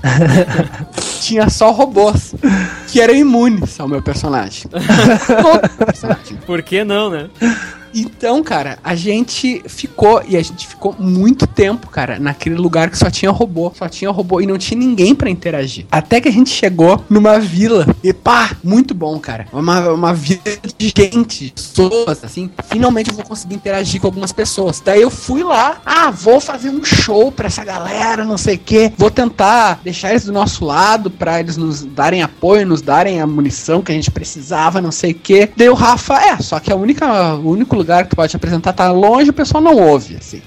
tinha 1.21 1.51
só 1.51 1.69
robôs 1.69 2.33
que 2.87 2.99
eram 2.99 3.13
imunes 3.13 3.79
ao 3.79 3.87
meu 3.87 4.01
personagem. 4.01 4.63
Todo 4.73 5.85
personagem. 5.85 6.37
Por 6.47 6.63
que 6.63 6.83
não, 6.83 7.11
né? 7.11 7.29
Então, 7.93 8.43
cara, 8.43 8.79
a 8.83 8.95
gente 8.95 9.61
ficou 9.67 10.21
e 10.27 10.37
a 10.37 10.41
gente 10.41 10.67
ficou 10.67 10.95
muito 10.97 11.45
tempo, 11.45 11.89
cara, 11.89 12.19
naquele 12.19 12.55
lugar 12.55 12.89
que 12.89 12.97
só 12.97 13.09
tinha 13.09 13.31
robô, 13.31 13.71
só 13.75 13.87
tinha 13.87 14.09
robô 14.11 14.41
e 14.41 14.45
não 14.45 14.57
tinha 14.57 14.79
ninguém 14.79 15.13
pra 15.13 15.29
interagir. 15.29 15.85
Até 15.91 16.21
que 16.21 16.27
a 16.27 16.31
gente 16.31 16.49
chegou 16.49 17.03
numa 17.09 17.39
vila 17.39 17.87
e 18.03 18.13
pá, 18.13 18.55
muito 18.63 18.93
bom, 18.93 19.19
cara. 19.19 19.47
Uma, 19.51 19.89
uma 19.91 20.13
vila 20.13 20.41
de 20.77 20.93
gente, 20.95 21.51
pessoas, 21.51 22.23
assim. 22.23 22.49
Finalmente 22.71 23.09
eu 23.09 23.15
vou 23.15 23.25
conseguir 23.25 23.55
interagir 23.55 23.99
com 23.99 24.07
algumas 24.07 24.31
pessoas. 24.31 24.81
Daí 24.83 25.01
eu 25.01 25.09
fui 25.09 25.43
lá, 25.43 25.81
ah, 25.85 26.11
vou 26.11 26.39
fazer 26.39 26.69
um 26.69 26.83
show 26.83 27.31
pra 27.31 27.47
essa 27.47 27.63
galera, 27.63 28.23
não 28.23 28.37
sei 28.37 28.55
o 28.55 28.59
quê. 28.59 28.91
Vou 28.97 29.11
tentar 29.11 29.79
deixar 29.83 30.11
eles 30.11 30.25
do 30.25 30.31
nosso 30.31 30.65
lado 30.65 31.09
pra 31.09 31.39
eles 31.39 31.57
nos 31.57 31.83
darem 31.83 32.21
apoio, 32.21 32.65
nos 32.65 32.81
darem 32.81 33.21
a 33.21 33.27
munição 33.27 33.81
que 33.81 33.91
a 33.91 33.95
gente 33.95 34.11
precisava, 34.11 34.81
não 34.81 34.91
sei 34.91 35.11
o 35.11 35.15
quê. 35.15 35.49
Daí 35.55 35.69
o 35.69 35.73
Rafa, 35.73 36.15
é, 36.15 36.37
só 36.37 36.59
que 36.59 36.71
a 36.71 36.75
única, 36.75 37.35
o 37.35 37.49
único 37.49 37.80
lugar 37.81 38.03
que 38.03 38.11
tu 38.11 38.15
pode 38.15 38.31
te 38.31 38.35
apresentar 38.35 38.73
tá 38.73 38.91
longe, 38.91 39.29
o 39.29 39.33
pessoal 39.33 39.61
não 39.63 39.75
ouve, 39.75 40.15
assim. 40.15 40.41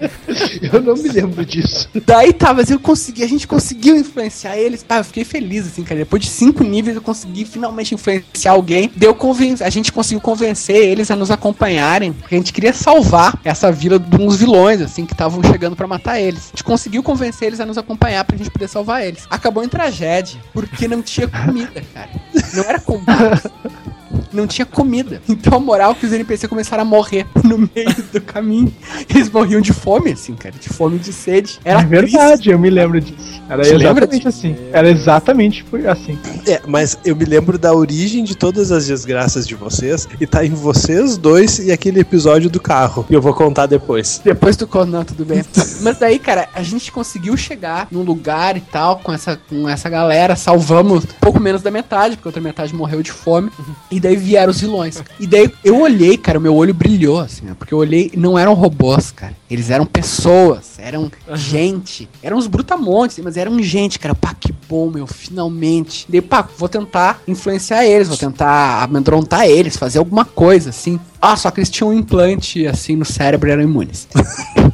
Eu 0.72 0.82
não 0.82 0.94
me 0.94 1.08
lembro 1.08 1.44
disso. 1.44 1.88
Daí 2.04 2.32
tá, 2.32 2.52
mas 2.52 2.70
eu 2.70 2.78
consegui, 2.78 3.22
a 3.22 3.28
gente 3.28 3.46
conseguiu 3.46 3.96
influenciar 3.96 4.56
eles. 4.56 4.84
Ah, 4.88 4.98
eu 4.98 5.04
fiquei 5.04 5.24
feliz, 5.24 5.66
assim, 5.66 5.82
cara. 5.82 6.00
Depois 6.00 6.22
de 6.22 6.28
cinco 6.28 6.62
níveis 6.62 6.96
eu 6.96 7.02
consegui 7.02 7.44
finalmente 7.44 7.94
influenciar 7.94 8.52
alguém. 8.52 8.90
Deu 8.94 9.14
conven 9.14 9.56
a 9.60 9.70
gente 9.70 9.92
conseguiu 9.92 10.20
convencer 10.20 10.76
eles 10.76 11.10
a 11.10 11.16
nos 11.16 11.30
acompanharem. 11.30 12.12
Porque 12.12 12.34
a 12.34 12.38
gente 12.38 12.52
queria 12.52 12.72
salvar 12.72 13.38
essa 13.44 13.70
vila 13.72 13.98
de 13.98 14.16
uns 14.20 14.36
vilões, 14.36 14.80
assim, 14.80 15.06
que 15.06 15.12
estavam 15.12 15.42
chegando 15.42 15.76
pra 15.76 15.86
matar 15.86 16.20
eles. 16.20 16.46
A 16.46 16.48
gente 16.48 16.64
conseguiu 16.64 17.02
convencer 17.02 17.48
eles 17.48 17.60
a 17.60 17.66
nos 17.66 17.78
acompanhar 17.78 18.24
pra 18.24 18.36
gente 18.36 18.50
poder 18.50 18.68
salvar 18.68 19.04
eles. 19.04 19.26
Acabou 19.30 19.64
em 19.64 19.68
tragédia, 19.68 20.40
porque 20.52 20.86
não 20.88 21.02
tinha 21.02 21.28
comida, 21.28 21.82
cara. 21.94 22.10
Não 22.54 22.64
era 22.64 22.80
combate. 22.80 23.48
Não 24.36 24.46
tinha 24.46 24.66
comida. 24.66 25.22
Então 25.36 25.58
a 25.58 25.60
moral 25.60 25.92
é 25.92 25.94
que 25.94 26.06
os 26.06 26.12
NPC 26.12 26.48
começaram 26.48 26.82
a 26.82 26.84
morrer 26.84 27.26
no 27.44 27.58
meio 27.58 27.94
do 28.12 28.20
caminho. 28.20 28.72
Eles 29.08 29.30
morriam 29.30 29.60
de 29.60 29.72
fome, 29.72 30.12
assim, 30.12 30.34
cara. 30.34 30.54
De 30.58 30.68
fome 30.68 30.98
de 30.98 31.12
sede. 31.12 31.60
Era 31.64 31.80
é 31.80 31.84
verdade, 31.84 32.50
eu 32.50 32.58
me 32.58 32.70
lembro 32.70 33.00
disso. 33.00 33.42
Era 33.48 33.62
Te 33.62 33.74
exatamente 33.74 34.28
assim. 34.28 34.56
Era 34.72 34.88
exatamente 34.88 35.64
assim. 35.88 36.18
É, 36.46 36.60
mas 36.66 36.98
eu 37.04 37.14
me 37.14 37.24
lembro 37.24 37.58
da 37.58 37.74
origem 37.74 38.24
de 38.24 38.34
todas 38.34 38.72
as 38.72 38.86
desgraças 38.86 39.46
de 39.46 39.54
vocês 39.54 40.08
e 40.20 40.26
tá 40.26 40.44
em 40.44 40.50
vocês 40.50 41.16
dois 41.16 41.58
e 41.58 41.70
aquele 41.70 42.00
episódio 42.00 42.48
do 42.48 42.60
carro. 42.60 43.06
E 43.10 43.14
eu 43.14 43.20
vou 43.20 43.34
contar 43.34 43.66
depois. 43.66 44.20
Depois 44.24 44.56
do 44.56 44.66
não, 44.84 45.04
tudo 45.04 45.24
bem. 45.24 45.44
Mas 45.80 45.98
daí, 45.98 46.18
cara, 46.18 46.48
a 46.54 46.62
gente 46.62 46.90
conseguiu 46.90 47.36
chegar 47.36 47.88
num 47.90 48.02
lugar 48.02 48.56
e 48.56 48.60
tal, 48.60 48.98
com 48.98 49.12
essa, 49.12 49.38
com 49.48 49.68
essa 49.68 49.88
galera, 49.88 50.36
salvamos 50.36 51.04
pouco 51.20 51.40
menos 51.40 51.62
da 51.62 51.70
metade, 51.70 52.16
porque 52.16 52.28
a 52.28 52.30
outra 52.30 52.42
metade 52.42 52.74
morreu 52.74 53.02
de 53.02 53.12
fome. 53.12 53.50
E 53.90 54.00
daí 54.00 54.16
vieram 54.26 54.50
os 54.50 54.60
vilões. 54.60 55.02
E 55.20 55.26
daí 55.26 55.50
eu 55.64 55.80
olhei, 55.80 56.16
cara, 56.16 56.38
o 56.38 56.42
meu 56.42 56.54
olho 56.54 56.74
brilhou, 56.74 57.20
assim? 57.20 57.46
Porque 57.54 57.72
eu 57.72 57.78
olhei, 57.78 58.10
não 58.16 58.36
eram 58.36 58.54
robôs, 58.54 59.12
cara. 59.12 59.32
Eles 59.48 59.70
eram 59.70 59.86
pessoas, 59.86 60.74
eram 60.78 61.10
gente. 61.34 62.08
Eram 62.20 62.36
uns 62.36 62.48
brutamontes, 62.48 63.18
mas 63.22 63.36
eram 63.36 63.62
gente, 63.62 63.98
cara. 63.98 64.14
Pá, 64.14 64.34
que 64.34 64.52
bom, 64.68 64.90
meu, 64.90 65.06
finalmente. 65.06 66.06
Daí, 66.08 66.20
pá, 66.20 66.48
vou 66.58 66.68
tentar 66.68 67.22
influenciar 67.28 67.86
eles, 67.86 68.08
vou 68.08 68.16
tentar 68.16 68.82
amedrontar 68.82 69.46
eles, 69.46 69.76
fazer 69.76 69.98
alguma 69.98 70.24
coisa, 70.24 70.70
assim. 70.70 70.98
Ah, 71.20 71.36
só 71.36 71.50
que 71.50 71.60
eles 71.60 71.70
tinham 71.70 71.90
um 71.90 71.94
implante, 71.94 72.66
assim, 72.66 72.96
no 72.96 73.04
cérebro 73.04 73.48
e 73.48 73.52
eram 73.52 73.62
imunes. 73.62 74.08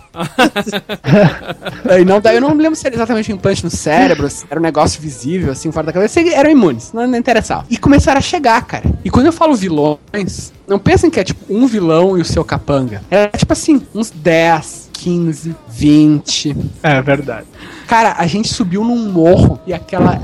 Aí 1.88 2.05
não, 2.05 2.20
eu 2.33 2.40
não 2.40 2.55
lembro 2.55 2.77
se 2.77 2.87
era 2.87 2.94
exatamente 2.94 3.33
um 3.33 3.37
implante 3.37 3.64
no 3.64 3.70
cérebro, 3.70 4.29
se 4.29 4.44
era 4.51 4.61
um 4.61 4.62
negócio 4.62 5.01
visível, 5.01 5.53
assim, 5.53 5.72
fora 5.72 5.87
da 5.87 5.92
cabeça. 5.92 6.20
Eram 6.20 6.51
imunes, 6.51 6.92
não, 6.92 7.07
não 7.07 7.18
interessava. 7.18 7.64
E 7.70 7.77
começaram 7.77 8.18
a 8.18 8.22
chegar, 8.22 8.64
cara. 8.64 8.85
E 9.05 9.11
quando 9.11 9.27
eu 9.27 9.33
falo 9.33 9.55
vilões, 9.55 10.53
não 10.66 10.79
pensem 10.79 11.11
que 11.11 11.18
é 11.18 11.25
tipo 11.25 11.40
um 11.53 11.66
vilão 11.66 12.16
e 12.18 12.20
o 12.20 12.25
seu 12.25 12.44
capanga. 12.44 13.03
É 13.11 13.29
tipo 13.29 13.53
assim, 13.53 13.83
uns 13.94 14.11
10, 14.11 14.90
15, 15.03 15.57
20. 15.69 16.57
É 16.81 17.03
verdade. 17.03 17.47
Cara, 17.88 18.15
a 18.17 18.27
gente 18.29 18.49
subiu 18.49 18.85
num 18.85 19.11
morro 19.11 19.59
e 19.67 19.73
aquela. 19.73 20.21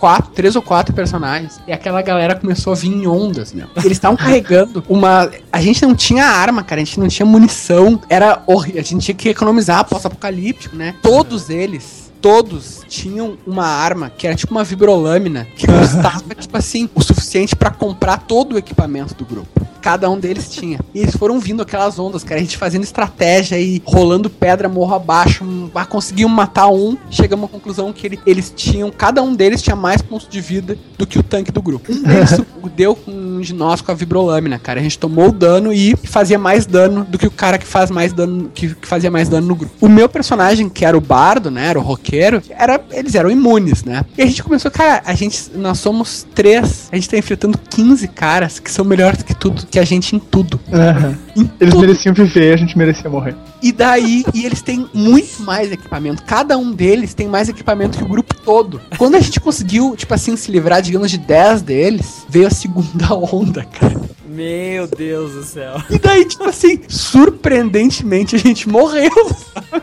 Quatro, 0.00 0.32
três 0.32 0.56
ou 0.56 0.62
quatro 0.62 0.92
personagens. 0.92 1.60
E 1.66 1.72
aquela 1.72 2.02
galera 2.02 2.34
começou 2.34 2.72
a 2.72 2.76
vir 2.76 2.88
em 2.88 3.06
ondas, 3.06 3.52
meu. 3.52 3.68
Eles 3.76 3.92
estavam 3.92 4.16
carregando 4.18 4.84
uma. 4.88 5.30
A 5.52 5.60
gente 5.60 5.80
não 5.82 5.94
tinha 5.94 6.24
arma, 6.24 6.64
cara. 6.64 6.80
A 6.80 6.84
gente 6.84 6.98
não 6.98 7.06
tinha 7.06 7.24
munição. 7.24 8.00
Era 8.08 8.42
horrível. 8.46 8.80
A 8.80 8.84
gente 8.84 9.04
tinha 9.04 9.14
que 9.14 9.28
economizar 9.28 9.84
pós-apocalíptico, 9.84 10.74
né? 10.74 10.96
Todos 11.00 11.48
eles. 11.48 12.09
Todos 12.20 12.82
tinham 12.88 13.38
uma 13.46 13.64
arma 13.66 14.10
que 14.10 14.26
era 14.26 14.36
tipo 14.36 14.52
uma 14.52 14.62
vibrolâmina 14.64 15.46
que 15.56 15.66
custava, 15.66 16.34
tipo 16.34 16.56
assim, 16.56 16.88
o 16.94 17.02
suficiente 17.02 17.56
pra 17.56 17.70
comprar 17.70 18.18
todo 18.18 18.54
o 18.54 18.58
equipamento 18.58 19.14
do 19.14 19.24
grupo. 19.24 19.60
Cada 19.80 20.10
um 20.10 20.18
deles 20.20 20.50
tinha. 20.50 20.78
E 20.94 21.00
eles 21.00 21.16
foram 21.16 21.40
vindo 21.40 21.62
aquelas 21.62 21.98
ondas, 21.98 22.22
cara. 22.22 22.38
A 22.38 22.42
gente 22.42 22.58
fazendo 22.58 22.82
estratégia 22.84 23.58
e 23.58 23.80
rolando 23.86 24.28
pedra 24.28 24.68
morro 24.68 24.94
abaixo. 24.94 25.42
ah, 25.74 25.86
Conseguimos 25.86 26.34
matar 26.36 26.68
um. 26.68 26.98
Chegamos 27.10 27.46
à 27.46 27.48
conclusão 27.48 27.90
que 27.90 28.06
ele- 28.06 28.20
eles 28.26 28.52
tinham. 28.54 28.90
Cada 28.90 29.22
um 29.22 29.34
deles 29.34 29.62
tinha 29.62 29.74
mais 29.74 30.02
pontos 30.02 30.28
de 30.28 30.38
vida 30.38 30.76
do 30.98 31.06
que 31.06 31.18
o 31.18 31.22
tanque 31.22 31.50
do 31.50 31.62
grupo. 31.62 31.90
Um 31.90 32.02
deles 32.02 32.38
deu 32.76 32.94
com 32.94 33.10
um 33.40 33.42
de 33.42 33.54
nós 33.54 33.80
com 33.80 33.90
a 33.90 33.94
vibrolâmina, 33.94 34.58
cara. 34.58 34.80
A 34.80 34.82
gente 34.82 34.98
tomou 34.98 35.28
o 35.28 35.32
dano 35.32 35.72
e 35.72 35.96
fazia 36.04 36.38
mais 36.38 36.66
dano 36.66 37.04
do 37.04 37.18
que 37.18 37.26
o 37.26 37.30
cara 37.30 37.58
que 37.58 37.66
faz 37.66 37.90
mais 37.90 38.12
dano. 38.12 38.50
Que, 38.54 38.74
que 38.74 38.86
fazia 38.86 39.10
mais 39.10 39.28
dano 39.28 39.46
no 39.46 39.54
grupo. 39.54 39.74
O 39.80 39.88
meu 39.88 40.08
personagem, 40.08 40.68
que 40.68 40.84
era 40.84 40.96
o 40.96 41.00
bardo, 41.00 41.50
né? 41.50 41.66
Era 41.66 41.78
o 41.78 41.82
roqueiro, 41.82 42.42
era, 42.50 42.80
eles 42.92 43.14
eram 43.14 43.30
imunes, 43.30 43.84
né? 43.84 44.04
E 44.16 44.22
a 44.22 44.26
gente 44.26 44.42
começou, 44.42 44.70
cara, 44.70 45.02
a 45.04 45.14
gente. 45.14 45.50
Nós 45.54 45.78
somos 45.78 46.26
três. 46.34 46.88
A 46.92 46.96
gente 46.96 47.08
tá 47.08 47.16
enfrentando 47.16 47.58
15 47.58 48.06
caras 48.08 48.58
que 48.58 48.70
são 48.70 48.84
melhores 48.84 49.22
que 49.22 49.34
tudo, 49.34 49.66
que 49.66 49.78
a 49.78 49.84
gente 49.84 50.14
em 50.14 50.18
tudo. 50.18 50.60
Aham. 50.72 51.16
Eles 51.60 51.74
tudo. 51.74 51.80
mereciam 51.80 52.14
viver, 52.14 52.54
a 52.54 52.56
gente 52.56 52.76
merecia 52.76 53.08
morrer. 53.08 53.34
E 53.62 53.72
daí, 53.72 54.24
e 54.34 54.44
eles 54.44 54.62
têm 54.62 54.88
muito 54.92 55.42
mais 55.42 55.70
equipamento. 55.70 56.22
Cada 56.24 56.56
um 56.56 56.72
deles 56.72 57.14
tem 57.14 57.28
mais 57.28 57.48
equipamento 57.48 57.98
que 57.98 58.04
o 58.04 58.08
grupo 58.08 58.34
todo. 58.34 58.80
Quando 58.96 59.16
a 59.16 59.20
gente 59.20 59.38
conseguiu, 59.40 59.94
tipo 59.96 60.12
assim, 60.14 60.36
se 60.36 60.50
livrar, 60.50 60.82
digamos, 60.82 61.10
de 61.10 61.18
10 61.18 61.62
deles, 61.62 62.24
veio 62.28 62.46
a 62.46 62.50
segunda 62.50 63.12
onda, 63.14 63.64
cara. 63.64 64.00
Meu 64.24 64.86
Deus 64.86 65.32
do 65.32 65.44
céu. 65.44 65.82
E 65.90 65.98
daí, 65.98 66.24
tipo 66.24 66.48
assim, 66.48 66.80
surpreendentemente 66.88 68.36
a 68.36 68.38
gente 68.38 68.68
morreu. 68.68 69.10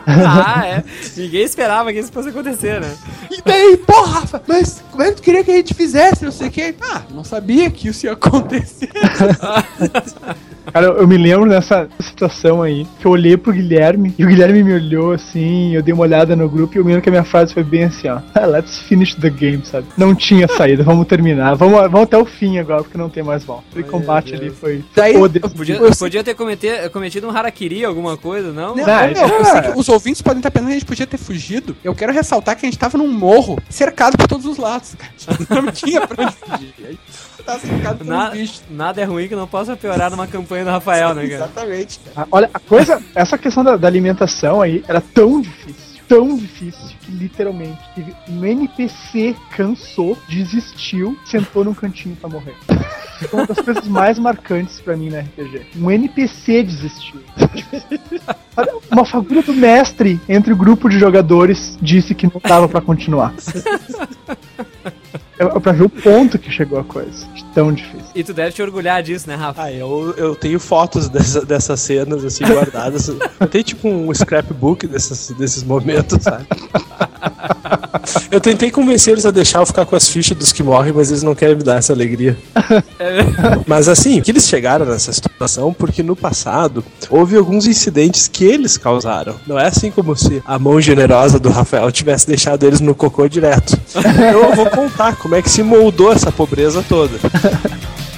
Ah, 0.06 0.66
é. 0.66 0.84
Ninguém 1.16 1.42
esperava 1.42 1.92
que 1.92 1.98
isso 1.98 2.10
fosse 2.10 2.30
acontecer, 2.30 2.80
né? 2.80 2.90
E 3.30 3.42
daí, 3.44 3.76
porra, 3.76 4.20
Rafa, 4.20 4.42
mas 4.46 4.82
como 4.90 5.02
é 5.02 5.10
que 5.10 5.16
tu 5.16 5.22
queria 5.22 5.44
que 5.44 5.50
a 5.50 5.54
gente 5.56 5.74
fizesse? 5.74 6.24
Não 6.24 6.32
sei 6.32 6.48
o 6.48 6.50
quê. 6.50 6.74
Ah, 6.80 7.02
não 7.14 7.22
sabia 7.22 7.70
que 7.70 7.88
isso 7.88 8.06
ia 8.06 8.12
acontecer. 8.12 8.90
Cara, 10.72 10.86
eu, 10.86 10.96
eu 10.98 11.08
me 11.08 11.16
lembro 11.16 11.48
dessa 11.48 11.88
situação 12.00 12.62
aí, 12.62 12.86
que 13.00 13.06
eu 13.06 13.10
olhei 13.12 13.36
pro 13.36 13.52
Guilherme, 13.52 14.14
e 14.18 14.24
o 14.24 14.28
Guilherme 14.28 14.62
me 14.62 14.74
olhou 14.74 15.12
assim, 15.12 15.74
eu 15.74 15.82
dei 15.82 15.92
uma 15.94 16.02
olhada 16.02 16.34
no 16.36 16.48
grupo, 16.48 16.74
e 16.74 16.78
eu 16.78 16.84
me 16.84 16.90
lembro 16.90 17.02
que 17.02 17.08
a 17.08 17.12
minha 17.12 17.24
frase 17.24 17.52
foi 17.54 17.62
bem 17.64 17.84
assim, 17.84 18.08
ó. 18.08 18.20
"Ah, 18.34 18.46
Let's 18.46 18.78
finish 18.80 19.14
the 19.14 19.30
game, 19.30 19.60
sabe? 19.64 19.86
Não 19.96 20.14
tinha 20.14 20.46
saída, 20.56 20.82
vamos 20.82 21.06
terminar. 21.06 21.54
Vamos, 21.56 21.78
vamos 21.82 22.02
até 22.02 22.16
o 22.18 22.24
fim 22.24 22.58
agora, 22.58 22.82
porque 22.82 22.98
não 22.98 23.08
tem 23.08 23.22
mais 23.22 23.44
volta. 23.44 23.64
O 23.78 23.84
combate 23.84 24.34
ali 24.34 24.50
foi... 24.50 24.84
Daí, 24.94 25.14
Foda- 25.14 25.40
Podia, 25.40 25.76
Eu- 25.76 25.90
podia 25.96 26.24
ter 26.24 26.34
cometer- 26.34 26.90
cometido 26.90 27.26
um 27.26 27.30
harakiri, 27.30 27.84
alguma 27.84 28.16
coisa, 28.16 28.52
não? 28.52 28.74
Não, 28.74 28.86
Não, 28.86 28.86
não, 28.86 29.10
isso 29.12 29.20
eu 29.22 29.40
é- 29.40 29.44
sei 29.44 29.72
que 29.72 29.78
os 29.78 29.88
ouvintes 29.88 30.22
podem 30.22 30.38
estar 30.38 30.50
pensando 30.50 30.66
que 30.68 30.72
a 30.72 30.78
gente 30.78 30.86
podia 30.86 31.06
ter 31.06 31.18
fugido. 31.18 31.74
Eu 31.82 31.94
quero 31.94 32.12
ressaltar 32.12 32.56
que 32.56 32.66
a 32.66 32.68
gente 32.68 32.78
tava 32.78 32.98
num 32.98 33.08
morro, 33.12 33.58
cercado 33.68 34.16
por 34.16 34.26
todos 34.26 34.46
os 34.46 34.56
lados, 34.58 34.94
cara. 34.96 35.38
Não 35.62 35.72
tinha 35.72 36.06
pra 36.06 36.24
onde 36.26 36.34
fugir. 36.36 36.98
Tá 37.48 37.96
Na- 38.04 38.30
bichos. 38.30 38.62
nada 38.70 39.00
é 39.00 39.04
ruim 39.04 39.26
que 39.26 39.34
não 39.34 39.46
possa 39.46 39.74
piorar 39.76 40.10
numa 40.10 40.26
campanha 40.26 40.64
do 40.64 40.70
Rafael, 40.70 41.14
né, 41.14 41.22
cara? 41.22 41.34
Exatamente, 41.44 41.98
cara. 42.00 42.14
Ah, 42.16 42.28
Olha, 42.30 42.50
a 42.52 42.58
coisa, 42.58 43.02
essa 43.14 43.38
questão 43.38 43.64
da, 43.64 43.76
da 43.76 43.88
alimentação 43.88 44.60
aí 44.60 44.84
era 44.86 45.00
tão 45.00 45.40
difícil, 45.40 46.00
tão 46.06 46.36
difícil, 46.36 46.96
que 47.00 47.10
literalmente 47.10 47.78
teve 47.94 48.14
um 48.28 48.44
NPC 48.44 49.34
cansou, 49.56 50.16
desistiu, 50.28 51.16
sentou 51.24 51.64
num 51.64 51.72
cantinho 51.74 52.14
pra 52.16 52.28
morrer. 52.28 52.54
Foi 53.30 53.40
uma 53.40 53.46
das 53.46 53.58
coisas 53.60 53.88
mais 53.88 54.18
marcantes 54.18 54.80
pra 54.80 54.96
mim 54.96 55.08
na 55.10 55.20
RPG. 55.20 55.66
Um 55.76 55.90
NPC 55.90 56.62
desistiu. 56.62 57.20
Uma 58.90 59.04
fagulha 59.04 59.42
do 59.42 59.52
mestre 59.54 60.20
entre 60.28 60.52
o 60.52 60.56
grupo 60.56 60.88
de 60.88 60.98
jogadores 60.98 61.76
disse 61.82 62.14
que 62.14 62.26
não 62.26 62.40
dava 62.46 62.68
pra 62.68 62.80
continuar. 62.80 63.32
É 65.38 65.60
pra 65.60 65.72
ver 65.72 65.84
o 65.84 65.88
ponto 65.88 66.38
que 66.38 66.50
chegou 66.50 66.78
a 66.78 66.84
coisa. 66.84 67.26
Tão 67.58 67.72
difícil. 67.72 68.06
E 68.14 68.22
tu 68.22 68.32
deve 68.32 68.52
te 68.52 68.62
orgulhar 68.62 69.02
disso, 69.02 69.28
né, 69.28 69.34
Rafa? 69.34 69.64
Ah, 69.64 69.72
eu, 69.72 70.14
eu 70.16 70.36
tenho 70.36 70.60
fotos 70.60 71.08
dessa, 71.08 71.44
dessas 71.44 71.80
cenas, 71.80 72.24
assim, 72.24 72.44
guardadas. 72.44 73.08
Eu 73.40 73.48
tenho, 73.48 73.64
tipo, 73.64 73.88
um 73.88 74.14
scrapbook 74.14 74.86
desses, 74.86 75.32
desses 75.36 75.64
momentos, 75.64 76.22
sabe? 76.22 76.46
Eu 78.30 78.40
tentei 78.40 78.70
convencer 78.70 79.12
eles 79.12 79.26
a 79.26 79.30
deixar 79.30 79.60
eu 79.60 79.66
ficar 79.66 79.84
com 79.84 79.96
as 79.96 80.08
fichas 80.08 80.36
dos 80.36 80.52
que 80.52 80.62
morrem, 80.62 80.92
mas 80.92 81.10
eles 81.10 81.22
não 81.22 81.34
querem 81.34 81.56
me 81.56 81.62
dar 81.62 81.76
essa 81.76 81.92
alegria. 81.92 82.36
Mas 83.66 83.88
assim, 83.88 84.20
que 84.20 84.30
eles 84.30 84.48
chegaram 84.48 84.86
nessa 84.86 85.12
situação 85.12 85.72
porque 85.72 86.02
no 86.02 86.16
passado 86.16 86.84
houve 87.10 87.36
alguns 87.36 87.66
incidentes 87.66 88.28
que 88.28 88.44
eles 88.44 88.76
causaram. 88.76 89.34
Não 89.46 89.58
é 89.58 89.66
assim 89.66 89.90
como 89.90 90.16
se 90.16 90.42
a 90.46 90.58
mão 90.58 90.80
generosa 90.80 91.38
do 91.38 91.50
Rafael 91.50 91.90
tivesse 91.90 92.26
deixado 92.26 92.64
eles 92.64 92.80
no 92.80 92.94
cocô 92.94 93.28
direto. 93.28 93.78
Então 93.90 94.42
eu 94.42 94.54
vou 94.54 94.66
contar 94.66 95.16
como 95.16 95.34
é 95.34 95.42
que 95.42 95.50
se 95.50 95.62
moldou 95.62 96.12
essa 96.12 96.32
pobreza 96.32 96.84
toda. 96.88 97.18
Ha. 97.48 98.08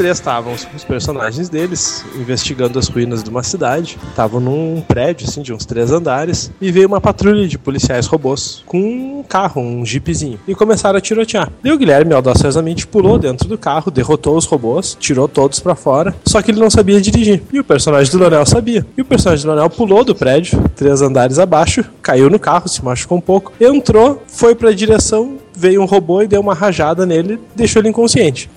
três 0.00 0.16
estavam, 0.16 0.54
os 0.54 0.82
personagens 0.82 1.50
deles, 1.50 2.06
investigando 2.16 2.78
as 2.78 2.88
ruínas 2.88 3.22
de 3.22 3.28
uma 3.28 3.42
cidade. 3.42 3.98
Estavam 4.08 4.40
num 4.40 4.80
prédio, 4.80 5.28
assim, 5.28 5.42
de 5.42 5.52
uns 5.52 5.66
três 5.66 5.92
andares. 5.92 6.50
E 6.58 6.72
veio 6.72 6.88
uma 6.88 7.02
patrulha 7.02 7.46
de 7.46 7.58
policiais 7.58 8.06
robôs 8.06 8.62
com 8.64 8.78
um 8.80 9.22
carro, 9.22 9.60
um 9.60 9.84
jeepzinho. 9.84 10.40
E 10.48 10.54
começaram 10.54 10.96
a 10.96 11.02
tirotear. 11.02 11.52
E 11.62 11.70
o 11.70 11.76
Guilherme 11.76 12.14
audaciosamente 12.14 12.86
pulou 12.86 13.18
dentro 13.18 13.46
do 13.46 13.58
carro, 13.58 13.90
derrotou 13.90 14.38
os 14.38 14.46
robôs, 14.46 14.96
tirou 14.98 15.28
todos 15.28 15.60
pra 15.60 15.74
fora. 15.74 16.14
Só 16.24 16.40
que 16.40 16.50
ele 16.50 16.60
não 16.60 16.70
sabia 16.70 16.98
dirigir. 16.98 17.42
E 17.52 17.60
o 17.60 17.64
personagem 17.64 18.10
do 18.10 18.18
Leonel 18.18 18.46
sabia. 18.46 18.86
E 18.96 19.02
o 19.02 19.04
personagem 19.04 19.44
do 19.44 19.52
Leonel 19.52 19.68
pulou 19.68 20.02
do 20.02 20.14
prédio, 20.14 20.62
três 20.74 21.02
andares 21.02 21.38
abaixo, 21.38 21.84
caiu 22.00 22.30
no 22.30 22.38
carro, 22.38 22.70
se 22.70 22.82
machucou 22.82 23.18
um 23.18 23.20
pouco, 23.20 23.52
entrou, 23.60 24.22
foi 24.26 24.54
pra 24.54 24.72
direção, 24.72 25.36
veio 25.54 25.82
um 25.82 25.84
robô 25.84 26.22
e 26.22 26.26
deu 26.26 26.40
uma 26.40 26.54
rajada 26.54 27.04
nele, 27.04 27.38
deixou 27.54 27.82
ele 27.82 27.90
inconsciente. 27.90 28.48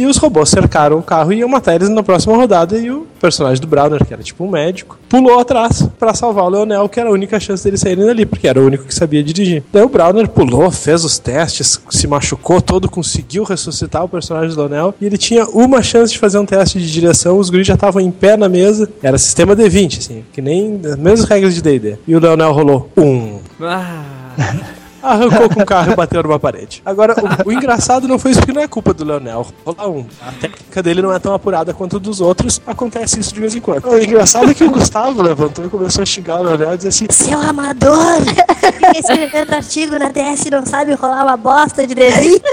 E 0.00 0.06
os 0.06 0.16
robôs 0.16 0.48
cercaram 0.48 0.98
o 0.98 1.02
carro 1.02 1.30
e 1.30 1.40
iam 1.40 1.48
matar 1.48 1.74
eles 1.74 1.90
na 1.90 2.02
próxima 2.02 2.34
rodada. 2.34 2.78
E 2.78 2.90
o 2.90 3.06
personagem 3.20 3.60
do 3.60 3.66
Browner, 3.66 4.02
que 4.02 4.14
era 4.14 4.22
tipo 4.22 4.42
um 4.42 4.50
médico, 4.50 4.98
pulou 5.10 5.38
atrás 5.38 5.86
pra 5.98 6.14
salvar 6.14 6.44
o 6.46 6.48
Leonel, 6.48 6.88
que 6.88 6.98
era 6.98 7.10
a 7.10 7.12
única 7.12 7.38
chance 7.38 7.62
deles 7.62 7.80
saírem 7.80 8.06
dali, 8.06 8.24
porque 8.24 8.48
era 8.48 8.58
o 8.58 8.64
único 8.64 8.84
que 8.84 8.94
sabia 8.94 9.22
dirigir. 9.22 9.62
Daí 9.70 9.82
o 9.82 9.90
Browner 9.90 10.26
pulou, 10.26 10.70
fez 10.70 11.04
os 11.04 11.18
testes, 11.18 11.78
se 11.90 12.06
machucou 12.06 12.62
todo, 12.62 12.88
conseguiu 12.88 13.44
ressuscitar 13.44 14.02
o 14.02 14.08
personagem 14.08 14.54
do 14.54 14.56
Leonel. 14.56 14.94
E 14.98 15.04
ele 15.04 15.18
tinha 15.18 15.44
uma 15.50 15.82
chance 15.82 16.14
de 16.14 16.18
fazer 16.18 16.38
um 16.38 16.46
teste 16.46 16.78
de 16.78 16.90
direção. 16.90 17.36
Os 17.38 17.50
guris 17.50 17.66
já 17.66 17.74
estavam 17.74 18.00
em 18.00 18.10
pé 18.10 18.38
na 18.38 18.48
mesa. 18.48 18.88
Era 19.02 19.18
sistema 19.18 19.54
D20, 19.54 19.98
assim, 19.98 20.24
que 20.32 20.40
nem 20.40 20.80
as 20.82 20.96
mesmas 20.96 21.28
regras 21.28 21.54
de 21.54 21.60
DD. 21.60 21.98
E 22.08 22.16
o 22.16 22.18
Leonel 22.18 22.54
rolou 22.54 22.90
um. 22.96 23.38
Ah, 23.60 24.02
Arrancou 25.02 25.48
com 25.48 25.62
o 25.62 25.66
carro 25.66 25.92
e 25.92 25.96
bateu 25.96 26.22
numa 26.22 26.38
parede. 26.38 26.82
Agora, 26.84 27.14
o, 27.44 27.48
o 27.48 27.52
engraçado 27.52 28.06
não 28.06 28.18
foi 28.18 28.32
isso 28.32 28.40
porque 28.40 28.52
não 28.52 28.62
é 28.62 28.68
culpa 28.68 28.92
do 28.92 29.04
Leonel. 29.04 29.46
Rolar 29.64 29.88
um. 29.88 30.06
A 30.20 30.32
técnica 30.32 30.82
dele 30.82 31.02
não 31.02 31.12
é 31.12 31.18
tão 31.18 31.32
apurada 31.32 31.72
quanto 31.72 31.96
a 31.96 31.98
dos 31.98 32.20
outros. 32.20 32.60
Acontece 32.66 33.18
isso 33.18 33.32
de 33.32 33.40
vez 33.40 33.54
em 33.54 33.60
quando. 33.60 33.86
O 33.86 33.98
engraçado 33.98 34.50
é 34.50 34.54
que 34.54 34.64
o 34.64 34.70
Gustavo 34.70 35.22
levantou 35.22 35.64
e 35.64 35.68
começou 35.68 36.02
a 36.02 36.06
xingar 36.06 36.40
o 36.40 36.42
Leonel 36.42 36.74
e 36.74 36.76
dizer 36.76 36.88
assim: 36.88 37.06
Seu 37.10 37.40
amador! 37.40 38.20
Fica 38.60 38.98
escrevendo 38.98 39.54
artigo 39.54 39.98
na 39.98 40.08
DS 40.08 40.46
e 40.46 40.50
não 40.50 40.66
sabe 40.66 40.94
rolar 40.94 41.24
uma 41.24 41.36
bosta 41.36 41.86
de 41.86 41.94
desenho. 41.94 42.40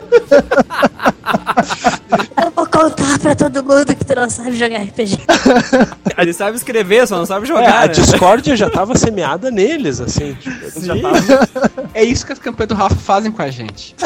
Contar 2.81 3.17
pra 3.19 3.35
todo 3.35 3.63
mundo 3.63 3.95
que 3.95 4.05
tu 4.05 4.15
não 4.15 4.29
sabe 4.29 4.51
jogar 4.55 4.77
RPG. 4.83 5.17
ele 6.17 6.31
sabe 6.33 6.57
escrever, 6.57 7.07
só 7.07 7.17
não 7.17 7.25
sabe 7.25 7.45
É, 7.45 7.47
jogar, 7.47 7.77
a 7.83 7.87
né? 7.87 7.87
discórdia 7.87 8.55
já 8.55 8.69
tava 8.69 8.95
semeada 8.95 9.49
neles, 9.49 9.99
assim. 9.99 10.35
Tipo, 10.35 11.01
tavam- 11.01 11.89
É 11.93 12.03
isso 12.03 12.25
que 12.25 12.33
as 12.33 12.39
campanhas 12.39 12.69
do 12.69 12.75
Rafa 12.75 12.95
fazem 12.95 13.31
com 13.31 13.41
a 13.41 13.49
gente. 13.49 13.95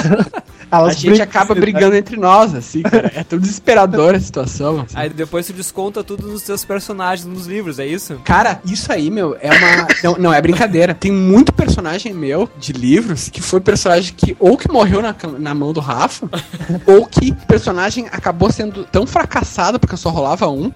A 0.71 0.77
Elas 0.77 0.95
gente 0.95 1.07
brigam- 1.09 1.23
acaba 1.25 1.53
brigando 1.53 1.95
entre 1.97 2.15
nós, 2.15 2.55
assim, 2.55 2.81
cara. 2.81 3.11
É 3.13 3.25
tão 3.25 3.37
desesperadora 3.37 4.15
a 4.15 4.19
situação. 4.21 4.79
assim. 4.79 4.95
Aí 4.95 5.09
depois 5.09 5.45
tu 5.45 5.51
desconta 5.51 6.01
tudo 6.01 6.25
nos 6.29 6.43
teus 6.43 6.63
personagens 6.63 7.27
nos 7.27 7.45
livros, 7.45 7.77
é 7.77 7.85
isso? 7.85 8.15
Cara, 8.23 8.61
isso 8.63 8.89
aí, 8.89 9.11
meu, 9.11 9.35
é 9.41 9.49
uma. 9.51 9.87
Não, 10.01 10.17
não 10.17 10.33
é 10.33 10.41
brincadeira. 10.41 10.93
Tem 10.93 11.11
muito 11.11 11.51
personagem 11.51 12.13
meu 12.13 12.49
de 12.57 12.71
livros 12.71 13.27
que 13.27 13.41
foi 13.41 13.59
personagem 13.59 14.13
que 14.15 14.33
ou 14.39 14.55
que 14.57 14.71
morreu 14.71 15.01
na, 15.01 15.13
na 15.37 15.53
mão 15.53 15.73
do 15.73 15.81
Rafa, 15.81 16.29
ou 16.85 17.05
que 17.05 17.31
o 17.31 17.45
personagem 17.47 18.07
acabou 18.09 18.49
sendo 18.49 18.60
tão 18.69 19.05
fracassado 19.05 19.79
porque 19.79 19.93
eu 19.93 19.97
só 19.97 20.09
rolava 20.09 20.49
um. 20.49 20.71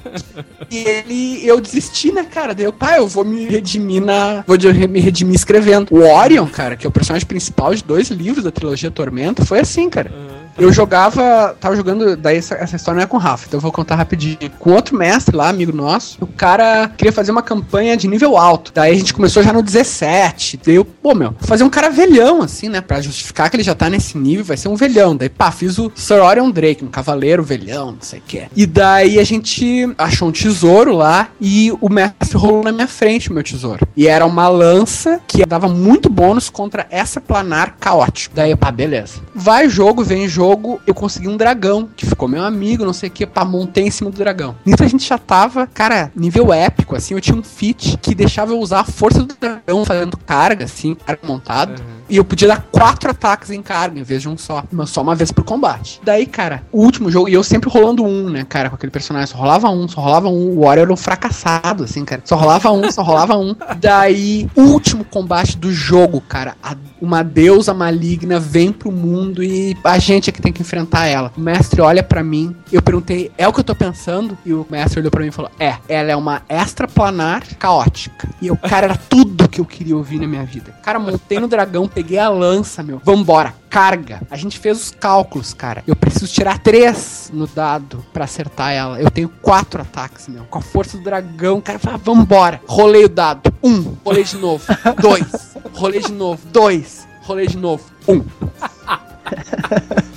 e 0.70 0.78
ele. 0.78 1.46
Eu 1.46 1.60
desisti, 1.60 2.12
né, 2.12 2.24
cara? 2.24 2.54
Daí 2.54 2.66
eu, 2.66 2.72
pá, 2.72 2.96
eu 2.96 3.06
vou 3.06 3.24
me 3.24 3.46
redimir 3.46 4.02
na. 4.02 4.44
Vou 4.46 4.56
me 4.88 5.00
redimir 5.00 5.34
escrevendo. 5.34 5.88
O 5.90 6.00
Orion, 6.00 6.46
cara, 6.46 6.76
que 6.76 6.86
é 6.86 6.88
o 6.88 6.92
personagem 6.92 7.26
principal 7.26 7.74
de 7.74 7.84
dois 7.84 8.08
livros 8.08 8.44
da 8.44 8.50
trilogia 8.50 8.90
Tormenta, 8.90 9.44
foi 9.44 9.60
assim, 9.60 9.88
cara. 9.88 10.33
Eu 10.58 10.72
jogava. 10.72 11.56
Tava 11.60 11.76
jogando. 11.76 12.16
Daí 12.16 12.36
essa, 12.36 12.54
essa 12.54 12.76
história 12.76 12.96
não 12.96 13.04
é 13.04 13.06
com 13.06 13.16
o 13.16 13.20
Rafa, 13.20 13.46
então 13.46 13.58
eu 13.58 13.62
vou 13.62 13.72
contar 13.72 13.96
rapidinho. 13.96 14.38
Com 14.58 14.72
outro 14.72 14.96
mestre 14.96 15.36
lá, 15.36 15.48
amigo 15.48 15.74
nosso, 15.74 16.18
o 16.20 16.26
cara 16.26 16.90
queria 16.96 17.12
fazer 17.12 17.30
uma 17.32 17.42
campanha 17.42 17.96
de 17.96 18.08
nível 18.08 18.36
alto. 18.36 18.72
Daí 18.74 18.92
a 18.92 18.96
gente 18.96 19.12
começou 19.12 19.42
já 19.42 19.52
no 19.52 19.62
17. 19.62 20.60
Daí 20.64 20.76
eu, 20.76 20.84
pô, 20.84 21.14
meu, 21.14 21.34
fazer 21.40 21.64
um 21.64 21.70
cara 21.70 21.90
velhão, 21.90 22.42
assim, 22.42 22.68
né? 22.68 22.80
Pra 22.80 23.00
justificar 23.00 23.50
que 23.50 23.56
ele 23.56 23.62
já 23.62 23.74
tá 23.74 23.90
nesse 23.90 24.16
nível, 24.16 24.44
vai 24.44 24.56
ser 24.56 24.68
um 24.68 24.76
velhão. 24.76 25.16
Daí, 25.16 25.28
pá, 25.28 25.50
fiz 25.50 25.78
o 25.78 25.90
Sir 25.94 26.22
Orion 26.22 26.50
Drake, 26.50 26.84
um 26.84 26.88
cavaleiro 26.88 27.42
velhão, 27.42 27.92
não 27.92 27.98
sei 28.00 28.18
o 28.18 28.22
que. 28.22 28.44
E 28.54 28.66
daí 28.66 29.18
a 29.18 29.24
gente 29.24 29.92
achou 29.98 30.28
um 30.28 30.32
tesouro 30.32 30.92
lá 30.92 31.28
e 31.40 31.72
o 31.80 31.88
mestre 31.88 32.36
rolou 32.36 32.62
na 32.62 32.72
minha 32.72 32.88
frente 32.88 33.30
o 33.30 33.34
meu 33.34 33.42
tesouro. 33.42 33.86
E 33.96 34.06
era 34.06 34.24
uma 34.24 34.48
lança 34.48 35.20
que 35.26 35.44
dava 35.44 35.68
muito 35.68 36.08
bônus 36.08 36.48
contra 36.48 36.86
essa 36.90 37.20
planar 37.20 37.76
caótico. 37.78 38.34
Daí, 38.34 38.54
pá, 38.56 38.70
beleza. 38.70 39.20
Vai 39.34 39.68
jogo, 39.68 40.04
vem 40.04 40.28
jogo, 40.28 40.43
eu 40.86 40.94
consegui 40.94 41.28
um 41.28 41.36
dragão, 41.36 41.88
que 41.96 42.06
ficou 42.06 42.28
meu 42.28 42.42
amigo, 42.42 42.84
não 42.84 42.92
sei 42.92 43.08
o 43.08 43.12
que, 43.12 43.26
pá, 43.26 43.44
montei 43.44 43.86
em 43.86 43.90
cima 43.90 44.10
do 44.10 44.16
dragão. 44.16 44.56
Nisso 44.64 44.82
a 44.82 44.88
gente 44.88 45.06
já 45.06 45.18
tava, 45.18 45.66
cara, 45.66 46.10
nível 46.14 46.52
épico, 46.52 46.96
assim, 46.96 47.14
eu 47.14 47.20
tinha 47.20 47.36
um 47.36 47.42
feat 47.42 47.98
que 47.98 48.14
deixava 48.14 48.52
eu 48.52 48.58
usar 48.58 48.80
a 48.80 48.84
força 48.84 49.22
do 49.22 49.34
dragão 49.34 49.84
fazendo 49.84 50.16
carga, 50.16 50.64
assim, 50.64 50.94
carga 50.94 51.26
montada. 51.26 51.74
E 52.08 52.16
eu 52.16 52.24
podia 52.24 52.48
dar 52.48 52.62
quatro 52.70 53.10
ataques 53.10 53.50
em 53.50 53.62
carga 53.62 53.98
em 53.98 54.02
vez 54.02 54.22
de 54.22 54.28
um 54.28 54.36
só. 54.36 54.64
Mas 54.70 54.90
só 54.90 55.02
uma 55.02 55.14
vez 55.14 55.30
por 55.32 55.44
combate. 55.44 56.00
Daí, 56.04 56.26
cara, 56.26 56.62
o 56.72 56.82
último 56.82 57.10
jogo, 57.10 57.28
e 57.28 57.34
eu 57.34 57.42
sempre 57.42 57.70
rolando 57.70 58.04
um, 58.04 58.28
né, 58.30 58.44
cara, 58.48 58.68
com 58.68 58.76
aquele 58.76 58.90
personagem. 58.92 59.28
Só 59.28 59.38
rolava 59.38 59.68
um, 59.70 59.88
só 59.88 60.00
rolava 60.00 60.28
um. 60.28 60.50
O 60.58 60.60
Warrior 60.64 60.84
era 60.84 60.92
um 60.92 60.96
fracassado, 60.96 61.84
assim, 61.84 62.04
cara. 62.04 62.22
Só 62.24 62.36
rolava 62.36 62.70
um, 62.72 62.90
só 62.90 63.02
rolava 63.02 63.36
um. 63.36 63.54
Daí, 63.80 64.48
último 64.56 65.04
combate 65.04 65.56
do 65.56 65.72
jogo, 65.72 66.20
cara, 66.20 66.56
a- 66.62 66.76
uma 67.00 67.22
deusa 67.22 67.74
maligna 67.74 68.40
vem 68.40 68.72
pro 68.72 68.90
mundo 68.90 69.42
e 69.42 69.76
a 69.84 69.98
gente 69.98 70.30
é 70.30 70.32
que 70.32 70.40
tem 70.40 70.52
que 70.52 70.62
enfrentar 70.62 71.06
ela. 71.06 71.30
O 71.36 71.40
mestre 71.40 71.80
olha 71.82 72.02
pra 72.02 72.22
mim, 72.24 72.56
eu 72.72 72.80
perguntei, 72.80 73.30
é 73.36 73.46
o 73.46 73.52
que 73.52 73.60
eu 73.60 73.64
tô 73.64 73.74
pensando? 73.74 74.38
E 74.44 74.54
o 74.54 74.66
mestre 74.70 75.00
olhou 75.00 75.10
pra 75.10 75.20
mim 75.20 75.28
e 75.28 75.30
falou, 75.32 75.50
é, 75.60 75.76
ela 75.86 76.10
é 76.12 76.16
uma 76.16 76.40
extraplanar 76.48 77.42
caótica. 77.58 78.28
E 78.40 78.50
o 78.50 78.56
cara 78.56 78.86
era 78.86 78.96
tudo 78.96 79.48
que 79.48 79.60
eu 79.60 79.64
queria 79.64 79.96
ouvir 79.96 80.18
na 80.18 80.26
minha 80.26 80.44
vida. 80.44 80.72
Cara, 80.82 80.98
montei 80.98 81.38
no 81.38 81.46
dragão, 81.46 81.86
peguei 81.94 82.18
a 82.18 82.28
lança, 82.28 82.82
meu. 82.82 83.00
Vambora, 83.02 83.54
carga. 83.70 84.20
A 84.30 84.36
gente 84.36 84.58
fez 84.58 84.82
os 84.82 84.90
cálculos, 84.90 85.54
cara. 85.54 85.84
Eu 85.86 85.94
preciso 85.94 86.26
tirar 86.26 86.58
três 86.58 87.30
no 87.32 87.46
dado 87.46 88.04
pra 88.12 88.24
acertar 88.24 88.72
ela. 88.72 89.00
Eu 89.00 89.10
tenho 89.10 89.28
quatro 89.28 89.80
ataques, 89.80 90.26
meu. 90.28 90.44
Com 90.44 90.58
a 90.58 90.62
força 90.62 90.98
do 90.98 91.04
dragão, 91.04 91.60
cara, 91.60 91.78
fala, 91.78 91.96
vambora. 91.96 92.60
Rolei 92.66 93.04
o 93.04 93.08
dado. 93.08 93.54
Um. 93.62 93.94
Rolei 94.04 94.24
de 94.24 94.36
novo. 94.36 94.64
Dois. 95.00 95.56
Rolei 95.72 96.00
de 96.00 96.12
novo. 96.12 96.40
Dois. 96.50 97.06
Rolei 97.22 97.46
de 97.46 97.56
novo. 97.56 97.84
Um. 98.08 98.22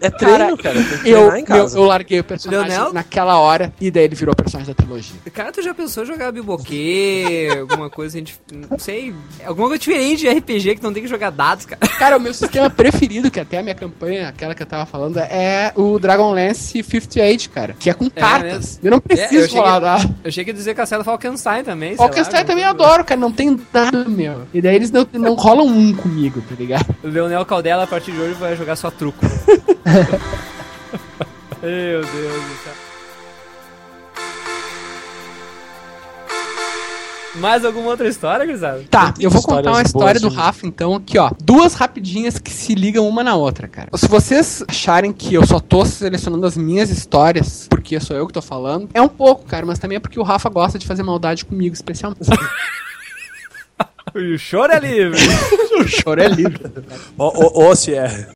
É 0.00 0.10
treino, 0.10 0.56
cara. 0.56 0.82
Que 1.02 1.08
Eu, 1.10 1.32
meu, 1.32 1.44
casa. 1.44 1.78
eu 1.78 1.84
larguei 1.84 2.20
o 2.20 2.24
personagem 2.24 2.68
Leonel? 2.68 2.92
naquela 2.92 3.38
hora 3.38 3.72
e 3.80 3.90
daí 3.90 4.04
ele 4.04 4.14
virou 4.14 4.34
personagem 4.34 4.72
da 4.72 4.74
trilogia. 4.82 5.16
Cara, 5.32 5.50
tu 5.52 5.62
já 5.62 5.74
pensou 5.74 6.04
em 6.04 6.06
jogar 6.06 6.30
biboquê, 6.32 7.48
alguma 7.60 7.88
coisa, 7.90 8.16
a 8.16 8.20
gente, 8.20 8.38
não 8.70 8.78
sei, 8.78 9.14
alguma 9.44 9.68
coisa 9.68 9.80
diferente 9.80 10.20
de 10.20 10.28
RPG 10.28 10.76
que 10.76 10.82
não 10.82 10.92
tem 10.92 11.02
que 11.02 11.08
jogar 11.08 11.30
dados, 11.30 11.66
cara. 11.66 11.80
Cara, 11.98 12.16
o 12.16 12.20
meu 12.20 12.32
sistema 12.34 12.68
preferido, 12.70 13.30
que 13.30 13.40
até 13.40 13.58
a 13.58 13.62
minha 13.62 13.74
campanha, 13.74 14.28
aquela 14.28 14.54
que 14.54 14.62
eu 14.62 14.66
tava 14.66 14.86
falando, 14.86 15.18
é 15.18 15.72
o 15.74 15.98
Dragonlance 15.98 16.82
58, 16.82 17.50
cara. 17.50 17.74
Que 17.78 17.90
é 17.90 17.94
com 17.94 18.08
cartas. 18.10 18.78
eu 18.82 18.90
não 18.90 18.98
É, 18.98 19.00
preciso 19.00 19.34
eu 19.34 19.48
cheguei- 19.48 19.62
falar 19.62 19.78
dado. 19.80 20.14
Eu 20.22 20.28
achei 20.28 20.44
que 20.44 20.50
ia 20.50 20.54
dizer 20.54 20.74
Castelo 20.74 21.04
Falkenstein 21.04 21.64
também. 21.64 21.96
Falkenstein 21.96 22.40
lá, 22.40 22.44
também 22.44 22.64
coisa. 22.64 22.70
adoro, 22.84 23.04
cara. 23.04 23.20
Não 23.20 23.32
tem 23.32 23.58
nada, 23.72 24.04
meu. 24.08 24.42
E 24.52 24.60
daí 24.60 24.76
eles 24.76 24.90
não, 24.90 25.06
não 25.12 25.34
rolam 25.34 25.66
um 25.66 25.94
comigo, 25.94 26.40
tá 26.48 26.54
ligado? 26.58 26.94
O 27.02 27.08
Leonel 27.08 27.44
Caldela, 27.44 27.84
a 27.84 27.86
partir 27.86 28.12
de 28.12 28.20
hoje, 28.20 28.34
vai 28.34 28.56
jogar 28.56 28.76
só 28.76 28.90
truco. 28.90 29.23
Meu 31.62 32.00
Deus 32.00 32.06
do 32.42 32.56
céu. 32.64 32.74
Mais 37.36 37.64
alguma 37.64 37.88
outra 37.90 38.06
história, 38.06 38.46
Grisado? 38.46 38.84
Tá, 38.84 39.12
eu 39.18 39.28
vou 39.28 39.42
contar 39.42 39.72
uma 39.72 39.82
história 39.82 40.20
do 40.20 40.28
boas 40.28 40.34
de- 40.34 40.38
Rafa, 40.38 40.66
então, 40.68 40.94
aqui, 40.94 41.18
ó. 41.18 41.32
Duas 41.42 41.74
rapidinhas 41.74 42.38
que 42.38 42.50
se 42.52 42.76
ligam 42.76 43.08
uma 43.08 43.24
na 43.24 43.34
outra, 43.34 43.66
cara. 43.66 43.88
Se 43.96 44.06
vocês 44.06 44.62
acharem 44.68 45.12
que 45.12 45.34
eu 45.34 45.44
só 45.44 45.58
tô 45.58 45.84
selecionando 45.84 46.46
as 46.46 46.56
minhas 46.56 46.90
histórias, 46.90 47.66
porque 47.68 47.98
sou 47.98 48.16
eu 48.16 48.24
que 48.28 48.32
tô 48.32 48.40
falando, 48.40 48.88
é 48.94 49.02
um 49.02 49.08
pouco, 49.08 49.44
cara, 49.46 49.66
mas 49.66 49.80
também 49.80 49.96
é 49.96 50.00
porque 50.00 50.20
o 50.20 50.22
Rafa 50.22 50.48
gosta 50.48 50.78
de 50.78 50.86
fazer 50.86 51.02
maldade 51.02 51.44
comigo, 51.44 51.74
especialmente. 51.74 52.20
O 54.14 54.38
choro 54.38 54.72
é 54.72 54.78
livre. 54.78 55.18
o 55.80 55.88
choro 55.88 56.22
é 56.22 56.28
livre. 56.28 56.60
Ó, 57.18 57.32
ó, 57.68 57.74
se 57.74 57.94
é. 57.94 58.28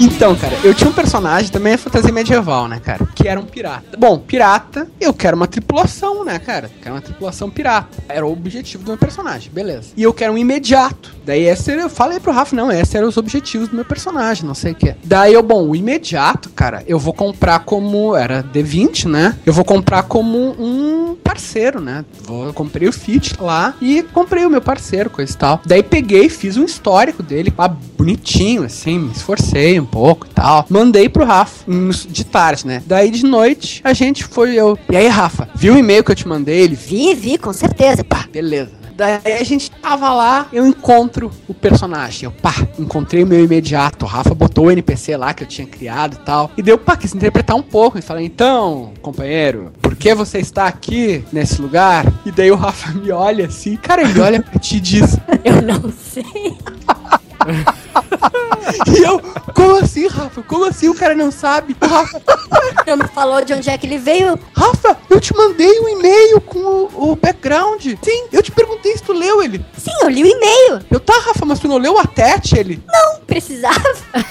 Então, 0.00 0.36
cara, 0.36 0.56
eu 0.62 0.72
tinha 0.72 0.88
um 0.88 0.92
personagem, 0.92 1.50
também 1.50 1.72
é 1.72 1.76
fantasia 1.76 2.12
medieval, 2.12 2.68
né, 2.68 2.78
cara? 2.78 3.04
Que 3.16 3.26
era 3.26 3.40
um 3.40 3.44
pirata. 3.44 3.96
Bom, 3.98 4.16
pirata, 4.16 4.86
eu 5.00 5.12
quero 5.12 5.36
uma 5.36 5.48
tripulação, 5.48 6.24
né, 6.24 6.38
cara? 6.38 6.70
Quero 6.80 6.94
uma 6.94 7.00
tripulação 7.00 7.50
pirata. 7.50 7.98
Era 8.08 8.24
o 8.24 8.32
objetivo 8.32 8.84
do 8.84 8.90
meu 8.90 8.98
personagem, 8.98 9.50
beleza. 9.52 9.88
E 9.96 10.02
eu 10.04 10.14
quero 10.14 10.34
um 10.34 10.38
imediato. 10.38 11.16
Daí 11.26 11.42
esse 11.42 11.72
eu 11.72 11.90
falei 11.90 12.20
pro 12.20 12.32
Rafa, 12.32 12.54
não, 12.54 12.70
esses 12.70 12.94
eram 12.94 13.08
os 13.08 13.16
objetivos 13.16 13.68
do 13.68 13.74
meu 13.74 13.84
personagem, 13.84 14.46
não 14.46 14.54
sei 14.54 14.70
o 14.70 14.74
que. 14.76 14.94
Daí 15.02 15.34
eu, 15.34 15.42
bom, 15.42 15.66
o 15.66 15.74
imediato, 15.74 16.48
cara, 16.50 16.84
eu 16.86 16.98
vou 16.98 17.12
comprar 17.12 17.58
como, 17.60 18.14
era 18.14 18.42
D20, 18.42 19.06
né? 19.06 19.36
Eu 19.44 19.52
vou 19.52 19.64
comprar 19.64 20.04
como 20.04 20.54
um 20.58 21.16
parceiro, 21.16 21.80
né? 21.80 22.04
Vou, 22.22 22.52
comprei 22.54 22.88
o 22.88 22.92
Fit 22.92 23.34
lá 23.40 23.74
e 23.80 24.02
comprei 24.02 24.46
o 24.46 24.50
meu 24.50 24.62
parceiro, 24.62 25.10
coisa 25.10 25.32
e 25.32 25.36
tal. 25.36 25.60
Daí 25.66 25.82
peguei, 25.82 26.28
fiz 26.28 26.56
um 26.56 26.64
histórico 26.64 27.20
dele, 27.22 27.50
pá, 27.50 27.68
bonitinho, 27.68 28.62
assim, 28.62 28.98
me 28.98 29.12
esforcei 29.12 29.87
pouco 29.90 30.26
e 30.26 30.30
tal. 30.30 30.66
Mandei 30.68 31.08
pro 31.08 31.24
Rafa, 31.24 31.64
de 32.08 32.24
tarde, 32.24 32.66
né? 32.66 32.82
Daí 32.86 33.10
de 33.10 33.24
noite, 33.24 33.80
a 33.84 33.92
gente 33.92 34.24
foi, 34.24 34.54
eu... 34.54 34.78
E 34.90 34.96
aí, 34.96 35.08
Rafa, 35.08 35.48
viu 35.54 35.74
o 35.74 35.78
e-mail 35.78 36.04
que 36.04 36.10
eu 36.12 36.16
te 36.16 36.26
mandei? 36.28 36.60
Ele, 36.60 36.74
Vi, 36.74 37.14
vi, 37.14 37.38
com 37.38 37.52
certeza. 37.52 38.04
pá, 38.04 38.26
beleza. 38.32 38.78
Daí 38.98 39.34
a 39.40 39.44
gente 39.44 39.70
tava 39.70 40.12
lá, 40.12 40.48
eu 40.52 40.66
encontro 40.66 41.30
o 41.46 41.54
personagem. 41.54 42.24
Eu, 42.24 42.32
pá, 42.32 42.52
encontrei 42.76 43.22
o 43.22 43.26
meu 43.28 43.44
imediato. 43.44 44.04
O 44.04 44.08
Rafa 44.08 44.34
botou 44.34 44.66
o 44.66 44.70
NPC 44.72 45.16
lá 45.16 45.32
que 45.32 45.44
eu 45.44 45.46
tinha 45.46 45.68
criado 45.68 46.14
e 46.14 46.24
tal. 46.24 46.50
E 46.56 46.62
deu, 46.62 46.76
pá, 46.76 46.96
quis 46.96 47.14
interpretar 47.14 47.54
um 47.54 47.62
pouco. 47.62 47.96
E 47.96 48.02
falei, 48.02 48.26
então, 48.26 48.92
companheiro, 49.00 49.72
por 49.80 49.94
que 49.94 50.12
você 50.16 50.38
está 50.38 50.66
aqui 50.66 51.24
nesse 51.32 51.62
lugar? 51.62 52.12
E 52.26 52.32
daí 52.32 52.50
o 52.50 52.56
Rafa 52.56 52.90
me 52.98 53.12
olha 53.12 53.46
assim, 53.46 53.76
cara, 53.76 54.02
ele 54.02 54.18
olha 54.20 54.42
pra 54.42 54.58
ti 54.58 54.78
e 54.78 54.80
diz. 54.80 55.16
Eu 55.44 55.62
não 55.62 55.92
sei. 55.92 56.56
E 58.86 59.02
eu, 59.02 59.20
como 59.54 59.76
assim, 59.76 60.06
Rafa? 60.06 60.42
Como 60.42 60.64
assim 60.64 60.88
o 60.88 60.94
cara 60.94 61.14
não 61.14 61.30
sabe? 61.30 61.76
O 61.80 61.86
Rafa, 61.86 62.20
Não 62.86 62.96
me 62.98 63.08
falou 63.08 63.42
de 63.44 63.52
onde 63.54 63.70
é 63.70 63.78
que 63.78 63.86
ele 63.86 63.98
veio. 63.98 64.38
Rafa, 64.54 64.96
eu 65.08 65.20
te 65.20 65.34
mandei 65.34 65.80
um 65.80 65.88
e-mail 65.88 66.40
com 66.40 66.58
o, 66.58 67.12
o 67.12 67.16
background. 67.16 67.82
Sim, 68.02 68.26
eu 68.32 68.42
te 68.42 68.52
perguntei 68.52 68.96
se 68.96 69.02
tu 69.02 69.12
leu 69.12 69.42
ele. 69.42 69.64
Sim, 69.76 69.90
eu 70.02 70.08
li 70.08 70.22
o 70.22 70.26
e-mail. 70.26 70.80
Eu, 70.90 71.00
tá, 71.00 71.14
Rafa, 71.18 71.44
mas 71.46 71.58
tu 71.58 71.68
não 71.68 71.78
leu 71.78 71.98
a 71.98 72.04
Tete? 72.04 72.58
Ele, 72.58 72.82
Não 72.86 73.20
precisava. 73.20 73.80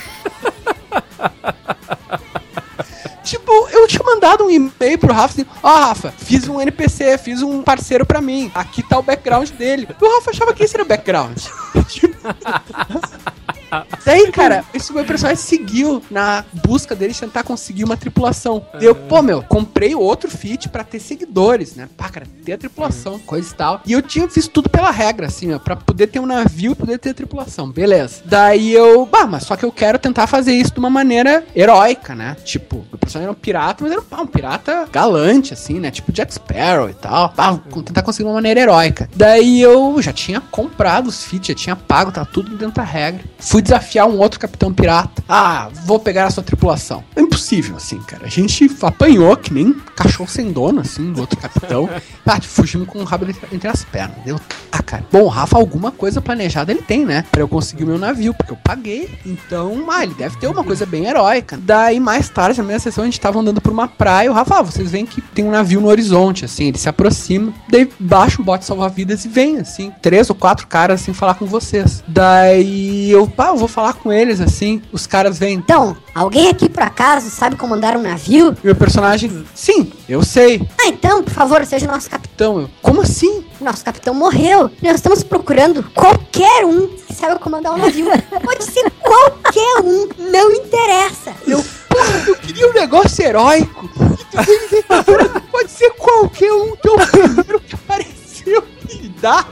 Tipo, 3.24 3.52
eu 3.72 3.86
tinha 3.88 4.04
mandado 4.06 4.46
um 4.46 4.50
e-mail 4.50 4.98
pro 4.98 5.14
Rafa 5.14 5.34
assim, 5.34 5.46
ó 5.62 5.68
Rafa, 5.68 6.14
fiz 6.18 6.48
um 6.48 6.62
NPC, 6.62 7.18
fiz 7.18 7.42
um 7.42 7.62
parceiro 7.62 8.06
pra 8.06 8.22
mim, 8.22 8.50
aqui 8.56 8.82
tá 8.82 8.98
o 8.98 9.04
background 9.04 9.50
dele. 9.50 9.86
E 10.02 10.06
o 10.06 10.16
Rafa 10.16 10.32
achava 10.32 10.54
que 10.54 10.64
esse 10.64 10.74
era 10.78 10.84
o 10.84 10.88
background. 10.88 11.38
Daí, 14.06 14.32
cara, 14.32 14.64
esse 14.74 14.92
meu 14.94 15.04
personagem 15.04 15.42
seguiu 15.44 16.02
na 16.10 16.44
busca 16.66 16.96
dele 16.96 17.14
de 17.14 17.20
tentar 17.20 17.44
conseguir 17.44 17.84
uma 17.84 17.98
tripulação. 17.98 18.66
E 18.80 18.86
eu, 18.86 18.96
pô, 18.96 19.22
meu, 19.22 19.42
comprei 19.44 19.94
outro 19.96 20.30
feat 20.30 20.70
pra 20.70 20.84
ter 20.84 21.00
seguidores, 21.00 21.76
né? 21.76 21.90
Pá, 21.98 22.10
cara, 22.10 22.26
ter 22.46 22.54
a 22.54 22.58
tripulação, 22.58 23.20
coisa 23.20 23.52
e 23.52 23.56
tal. 23.56 23.82
E 23.86 23.92
eu 23.94 24.02
tinha 24.02 24.28
fiz 24.30 24.48
tudo 24.48 24.70
pela 24.70 24.92
regra, 24.92 25.28
assim, 25.28 25.54
ó, 25.54 25.60
pra 25.60 25.76
poder 25.76 26.08
ter 26.08 26.20
um 26.20 26.26
navio 26.26 26.72
e 26.72 26.76
poder 26.76 26.98
ter 26.98 27.10
a 27.10 27.14
tripulação. 27.14 27.70
Beleza. 27.70 28.22
Daí 28.26 28.72
eu, 28.74 29.06
bah, 29.06 29.26
mas 29.28 29.44
só 29.44 29.56
que 29.56 29.66
eu 29.66 29.72
quero 29.72 30.00
tentar 30.00 30.28
fazer 30.28 30.54
isso 30.54 30.72
de 30.74 30.80
uma 30.80 30.90
maneira 30.90 31.44
heróica, 31.56 32.16
né? 32.16 32.36
Tipo, 32.46 32.86
o 32.92 32.98
personagem 32.98 33.24
era 33.28 33.32
um 33.32 33.36
pirata, 33.40 33.84
mas 33.84 33.92
era 33.94 34.02
pá, 34.02 34.22
um 34.22 34.28
pirata 34.28 34.88
galante, 34.92 35.54
assim, 35.54 35.80
né? 35.80 35.92
Tipo 35.92 36.12
Jack 36.12 36.34
Sparrow 36.34 36.90
e 36.90 36.94
tal. 36.94 37.30
Pá, 37.30 37.58
com- 37.70 37.82
tentar 37.84 38.02
conseguir 38.02 38.28
uma 38.28 38.36
maneira 38.36 38.60
heróica. 38.62 39.10
Daí 39.16 39.62
eu 39.62 40.02
já 40.02 40.14
tinha 40.14 40.40
comprado 40.40 41.08
os 41.08 41.24
feats, 41.24 41.48
já 41.48 41.54
tinha 41.56 41.76
pago, 41.76 42.12
tá 42.12 42.24
tudo 42.26 42.52
dentro 42.58 42.76
da 42.76 42.84
regra. 42.84 43.24
Fui 43.40 43.57
desafiar 43.62 44.08
um 44.08 44.18
outro 44.20 44.40
capitão 44.40 44.74
pirata. 44.74 45.24
Ah, 45.28 45.70
vou 45.86 46.00
pegar 46.00 46.26
a 46.26 46.30
sua 46.30 46.44
tripulação. 46.44 47.04
É 47.16 47.22
impossível, 47.22 47.76
assim, 47.78 48.00
cara. 48.00 48.26
A 48.26 48.30
gente 48.30 48.70
apanhou 48.82 49.36
que 49.38 49.54
nem 49.54 49.74
cachorro 49.96 50.30
sem 50.30 50.52
dono, 50.52 50.82
assim, 50.82 51.12
do 51.12 51.22
outro 51.22 51.38
capitão. 51.40 51.90
Ah, 52.30 52.42
fugimos 52.42 52.90
com 52.90 53.00
o 53.00 53.04
rabo 53.06 53.26
entre- 53.26 53.68
as 53.70 53.86
pernas. 53.86 54.18
Deu, 54.26 54.38
ah, 54.70 54.84
cara. 54.84 55.06
Bom, 55.10 55.22
o 55.24 55.28
Rafa, 55.30 55.58
alguma 55.58 55.92
coisa 55.94 56.20
planejada 56.20 56.74
ele 56.74 56.82
tem, 56.82 57.06
né? 57.06 57.24
Pra 57.32 57.40
eu 57.40 57.48
conseguir 57.48 57.86
o 57.86 57.88
meu 57.88 57.98
navio, 57.98 58.34
porque 58.34 58.52
eu 58.52 58.58
paguei. 58.58 59.18
Então, 59.26 59.86
ah, 59.90 60.04
ele 60.04 60.14
deve 60.14 60.38
ter 60.38 60.48
uma 60.48 60.62
coisa 60.62 60.86
bem 60.86 61.06
heróica. 61.06 61.58
Daí, 61.58 62.02
mais 62.02 62.28
tarde, 62.28 62.58
na 62.60 62.66
minha 62.66 62.80
sessão, 62.80 63.04
a 63.04 63.08
gente 63.08 63.20
tava 63.20 63.40
andando 63.40 63.62
por 63.62 63.72
uma 63.72 63.88
praia. 63.88 64.30
O 64.30 64.34
Rafa, 64.34 64.60
ah, 64.60 64.62
vocês 64.62 64.92
veem 64.92 65.06
que 65.06 65.22
tem 65.22 65.46
um 65.46 65.52
navio 65.52 65.80
no 65.80 65.88
horizonte, 65.88 66.44
assim. 66.44 66.66
Ele 66.66 66.78
se 66.78 66.90
aproxima. 66.90 67.54
Daí, 67.70 67.90
baixa 67.98 68.42
um 68.42 68.46
bote 68.46 68.66
salva-vidas 68.66 69.24
e 69.24 69.30
vem, 69.30 69.60
assim. 69.60 69.90
Três 70.02 70.30
ou 70.30 70.36
quatro 70.36 70.68
caras, 70.68 71.02
assim, 71.02 71.14
falar 71.14 71.36
com 71.36 71.46
vocês. 71.46 72.04
Daí, 72.10 73.10
eu, 73.10 73.26
pá, 73.26 73.47
eu 73.50 73.58
vou 73.58 73.68
falar 73.68 73.94
com 73.94 74.12
eles, 74.12 74.40
assim. 74.40 74.82
Os 74.92 75.06
caras 75.08 75.38
vêm. 75.38 75.54
Então, 75.56 75.96
alguém 76.14 76.50
aqui 76.50 76.70
por 76.70 76.84
acaso 76.84 77.30
sabe 77.30 77.56
comandar 77.56 77.96
um 77.98 78.02
navio? 78.02 78.56
Meu 78.64 78.76
personagem, 78.76 79.46
sim, 79.54 79.92
eu 80.08 80.24
sei. 80.24 80.62
Ah, 80.80 80.88
então, 80.88 81.24
por 81.24 81.34
favor, 81.34 81.66
seja 81.66 81.88
nosso 81.88 82.10
capitão. 82.10 82.28
Então, 82.38 82.62
eu, 82.62 82.70
como 82.82 83.02
assim? 83.02 83.44
Nosso 83.60 83.84
capitão 83.84 84.14
morreu. 84.14 84.70
Nós 84.82 84.96
estamos 84.96 85.24
procurando 85.24 85.84
qualquer 85.96 86.66
um 86.66 86.88
que 86.88 87.14
saiba 87.14 87.40
comandar 87.40 87.74
um 87.74 87.78
navio. 87.78 88.06
Pode 88.44 88.64
ser 88.64 88.92
qualquer 89.02 89.82
um, 89.84 90.08
não 90.32 90.52
interessa. 90.52 91.34
Eu, 91.48 91.64
porra, 91.90 92.24
eu 92.28 92.36
queria 92.36 92.70
um 92.70 92.74
negócio 92.74 93.26
heróico. 93.26 93.90
E 94.20 94.26
tu 94.26 94.44
vem 94.44 94.60
dizer, 94.60 94.84
"Cara, 94.84 95.42
pode 95.52 95.72
ser 95.72 95.90
qualquer 95.92 96.52
um, 96.54 96.76
que 96.76 96.88
é 96.88 96.92
o 96.92 97.08
primeiro 97.08 97.60
que 97.62 97.74
apareceu. 97.76 98.64
E 98.90 99.10
dá. 99.20 99.46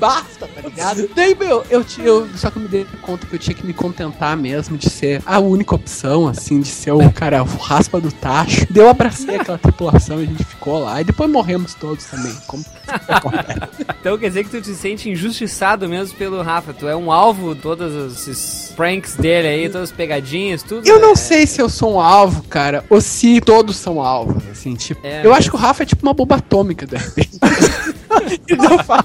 E 0.00 0.06
basta, 0.10 0.48
tá 0.48 0.60
ligado? 0.62 1.10
Daí, 1.14 1.34
meu, 1.34 1.62
eu, 1.68 1.84
eu 1.98 2.28
só 2.34 2.50
que 2.50 2.56
eu 2.56 2.62
me 2.62 2.68
dei 2.68 2.86
conta 3.02 3.26
que 3.26 3.34
eu 3.34 3.38
tinha 3.38 3.54
que 3.54 3.66
me 3.66 3.74
contentar 3.74 4.34
mesmo 4.34 4.78
de 4.78 4.88
ser 4.88 5.22
a 5.26 5.38
única 5.38 5.74
opção, 5.74 6.26
assim, 6.26 6.60
de 6.60 6.68
ser 6.68 6.92
o 6.92 7.12
cara, 7.12 7.42
o 7.42 7.46
raspa 7.58 8.00
do 8.00 8.10
tacho. 8.10 8.66
Daí 8.70 8.82
eu 8.82 8.88
abracei 8.88 9.36
aquela 9.36 9.58
tripulação, 9.58 10.16
a 10.18 10.24
gente 10.24 10.42
ficou 10.42 10.78
lá 10.84 11.00
e 11.02 11.04
depois 11.04 11.30
morremos 11.30 11.74
todos 11.74 12.04
também. 12.06 12.34
Como 12.46 12.64
Então 14.00 14.16
quer 14.16 14.28
dizer 14.28 14.44
que 14.44 14.50
tu 14.50 14.62
te 14.62 14.74
sente 14.74 15.10
injustiçado 15.10 15.86
mesmo 15.86 16.16
pelo 16.16 16.40
Rafa. 16.42 16.72
Tu 16.72 16.88
é 16.88 16.96
um 16.96 17.12
alvo, 17.12 17.54
todos 17.54 18.14
esses 18.26 18.72
pranks 18.74 19.14
dele 19.16 19.48
aí, 19.48 19.68
todas 19.68 19.90
as 19.90 19.94
pegadinhas, 19.94 20.62
tudo. 20.62 20.86
Eu 20.88 20.98
não 20.98 21.12
é- 21.12 21.16
sei 21.16 21.46
se 21.46 21.60
eu 21.60 21.68
sou 21.68 21.96
um 21.96 22.00
alvo, 22.00 22.42
cara, 22.44 22.84
ou 22.88 23.00
se 23.02 23.38
todos 23.42 23.76
são 23.76 24.00
alvos, 24.00 24.42
assim, 24.50 24.74
tipo. 24.74 25.06
É, 25.06 25.20
eu 25.24 25.30
mas- 25.30 25.40
acho 25.40 25.50
que 25.50 25.56
o 25.56 25.58
Rafa 25.58 25.82
é 25.82 25.86
tipo 25.86 26.02
uma 26.06 26.14
bomba 26.14 26.36
atômica, 26.36 26.86
de 26.86 26.96
repente. 26.96 27.38
Ele 28.48 28.56
não 28.60 28.78
faz. 28.80 29.04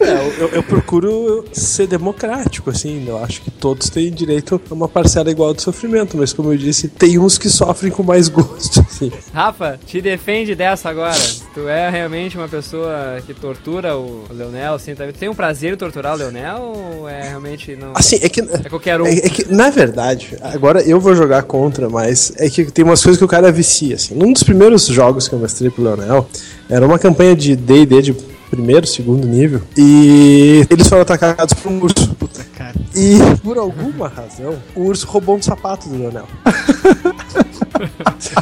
É, 0.00 0.12
eu, 0.12 0.32
eu- 0.38 0.48
eu 0.48 0.62
procuro 0.62 1.44
ser 1.52 1.86
democrático, 1.86 2.70
assim. 2.70 3.04
Eu 3.06 3.22
acho 3.22 3.40
que 3.42 3.50
todos 3.50 3.88
têm 3.88 4.10
direito 4.10 4.60
a 4.70 4.74
uma 4.74 4.88
parcela 4.88 5.30
igual 5.30 5.54
de 5.54 5.62
sofrimento, 5.62 6.16
mas 6.16 6.32
como 6.32 6.52
eu 6.52 6.56
disse, 6.58 6.88
tem 6.88 7.18
uns 7.18 7.38
que 7.38 7.48
sofrem 7.48 7.90
com 7.92 8.02
mais 8.02 8.28
gosto, 8.28 8.80
assim. 8.88 9.12
Rafa, 9.32 9.78
te 9.86 10.00
defende 10.00 10.54
dessa 10.54 10.88
agora. 10.90 11.14
Tu 11.54 11.68
é 11.68 11.88
realmente 11.90 12.36
uma 12.36 12.48
pessoa 12.48 13.20
que 13.26 13.34
tortura 13.34 13.96
o 13.96 14.24
Leonel, 14.30 14.74
assim, 14.74 14.94
tá? 14.94 15.06
Tu 15.06 15.14
tem 15.14 15.28
um 15.28 15.34
prazer 15.34 15.74
em 15.74 15.76
torturar 15.76 16.14
o 16.14 16.16
Leonel 16.18 16.60
ou 17.00 17.08
é 17.08 17.28
realmente 17.28 17.76
não? 17.76 17.92
Assim, 17.94 18.16
é 18.22 18.28
que. 18.28 18.40
É 18.40 18.68
qualquer 18.68 19.00
um. 19.00 19.06
É, 19.06 19.12
é 19.18 19.28
que, 19.28 19.52
na 19.52 19.70
verdade, 19.70 20.36
agora 20.42 20.80
eu 20.82 21.00
vou 21.00 21.14
jogar 21.14 21.42
contra, 21.44 21.88
mas 21.88 22.32
é 22.36 22.48
que 22.50 22.64
tem 22.70 22.84
umas 22.84 23.02
coisas 23.02 23.18
que 23.18 23.24
o 23.24 23.28
cara 23.28 23.50
vicia, 23.52 23.94
assim. 23.96 24.14
Num 24.14 24.32
dos 24.32 24.42
primeiros 24.42 24.86
jogos 24.86 25.28
que 25.28 25.34
eu 25.34 25.38
mestrei 25.38 25.70
pro 25.70 25.82
Leonel, 25.84 26.28
era 26.70 26.86
uma 26.86 26.98
campanha 26.98 27.34
de 27.34 27.56
D&D 27.56 28.02
de 28.02 28.12
primeiro, 28.50 28.86
segundo 28.86 29.26
nível, 29.26 29.62
e 29.76 30.66
eles 30.68 30.88
foram 30.88 31.02
atacados 31.02 31.54
por 31.54 31.70
um 31.70 31.80
urso. 31.80 32.14
Puta, 32.16 32.44
cara. 32.56 32.74
E, 32.94 33.16
por 33.42 33.56
alguma 33.58 34.08
razão, 34.08 34.56
o 34.74 34.82
urso 34.82 35.06
roubou 35.06 35.36
um 35.36 35.42
sapato 35.42 35.88
do 35.88 35.96
Leonel. 35.96 36.26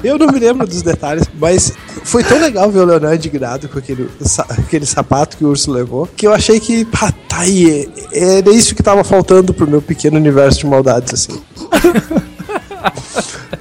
Eu 0.03 0.19
não 0.19 0.27
me 0.29 0.39
lembro 0.39 0.67
dos 0.67 0.83
detalhes, 0.83 1.25
mas 1.39 1.73
foi 2.05 2.25
tão 2.25 2.41
legal 2.41 2.71
ver 2.71 2.81
o 2.81 2.85
Leonel 2.85 3.15
indignado 3.15 3.69
com 3.69 3.79
aquele, 3.79 4.09
aquele 4.51 4.87
sapato 4.87 5.37
que 5.37 5.45
o 5.45 5.49
urso 5.49 5.71
levou, 5.71 6.09
que 6.17 6.27
eu 6.27 6.33
achei 6.33 6.59
que, 6.59 6.85
pá, 6.85 7.13
tá 7.29 7.41
aí, 7.41 7.89
é- 8.13 8.39
era 8.39 8.51
isso 8.51 8.75
que 8.75 8.83
tava 8.83 9.05
faltando 9.05 9.55
pro 9.55 9.69
meu 9.69 9.81
pequeno 9.81 10.17
universo 10.17 10.61
de 10.61 10.67
maldades, 10.67 11.15
assim. 11.15 11.41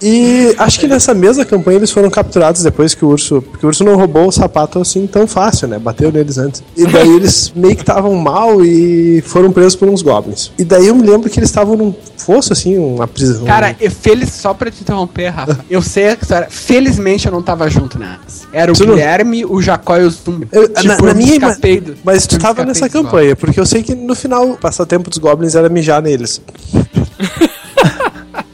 E 0.02 0.54
acho 0.60 0.80
que 0.80 0.88
nessa 0.88 1.14
mesma 1.14 1.44
campanha 1.46 1.78
eles 1.78 1.92
foram 1.92 2.10
capturados 2.10 2.62
depois 2.62 2.94
que 2.94 3.04
o 3.04 3.08
urso. 3.10 3.42
Porque 3.42 3.66
o 3.66 3.70
urso 3.70 3.84
não 3.84 3.96
roubou 3.96 4.28
o 4.28 4.32
sapato 4.32 4.80
assim 4.80 5.08
tão 5.08 5.26
fácil, 5.26 5.68
né? 5.68 5.80
Bateu 5.80 6.12
neles 6.12 6.38
antes. 6.38 6.62
E 6.76 6.86
daí 6.86 7.10
eles 7.16 7.52
meio 7.56 7.76
que 7.76 7.82
estavam 7.82 8.14
mal 8.16 8.64
e 8.64 9.22
foram 9.26 9.52
presos 9.52 9.76
por 9.76 9.90
uns 9.90 10.02
goblins. 10.02 10.52
E 10.58 10.64
daí 10.64 10.88
eu 10.88 10.96
me 10.96 11.08
lembro 11.08 11.30
que 11.30 11.40
eles 11.40 11.50
estavam 11.50 11.76
num 11.76 11.96
fosso, 12.18 12.54
assim, 12.54 12.78
uma 12.78 13.08
prisão. 13.08 13.46
Cara, 13.46 13.76
eu 13.80 13.90
feliz, 13.90 14.32
só 14.34 14.54
pra 14.54 14.70
te 14.70 14.82
interromper, 14.82 15.30
Rafa. 15.30 15.60
Eu 15.70 15.82
sei 15.82 16.10
a 16.10 16.14
história. 16.14 16.48
Felizmente 16.50 17.26
eu 17.26 17.32
não 17.32 17.42
tava 17.42 17.70
junto 17.70 17.98
nessa. 17.98 18.46
Era 18.52 18.72
o 18.72 18.76
Tu 18.76 18.86
não- 18.86 18.94
Guilherme, 18.96 19.46
o 19.46 19.62
Jacó 19.62 19.98
e 19.98 20.04
o 20.04 20.10
Zumbi. 20.10 20.48
Eu- 20.52 20.68
Tipo, 20.68 20.88
na, 20.88 20.98
na 21.02 21.10
eu 21.12 21.16
minha 21.16 21.34
escapei 21.34 21.80
do- 21.80 21.96
Mas 22.04 22.28
tu 22.28 22.38
tava 22.38 22.64
nessa 22.66 22.88
campanha, 22.90 23.36
porque 23.36 23.60
eu 23.60 23.66
sei 23.66 23.82
que 23.84 23.96
no 23.96 24.16
final 24.16 24.52
o 24.52 24.58
passatempo 24.58 25.10
dos 25.10 25.18
goblins 25.20 25.56
era 25.56 25.70
mijar 25.70 26.02
neles. 26.02 26.42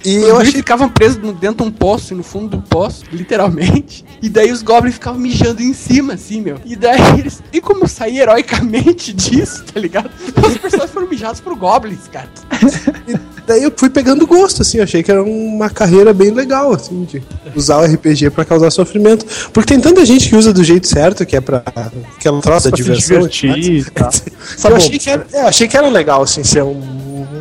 e 0.06 0.18
Os 0.20 0.28
eu 0.28 0.38
achei. 0.38 0.54
ficavam 0.54 0.90
presos 0.90 1.18
no- 1.18 1.34
dentro 1.34 1.64
de 1.64 1.70
um 1.70 1.72
poço, 1.72 2.14
no 2.16 2.24
fundo 2.24 2.58
do 2.58 2.62
poço, 2.64 3.04
literalmente. 3.12 4.04
E 4.22 4.30
daí 4.30 4.52
os 4.52 4.62
goblins 4.62 4.94
ficavam 4.96 5.20
mijando 5.20 5.62
em 5.62 5.74
cima, 5.74 6.14
assim, 6.14 6.42
meu. 6.42 6.58
E 6.66 6.76
daí 6.76 7.20
eles. 7.20 7.42
E 7.54 7.62
como 7.62 7.88
sair 7.88 8.20
heroicamente 8.20 9.12
disso, 9.14 9.64
tá 9.72 9.80
ligado? 9.80 10.10
Os 10.46 10.58
personagens 10.58 10.92
foram 10.92 11.08
mijados 11.10 11.40
por 11.42 11.56
goblins, 11.56 12.08
cara. 12.12 12.30
Daí 13.46 13.62
eu 13.62 13.74
fui 13.76 13.90
pegando 13.90 14.26
gosto, 14.26 14.62
assim, 14.62 14.78
eu 14.78 14.86
achei 14.86 15.04
que 15.04 15.12
era 15.12 15.22
uma 15.22 15.70
carreira 15.70 16.14
bem 16.14 16.32
legal, 16.32 16.72
assim, 16.74 17.04
de 17.04 17.22
usar 17.54 17.80
o 17.80 17.84
RPG 17.86 18.30
pra 18.30 18.46
causar 18.46 18.72
sofrimento. 18.72 19.26
Porque 19.52 19.74
tem 19.74 19.82
tanta 19.82 20.06
gente 20.06 20.30
que 20.30 20.36
usa 20.38 20.54
do 20.54 20.64
jeito 20.64 20.88
certo, 20.88 21.26
que 21.26 21.36
é 21.36 21.42
pra 21.42 21.62
aquela 21.66 22.40
troça 22.42 22.70
Pra 22.70 22.78
de 22.78 22.84
se 22.84 22.90
diversão. 22.90 23.28
divertir 23.28 23.80
e 23.88 23.92
tal. 23.92 24.10
que 24.10 24.32
eu 24.66 24.76
achei 24.78 24.98
que, 24.98 25.10
era, 25.10 25.28
é, 25.34 25.42
achei 25.42 25.68
que 25.68 25.76
era 25.76 25.90
legal, 25.90 26.22
assim, 26.24 26.42
ser 26.42 26.64
um 26.64 26.80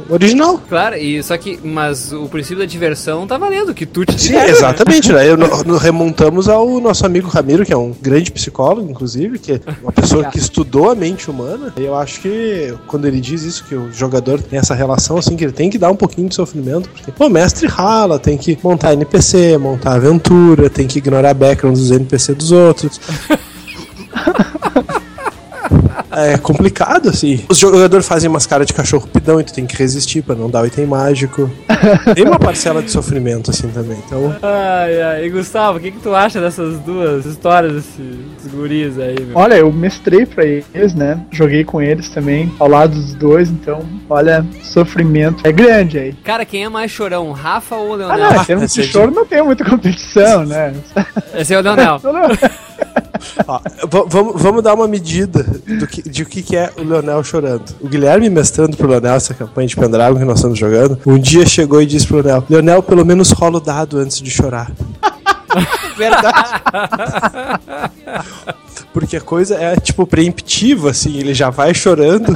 original. 0.09 0.61
Claro, 0.68 0.96
e 0.96 1.22
só 1.22 1.36
que. 1.36 1.59
Mas 1.62 2.12
o 2.12 2.26
princípio 2.28 2.59
da 2.59 2.64
diversão 2.66 3.26
tá 3.26 3.38
valendo, 3.38 3.74
que 3.74 3.86
tu 3.86 4.05
te 4.05 4.20
Sim, 4.20 4.28
diverte, 4.28 4.50
exatamente, 4.53 5.12
né? 5.12 5.28
Eu, 5.28 5.36
no- 5.36 5.64
no- 5.64 5.76
remontamos 5.78 6.48
ao 6.48 6.80
nosso 6.80 7.05
amigo 7.07 7.28
Ramiro, 7.28 7.64
que 7.64 7.72
é 7.72 7.76
um 7.76 7.94
grande 8.00 8.30
psicólogo, 8.32 8.88
inclusive, 8.90 9.38
que 9.38 9.53
é 9.53 9.61
uma 9.82 9.92
pessoa 9.92 10.24
que 10.26 10.38
estudou 10.38 10.90
a 10.90 10.94
mente 10.94 11.30
humana. 11.30 11.72
E 11.76 11.84
eu 11.84 11.94
acho 11.96 12.20
que 12.20 12.74
quando 12.86 13.07
ele 13.07 13.20
diz 13.20 13.42
isso, 13.42 13.64
que 13.64 13.74
o 13.74 13.92
jogador 13.92 14.40
tem 14.40 14.59
essa 14.59 14.74
relação, 14.74 15.16
assim, 15.16 15.36
que 15.36 15.44
ele 15.44 15.53
tem 15.53 15.70
que 15.70 15.78
dar 15.78 15.90
um 15.90 15.96
pouquinho 15.96 16.28
de 16.28 16.34
sofrimento, 16.34 16.88
porque 16.88 17.12
o 17.22 17.28
mestre 17.28 17.66
rala, 17.66 18.18
tem 18.18 18.36
que 18.36 18.59
montar 18.62 18.92
NPC, 18.92 19.57
montar 19.59 19.94
aventura, 19.94 20.68
tem 20.70 20.86
que 20.86 20.98
ignorar 20.98 21.34
backgrounds 21.34 21.80
dos 21.80 21.90
NPC 21.90 22.34
dos 22.34 22.53
outros. 22.53 23.00
É 26.12 26.36
complicado, 26.38 27.08
assim. 27.08 27.44
Os 27.48 27.58
jogadores 27.58 28.06
fazem 28.06 28.28
umas 28.28 28.46
caras 28.46 28.66
de 28.66 28.72
cachorro 28.72 29.06
pidão 29.08 29.40
e 29.40 29.44
tu 29.44 29.52
tem 29.52 29.66
que 29.66 29.76
resistir 29.76 30.22
pra 30.22 30.34
não 30.34 30.48
dar 30.50 30.62
o 30.62 30.66
item 30.66 30.86
mágico. 30.86 31.50
Tem 32.14 32.24
uma 32.24 32.38
parcela 32.38 32.82
de 32.82 32.90
sofrimento, 32.90 33.50
assim, 33.50 33.68
também. 33.68 33.98
Então, 34.06 34.34
Ai, 34.42 35.00
ai. 35.02 35.24
E 35.24 35.30
Gustavo, 35.30 35.78
o 35.78 35.80
que, 35.80 35.90
que 35.90 35.98
tu 36.00 36.14
acha 36.14 36.40
dessas 36.40 36.78
duas 36.80 37.24
histórias 37.26 37.72
desses 37.72 38.52
guris 38.52 38.98
aí, 38.98 39.16
meu? 39.20 39.36
Olha, 39.36 39.54
eu 39.54 39.72
mestrei 39.72 40.26
pra 40.26 40.44
eles, 40.44 40.94
né? 40.94 41.20
Joguei 41.30 41.64
com 41.64 41.80
eles 41.80 42.08
também, 42.10 42.52
ao 42.58 42.68
lado 42.68 42.94
dos 42.94 43.14
dois, 43.14 43.48
então, 43.50 43.80
olha, 44.08 44.44
sofrimento 44.62 45.46
é 45.46 45.52
grande 45.52 45.98
aí. 45.98 46.12
Cara, 46.24 46.44
quem 46.44 46.64
é 46.64 46.68
mais 46.68 46.90
chorão, 46.90 47.32
Rafa 47.32 47.76
ou 47.76 47.94
Ah, 47.94 47.96
Leonel? 47.96 48.18
não, 48.32 48.42
em 48.42 48.44
termos 48.44 48.72
de- 48.72 48.82
choro 48.84 49.10
não 49.10 49.24
tem 49.26 49.42
muita 49.42 49.64
competição, 49.64 50.44
né? 50.44 50.74
Esse 51.34 51.54
é 51.54 51.58
o 51.58 51.62
Leonel. 51.62 52.00
Ó, 53.46 53.60
vamos 54.34 54.62
dar 54.62 54.74
uma 54.74 54.88
medida 54.88 55.42
do 55.42 55.86
que, 55.86 56.02
de 56.02 56.22
o 56.22 56.26
que, 56.26 56.42
que 56.42 56.56
é 56.56 56.72
o 56.76 56.82
Leonel 56.82 57.22
chorando. 57.24 57.74
O 57.80 57.88
Guilherme 57.88 58.28
mestrando 58.28 58.76
pro 58.76 58.88
Leonel 58.88 59.14
essa 59.14 59.34
campanha 59.34 59.68
de 59.68 59.76
Pendragon 59.76 60.18
que 60.18 60.24
nós 60.24 60.38
estamos 60.38 60.58
jogando, 60.58 60.98
um 61.06 61.18
dia 61.18 61.46
chegou 61.46 61.80
e 61.82 61.86
disse 61.86 62.06
pro 62.06 62.16
Leonel: 62.16 62.44
Leonel, 62.48 62.82
pelo 62.82 63.04
menos 63.04 63.30
rola 63.30 63.58
o 63.58 63.60
dado 63.60 63.98
antes 63.98 64.20
de 64.20 64.30
chorar. 64.30 64.70
Verdade. 65.96 66.62
Porque 68.92 69.16
a 69.16 69.20
coisa 69.20 69.56
é 69.56 69.76
tipo 69.76 70.06
preemptiva, 70.06 70.90
assim, 70.90 71.18
ele 71.18 71.34
já 71.34 71.50
vai 71.50 71.72
chorando. 71.74 72.32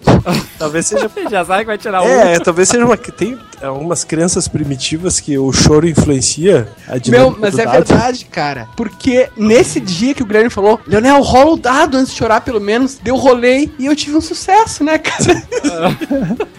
talvez 0.58 0.86
seja. 0.86 1.10
Já 1.30 1.44
sabe 1.44 1.60
que 1.60 1.66
vai 1.66 1.78
tirar 1.78 2.02
um. 2.02 2.06
É, 2.06 2.38
talvez 2.38 2.68
seja 2.68 2.84
uma. 2.84 2.96
Tem 2.96 3.38
algumas 3.62 4.04
crenças 4.04 4.48
primitivas 4.48 5.20
que 5.20 5.36
o 5.38 5.52
choro 5.52 5.88
influencia 5.88 6.68
a 6.86 6.92
Meu, 6.92 7.00
dinâmica 7.00 7.36
mas 7.40 7.54
do 7.54 7.60
é 7.60 7.64
dado. 7.64 7.72
verdade, 7.86 8.24
cara. 8.26 8.68
Porque 8.76 9.28
nesse 9.36 9.80
dia 9.80 10.14
que 10.14 10.22
o 10.22 10.26
Guilherme 10.26 10.50
falou, 10.50 10.80
Leonel, 10.86 11.20
rola 11.22 11.52
o 11.52 11.56
dado 11.56 11.96
antes 11.96 12.12
de 12.12 12.18
chorar, 12.18 12.40
pelo 12.40 12.60
menos, 12.60 12.98
deu 13.02 13.16
rolei 13.16 13.70
e 13.78 13.86
eu 13.86 13.94
tive 13.96 14.16
um 14.16 14.20
sucesso, 14.20 14.82
né, 14.82 14.98
cara? 14.98 15.42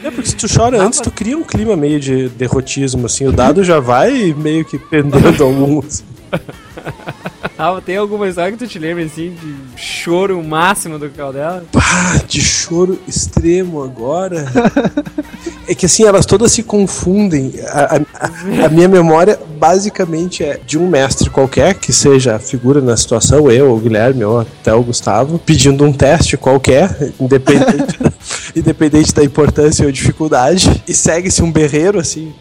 É 0.03 0.11
porque 0.11 0.30
se 0.30 0.36
tu 0.36 0.47
chora 0.47 0.82
antes, 0.82 0.99
tu 0.99 1.11
cria 1.11 1.38
um 1.38 1.43
clima 1.43 1.76
meio 1.76 1.99
de 1.99 2.30
derrotismo, 2.30 3.05
assim. 3.05 3.26
O 3.28 3.32
dado 3.32 3.63
já 3.63 3.80
vai 3.80 4.34
meio 4.38 4.63
que 4.65 4.78
pendendo 4.78 5.43
alguns. 5.43 6.03
Ah, 7.58 7.80
tem 7.86 7.96
alguma 7.96 8.28
história 8.28 8.52
que 8.54 8.58
tu 8.58 8.66
te 8.68 8.80
lembra, 8.80 9.04
assim, 9.04 9.36
de 9.40 9.80
choro 9.80 10.42
máximo 10.44 10.98
do 10.98 11.10
Caldela? 11.12 11.64
Pá, 11.72 12.20
de 12.28 12.42
choro 12.42 12.98
extremo 13.08 13.84
agora. 13.84 14.46
É 15.68 15.76
que 15.76 15.86
assim, 15.86 16.04
elas 16.04 16.26
todas 16.26 16.52
se 16.52 16.64
confundem. 16.64 17.54
A, 17.68 17.96
a- 17.96 18.66
a 18.66 18.70
minha 18.70 18.90
memória 18.90 19.40
basicamente 19.58 20.44
é 20.44 20.60
de 20.66 20.78
um 20.78 20.86
mestre 20.90 21.30
qualquer, 21.30 21.76
que 21.76 21.94
seja 21.94 22.36
a 22.36 22.40
figura 22.40 22.82
na 22.82 22.98
situação, 22.98 23.50
eu, 23.50 23.72
o 23.74 23.80
Guilherme, 23.80 24.24
ou 24.26 24.42
até 24.42 24.74
o 24.74 24.82
Gustavo, 24.84 25.40
pedindo 25.40 25.86
um 25.86 25.94
teste 25.94 26.36
qualquer, 26.36 27.14
independente, 27.18 27.98
independente 28.54 29.14
da 29.14 29.24
importância 29.24 29.86
ou 29.86 29.92
dificuldade, 29.94 30.84
e 30.86 30.94
segue-se 30.94 31.42
um 31.42 31.52
berreiro 31.52 32.00
assim. 32.00 32.34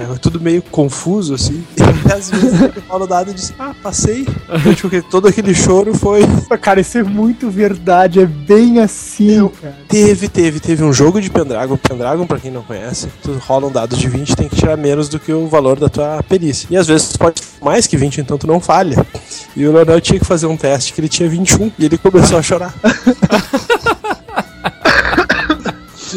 É 0.00 0.18
tudo 0.18 0.40
meio 0.40 0.62
confuso, 0.62 1.34
assim. 1.34 1.64
E 2.08 2.12
às 2.12 2.30
vezes 2.30 2.62
ele 2.62 2.80
fala 2.88 3.04
o 3.04 3.06
dado 3.06 3.30
e 3.30 3.34
diz, 3.34 3.52
ah, 3.58 3.74
passei. 3.82 4.26
Então, 4.48 4.72
tipo, 4.74 5.02
todo 5.10 5.28
aquele 5.28 5.54
choro 5.54 5.92
foi. 5.94 6.22
Cara, 6.60 6.80
isso 6.80 6.96
é 6.96 7.02
muito 7.02 7.50
verdade, 7.50 8.20
é 8.20 8.24
bem 8.24 8.80
assim, 8.80 9.46
cara. 9.60 9.76
Teve, 9.86 10.26
teve, 10.28 10.58
teve 10.58 10.82
um 10.82 10.92
jogo 10.92 11.20
de 11.20 11.28
Pendragon. 11.28 11.76
Pendragon, 11.76 12.26
pra 12.26 12.38
quem 12.38 12.50
não 12.50 12.62
conhece, 12.62 13.08
tu 13.22 13.32
rola 13.46 13.66
um 13.66 13.70
dado 13.70 13.94
de 13.94 14.08
20 14.08 14.36
tem 14.36 14.48
que 14.48 14.56
tirar 14.56 14.76
menos 14.76 15.08
do 15.08 15.18
que 15.18 15.32
o 15.32 15.46
valor 15.48 15.78
da 15.78 15.90
tua 15.90 16.22
perícia. 16.22 16.66
E 16.70 16.76
às 16.78 16.86
vezes 16.86 17.10
tu 17.10 17.18
pode 17.18 17.42
mais 17.60 17.86
que 17.86 17.96
20, 17.96 18.22
então 18.22 18.38
tu 18.38 18.46
não 18.46 18.60
falha. 18.60 19.06
E 19.54 19.66
o 19.66 19.72
Leonel 19.72 20.00
tinha 20.00 20.18
que 20.18 20.24
fazer 20.24 20.46
um 20.46 20.56
teste 20.56 20.92
que 20.92 21.00
ele 21.00 21.08
tinha 21.08 21.28
21 21.28 21.70
e 21.78 21.84
ele 21.84 21.98
começou 21.98 22.38
a 22.38 22.42
chorar. 22.42 22.74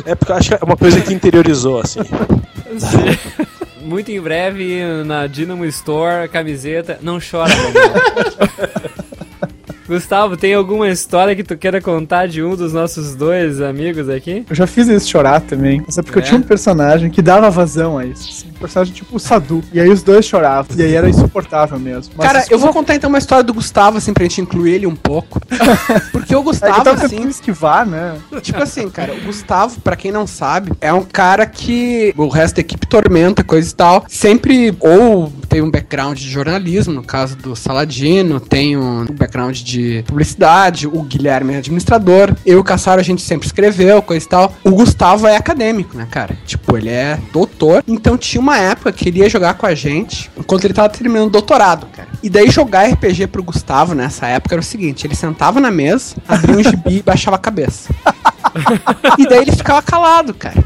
é 0.06 0.16
porque 0.16 0.32
eu 0.32 0.36
acho 0.36 0.50
que 0.50 0.56
é 0.56 0.60
uma 0.64 0.78
coisa 0.78 1.02
que 1.02 1.14
interiorizou, 1.14 1.82
assim. 1.82 2.00
Muito 3.84 4.12
em 4.12 4.22
breve 4.22 4.82
na 5.06 5.28
Dynamo 5.28 5.66
Store, 5.66 6.28
camiseta. 6.30 7.00
Não 7.02 7.20
chora. 7.20 7.52
Gustavo, 9.88 10.38
tem 10.38 10.54
alguma 10.54 10.88
história 10.90 11.36
que 11.36 11.44
tu 11.44 11.58
queira 11.58 11.82
contar 11.82 12.26
de 12.28 12.42
um 12.42 12.56
dos 12.56 12.72
nossos 12.72 13.14
dois 13.14 13.60
amigos 13.60 14.08
aqui? 14.08 14.46
Eu 14.50 14.56
já 14.56 14.66
fiz 14.66 14.88
isso 14.88 15.10
chorar 15.10 15.42
também. 15.42 15.84
Mas 15.86 15.98
é 15.98 16.02
porque 16.02 16.20
É? 16.20 16.22
eu 16.22 16.26
tinha 16.26 16.40
um 16.40 16.44
personagem 16.44 17.10
que 17.10 17.22
dava 17.22 17.50
vazão 17.50 17.98
a 17.98 18.06
isso. 18.06 18.46
Personagem 18.62 18.94
tipo 18.94 19.16
o 19.16 19.20
Sadu. 19.20 19.64
E 19.74 19.80
aí 19.80 19.90
os 19.90 20.04
dois 20.04 20.26
choravam. 20.26 20.76
E 20.78 20.82
aí 20.82 20.94
era 20.96 21.10
insuportável 21.10 21.80
mesmo. 21.80 22.14
Mas 22.16 22.28
Cara, 22.28 22.46
eu 22.50 22.60
vou 22.60 22.72
contar 22.72 22.96
então 22.96 23.10
uma 23.10 23.18
história 23.18 23.44
do 23.44 23.54
Gustavo, 23.54 23.98
assim, 23.98 24.14
pra 24.14 24.24
gente 24.24 24.42
incluir 24.42 24.76
ele 24.76 24.88
um 24.88 24.96
pouco. 24.96 25.42
Porque 26.12 26.36
o 26.36 26.40
É 26.40 26.44
Gustavo, 26.44 26.84
tentando 26.84 27.06
assim, 27.06 27.28
esquivar, 27.28 27.86
né? 27.86 28.18
tipo 28.42 28.62
assim, 28.62 28.90
cara, 28.90 29.14
o 29.14 29.22
Gustavo, 29.22 29.80
pra 29.82 29.96
quem 29.96 30.12
não 30.12 30.26
sabe, 30.28 30.72
é 30.80 30.94
um 30.94 31.04
cara 31.04 31.46
que 31.46 32.14
o 32.16 32.28
resto 32.28 32.56
da 32.56 32.62
equipe 32.62 32.86
tormenta, 32.88 33.44
coisa 33.44 33.70
e 33.70 33.74
tal. 33.74 34.06
Sempre, 34.08 34.76
ou 34.80 35.32
tem 35.50 35.62
um 35.62 35.70
background 35.70 36.18
de 36.18 36.30
jornalismo, 36.30 36.94
no 36.94 37.04
caso 37.04 37.36
do 37.36 37.56
Saladino, 37.56 38.40
tem 38.40 38.78
um 38.78 39.06
background 39.06 39.58
de 39.60 40.04
publicidade, 40.08 40.88
o 40.88 41.02
Guilherme 41.04 41.54
é 41.54 41.58
administrador, 41.58 42.34
eu 42.46 42.58
e 42.58 42.60
o 42.60 42.64
Cassaro 42.64 43.00
a 43.00 43.04
gente 43.04 43.22
sempre 43.22 43.48
escreveu, 43.48 44.02
coisa 44.02 44.26
e 44.26 44.30
tal. 44.30 44.54
O 44.64 44.72
Gustavo 44.72 45.28
é 45.28 45.36
acadêmico, 45.36 45.98
né, 45.98 46.08
cara? 46.10 46.38
Tipo, 46.46 46.78
ele 46.78 46.90
é 46.90 47.20
doutor, 47.34 47.84
então 47.88 48.18
tinha 48.18 48.42
uma 48.42 48.51
época 48.58 48.92
que 48.92 49.10
ele 49.10 49.20
ia 49.20 49.30
jogar 49.30 49.56
com 49.56 49.66
a 49.66 49.76
gente 49.76 50.30
enquanto 50.38 50.66
ele 50.66 50.74
tava 50.74 50.90
terminando 50.90 51.28
o 51.28 51.32
doutorado, 51.32 51.88
cara. 51.88 52.08
E 52.24 52.30
daí 52.30 52.50
jogar 52.50 52.88
RPG 52.90 53.28
pro 53.28 53.44
Gustavo 53.44 53.94
nessa 53.94 54.28
época 54.28 54.56
era 54.56 54.62
o 54.62 54.64
seguinte, 54.64 55.08
ele 55.08 55.16
sentava 55.16 55.60
na 55.60 55.72
mesa, 55.72 56.16
abria 56.28 56.58
um 56.58 56.64
gibi 56.64 56.98
e 56.98 57.02
baixava 57.02 57.36
a 57.36 57.40
cabeça. 57.40 57.94
E 59.18 59.28
daí 59.28 59.40
ele 59.40 59.52
ficava 59.52 59.82
calado, 59.82 60.34
cara. 60.34 60.64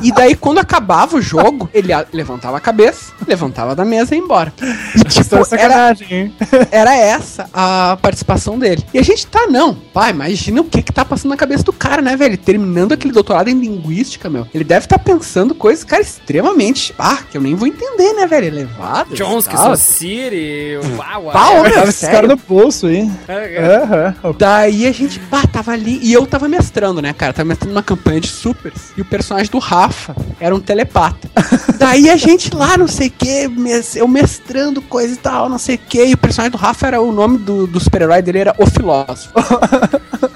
E 0.00 0.10
daí, 0.12 0.34
quando 0.34 0.58
acabava 0.58 1.16
o 1.16 1.22
jogo, 1.22 1.68
ele 1.72 1.92
levantava 2.12 2.56
a 2.56 2.60
cabeça, 2.60 3.12
levantava 3.26 3.74
da 3.74 3.84
mesa 3.84 4.14
e 4.14 4.18
ia 4.18 4.24
embora. 4.24 4.52
E, 4.96 5.04
tipo, 5.04 5.34
é 5.34 5.38
era, 5.38 5.44
sacanagem, 5.44 6.08
hein? 6.10 6.34
era 6.70 6.94
essa 6.94 7.48
a 7.52 7.96
participação 8.02 8.58
dele. 8.58 8.84
E 8.92 8.98
a 8.98 9.02
gente 9.02 9.26
tá, 9.26 9.46
não. 9.46 9.74
Pai, 9.74 10.10
imagina 10.10 10.60
o 10.60 10.64
que 10.64 10.82
que 10.82 10.92
tá 10.92 11.04
passando 11.04 11.30
na 11.30 11.36
cabeça 11.36 11.62
do 11.62 11.72
cara, 11.72 12.02
né, 12.02 12.16
velho? 12.16 12.36
Terminando 12.36 12.92
aquele 12.92 13.12
doutorado 13.12 13.48
em 13.48 13.58
linguística, 13.58 14.28
meu. 14.28 14.46
Ele 14.52 14.64
deve 14.64 14.86
estar 14.86 14.98
pensando 14.98 15.54
coisas, 15.54 15.84
cara, 15.84 16.02
extremamente. 16.02 16.94
Ah, 16.98 17.18
que 17.30 17.36
eu 17.36 17.40
nem 17.40 17.54
vou 17.54 17.68
entender, 17.68 18.12
né, 18.14 18.26
velho? 18.26 18.68
Jones, 19.12 19.46
que 19.46 19.54
tal. 19.54 19.76
City, 19.76 20.78
uau, 20.98 21.24
uau. 21.24 21.32
Pau, 21.32 21.62
meu, 21.62 21.72
Tava 21.72 21.88
esses 21.88 21.96
sério. 21.96 22.14
caras 22.14 22.30
no 22.30 22.36
bolso 22.36 22.86
aí. 22.86 23.10
É, 23.28 23.82
Aham. 23.82 24.34
Daí 24.36 24.86
a 24.86 24.92
gente, 24.92 25.18
pá, 25.20 25.46
tava 25.46 25.72
ali. 25.72 25.98
E 26.02 26.12
eu 26.12 26.26
tava 26.26 26.48
mestrando, 26.48 26.81
né, 26.90 27.12
cara? 27.12 27.32
Tava 27.32 27.48
mestrando 27.48 27.74
uma 27.74 27.82
campanha 27.82 28.20
de 28.20 28.28
supers. 28.28 28.92
E 28.96 29.00
o 29.00 29.04
personagem 29.04 29.50
do 29.50 29.58
Rafa 29.58 30.16
era 30.40 30.54
um 30.54 30.60
telepata. 30.60 31.30
Daí 31.78 32.10
a 32.10 32.16
gente 32.16 32.54
lá, 32.54 32.76
não 32.76 32.88
sei 32.88 33.08
o 33.08 33.10
que, 33.10 33.50
eu 33.94 34.08
mestrando 34.08 34.82
coisa 34.82 35.14
e 35.14 35.16
tal, 35.16 35.48
não 35.48 35.58
sei 35.58 35.76
o 35.76 35.78
que. 35.78 36.04
E 36.04 36.14
o 36.14 36.18
personagem 36.18 36.50
do 36.50 36.58
Rafa 36.58 36.86
era 36.86 37.00
o 37.00 37.12
nome 37.12 37.38
do, 37.38 37.66
do 37.66 37.78
super-herói 37.78 38.22
dele, 38.22 38.38
era 38.40 38.54
o 38.58 38.66
filósofo. 38.66 39.30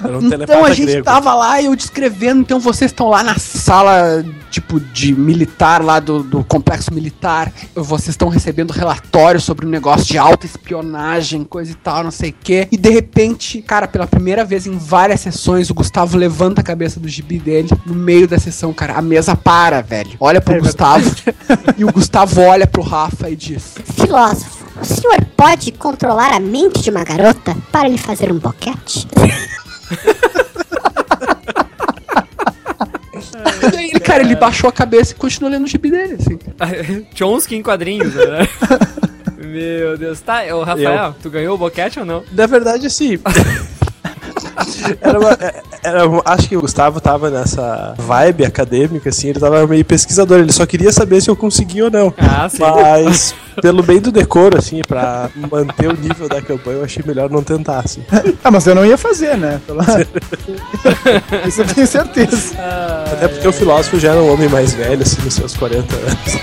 Era 0.03 0.19
um 0.19 0.27
Então 0.27 0.65
a 0.65 0.73
gente 0.73 0.91
grego. 0.91 1.05
tava 1.05 1.33
lá 1.33 1.61
e 1.61 1.65
eu 1.65 1.75
descrevendo, 1.75 2.41
então 2.41 2.59
vocês 2.59 2.91
estão 2.91 3.09
lá 3.09 3.23
na 3.23 3.37
sala, 3.37 4.23
tipo, 4.49 4.79
de 4.79 5.13
militar 5.13 5.83
lá 5.83 5.99
do, 5.99 6.23
do 6.23 6.43
complexo 6.43 6.93
militar, 6.93 7.51
vocês 7.75 8.09
estão 8.09 8.29
recebendo 8.29 8.71
relatórios 8.71 9.43
sobre 9.43 9.65
um 9.65 9.69
negócio 9.69 10.05
de 10.05 10.17
alta 10.17 10.45
espionagem, 10.45 11.43
coisa 11.43 11.71
e 11.71 11.75
tal, 11.75 12.03
não 12.03 12.11
sei 12.11 12.29
o 12.31 12.35
quê. 12.41 12.67
E 12.71 12.77
de 12.77 12.89
repente, 12.89 13.61
cara, 13.61 13.87
pela 13.87 14.07
primeira 14.07 14.43
vez 14.45 14.67
em 14.67 14.77
várias 14.77 15.21
sessões, 15.21 15.69
o 15.69 15.73
Gustavo 15.73 16.17
levanta 16.37 16.61
a 16.61 16.63
cabeça 16.63 16.99
do 16.99 17.07
gibi 17.07 17.39
dele 17.39 17.67
no 17.83 17.95
meio 17.95 18.27
da 18.27 18.37
sessão, 18.37 18.71
cara. 18.71 18.93
A 18.93 19.01
mesa 19.01 19.35
para, 19.35 19.81
velho. 19.81 20.11
Olha 20.19 20.39
pro 20.39 20.53
É 20.53 20.59
Gustavo 20.59 21.15
e 21.75 21.83
o 21.83 21.91
Gustavo 21.91 22.41
olha 22.41 22.67
pro 22.67 22.83
Rafa 22.83 23.27
e 23.27 23.35
diz: 23.35 23.75
Filósofo, 23.95 24.67
o 24.79 24.85
senhor 24.85 25.25
pode 25.35 25.71
controlar 25.71 26.31
a 26.33 26.39
mente 26.39 26.83
de 26.83 26.91
uma 26.91 27.03
garota 27.03 27.57
para 27.71 27.89
lhe 27.89 27.97
fazer 27.97 28.31
um 28.31 28.37
boquete? 28.37 29.07
E 33.63 33.71
daí, 33.71 33.89
ele, 33.89 33.99
cara, 33.99 34.21
ele 34.21 34.35
baixou 34.35 34.69
a 34.69 34.73
cabeça 34.73 35.13
e 35.13 35.15
continuou 35.15 35.51
lendo 35.51 35.63
o 35.63 35.67
gibi 35.67 35.89
dele, 35.89 36.17
assim. 36.19 36.37
Chomsky 37.15 37.55
em 37.55 37.63
quadrinhos, 37.63 38.13
né? 38.13 38.47
Meu 39.39 39.97
Deus. 39.97 40.19
Tá, 40.19 40.43
ô 40.55 40.63
Rafael, 40.63 41.15
tu 41.19 41.31
ganhou 41.31 41.55
o 41.55 41.57
boquete 41.57 41.99
ou 41.99 42.05
não? 42.05 42.23
Na 42.31 42.45
verdade, 42.45 42.91
sim. 42.91 43.17
Era 45.01 45.19
uma- 45.19 45.31
é- 45.33 45.61
era 45.83 46.07
uma- 46.07 46.21
acho 46.25 46.47
que 46.49 46.57
o 46.57 46.61
Gustavo 46.61 46.99
tava 46.99 47.29
nessa 47.29 47.93
vibe 47.97 48.45
acadêmica, 48.45 49.09
assim, 49.09 49.29
ele 49.29 49.39
tava 49.39 49.65
meio 49.67 49.83
pesquisador, 49.85 50.39
ele 50.39 50.51
só 50.51 50.65
queria 50.65 50.91
saber 50.91 51.21
se 51.21 51.29
eu 51.29 51.35
conseguia 51.35 51.85
ou 51.85 51.91
não. 51.91 52.13
Ah, 52.17 52.47
sim. 52.49 52.57
Mas, 52.59 53.33
pelo 53.61 53.81
bem 53.83 53.99
do 53.99 54.11
decoro, 54.11 54.57
assim, 54.57 54.81
pra 54.87 55.29
manter 55.51 55.87
o 55.89 55.93
nível 55.97 56.27
da 56.29 56.41
campanha, 56.41 56.77
eu 56.77 56.83
achei 56.85 57.03
melhor 57.05 57.29
não 57.29 57.41
tentar, 57.43 57.79
assim. 57.79 58.01
Ah, 58.43 58.51
mas 58.51 58.65
eu 58.67 58.75
não 58.75 58.85
ia 58.85 58.97
fazer, 58.97 59.37
né? 59.37 59.59
Pela- 59.65 59.83
Isso 61.47 61.61
eu 61.61 61.67
tenho 61.67 61.87
certeza. 61.87 62.55
Até 63.11 63.27
porque 63.27 63.47
o 63.47 63.53
filósofo 63.53 63.99
já 63.99 64.11
era 64.11 64.21
um 64.21 64.31
homem 64.33 64.47
mais 64.49 64.73
velho, 64.73 65.01
assim, 65.01 65.21
nos 65.23 65.33
seus 65.33 65.55
40 65.55 65.95
anos. 65.95 66.37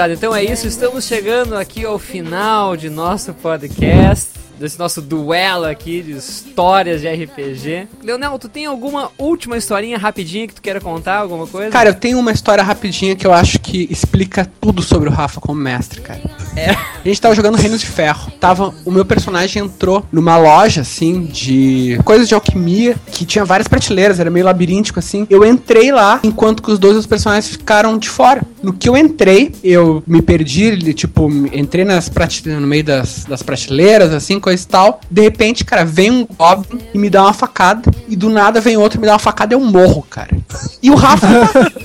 Gurizada, 0.00 0.14
então 0.14 0.34
é 0.34 0.42
isso. 0.42 0.66
Estamos 0.66 1.04
chegando 1.04 1.56
aqui 1.56 1.84
ao 1.84 1.98
final 1.98 2.76
de 2.76 2.88
nosso 2.88 3.34
podcast. 3.34 4.40
Desse 4.58 4.78
nosso 4.78 5.00
duelo 5.00 5.64
aqui 5.64 6.02
de 6.02 6.12
histórias 6.12 7.00
de 7.00 7.08
RPG. 7.08 7.88
Leonel, 8.02 8.38
tu 8.38 8.46
tem 8.46 8.66
alguma 8.66 9.10
última 9.16 9.56
historinha 9.56 9.96
rapidinha 9.96 10.46
que 10.46 10.54
tu 10.54 10.60
queira 10.60 10.80
contar? 10.80 11.16
Alguma 11.16 11.46
coisa? 11.46 11.70
Cara, 11.70 11.88
eu 11.88 11.94
tenho 11.94 12.18
uma 12.18 12.30
história 12.30 12.62
rapidinha 12.62 13.16
que 13.16 13.26
eu 13.26 13.32
acho 13.32 13.58
que 13.58 13.88
explica 13.90 14.50
tudo 14.60 14.82
sobre 14.82 15.08
o 15.08 15.12
Rafa 15.12 15.40
como 15.40 15.58
mestre, 15.58 16.02
cara. 16.02 16.20
É. 16.56 16.70
A 16.70 17.08
gente 17.08 17.20
tava 17.20 17.34
jogando 17.34 17.56
Reinos 17.56 17.80
de 17.80 17.86
Ferro. 17.86 18.30
Tava, 18.38 18.74
o 18.84 18.90
meu 18.90 19.04
personagem 19.04 19.62
entrou 19.62 20.04
numa 20.12 20.36
loja, 20.36 20.82
assim, 20.82 21.24
de 21.24 21.98
coisas 22.04 22.28
de 22.28 22.34
alquimia, 22.34 22.94
que 23.10 23.24
tinha 23.24 23.44
várias 23.44 23.68
prateleiras, 23.68 24.20
era 24.20 24.30
meio 24.30 24.44
labiríntico, 24.44 24.98
assim. 24.98 25.26
Eu 25.30 25.44
entrei 25.44 25.90
lá, 25.92 26.20
enquanto 26.22 26.62
que 26.62 26.70
os 26.70 26.78
dois 26.78 26.96
dos 26.96 27.06
personagens 27.06 27.48
ficaram 27.48 27.96
de 27.96 28.08
fora. 28.08 28.42
No 28.62 28.72
que 28.72 28.88
eu 28.88 28.96
entrei, 28.96 29.52
eu 29.64 30.02
me 30.06 30.20
perdi, 30.20 30.92
tipo, 30.92 31.30
entrei 31.52 31.84
nas 31.84 32.08
prateleiras, 32.08 32.60
no 32.60 32.68
meio 32.68 32.84
das, 32.84 33.24
das 33.24 33.42
prateleiras, 33.42 34.12
assim, 34.12 34.38
coisa 34.38 34.62
e 34.62 34.66
tal. 34.66 35.00
De 35.10 35.22
repente, 35.22 35.64
cara, 35.64 35.84
vem 35.84 36.10
um 36.10 36.26
Goblin 36.26 36.80
e 36.92 36.98
me 36.98 37.08
dá 37.08 37.22
uma 37.22 37.32
facada. 37.32 37.90
E 38.08 38.16
do 38.16 38.28
nada 38.28 38.60
vem 38.60 38.76
outro 38.76 38.98
e 38.98 39.00
me 39.00 39.06
dá 39.06 39.14
uma 39.14 39.18
facada 39.18 39.54
e 39.54 39.56
eu 39.56 39.60
morro, 39.60 40.02
cara. 40.02 40.36
E 40.82 40.90
o 40.90 40.94
Rafa 40.94 41.26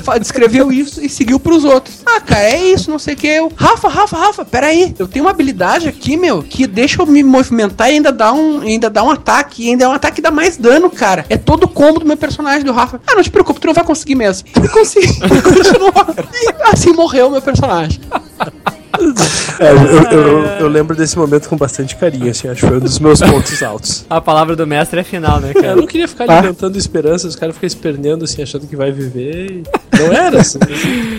fa- 0.03 0.18
descreveu 0.20 0.72
isso 0.72 1.03
e 1.03 1.09
seguiu 1.09 1.39
pros 1.39 1.63
outros. 1.63 1.95
Ah, 2.05 2.20
cara, 2.22 2.43
é 2.43 2.72
isso, 2.72 2.89
não 2.89 2.99
sei 2.99 3.13
o 3.13 3.18
que. 3.18 3.28
Eu, 3.28 3.51
Rafa, 3.55 3.88
Rafa, 3.89 4.18
Rafa, 4.18 4.45
peraí. 4.45 4.95
Eu 4.97 5.07
tenho 5.07 5.26
uma 5.26 5.32
habilidade 5.32 5.88
aqui, 5.88 6.16
meu, 6.18 6.41
que 6.43 6.66
deixa 6.68 7.01
eu 7.01 7.05
me 7.05 7.24
movimentar 7.24 7.89
e 7.89 7.93
ainda 7.95 8.11
dá 8.11 8.32
um, 8.34 8.61
ainda 8.61 8.89
dá 8.89 9.03
um 9.03 9.11
ataque. 9.11 9.66
E 9.66 9.70
ainda 9.70 9.86
é 9.86 9.88
um 9.88 9.93
ataque 9.93 10.16
que 10.16 10.22
dá 10.22 10.32
mais 10.32 10.57
dano, 10.57 10.89
cara. 10.89 11.26
É 11.30 11.38
todo 11.38 11.63
o 11.66 11.68
combo 11.68 11.99
do 11.99 12.05
meu 12.05 12.18
personagem 12.18 12.63
do 12.63 12.72
Rafa. 12.72 13.01
Ah, 13.05 13.16
não 13.16 13.24
te 13.24 13.30
preocupe, 13.32 13.59
tu 13.59 13.68
não 13.68 13.74
vai 13.74 13.84
conseguir 13.84 14.16
mesmo. 14.16 14.47
E 14.63 14.68
consegui. 14.70 15.07
Continuou. 15.20 15.93
E 16.34 16.53
assim 16.74 16.91
morreu 16.93 17.28
o 17.28 17.32
meu 17.32 17.41
personagem. 17.41 17.99
É, 19.60 19.72
eu, 19.72 19.78
eu- 19.78 20.12
eu- 20.12 20.43
eu 20.62 20.68
lembro 20.68 20.96
desse 20.96 21.18
momento 21.18 21.48
com 21.50 21.56
bastante 21.58 21.96
carinho, 21.96 22.30
assim, 22.30 22.48
acho 22.48 22.62
que 22.62 22.68
foi 22.68 22.78
um 22.78 22.82
dos 22.82 23.00
meus 23.00 23.20
pontos 23.22 23.62
altos. 23.64 24.06
A 24.10 24.20
palavra 24.22 24.56
do 24.56 24.66
mestre 24.68 25.00
é 25.00 25.04
final, 25.04 25.39
né, 25.39 25.52
Eu 25.56 25.62
cara? 25.62 25.76
não 25.76 25.88
queria 25.88 26.08
ficar 26.08 26.30
alimentando 26.30 26.78
esperanças, 26.78 27.26
os 27.32 27.36
caras 27.36 27.56
ficam 27.56 27.68
esperneando, 27.68 28.26
assim, 28.26 28.41
achando 28.41 28.68
que 28.68 28.76
vai 28.76 28.91
viver. 28.91 29.64
e 29.93 29.98
Não 29.98 30.12
era 30.14 30.41
assim. 30.41 30.60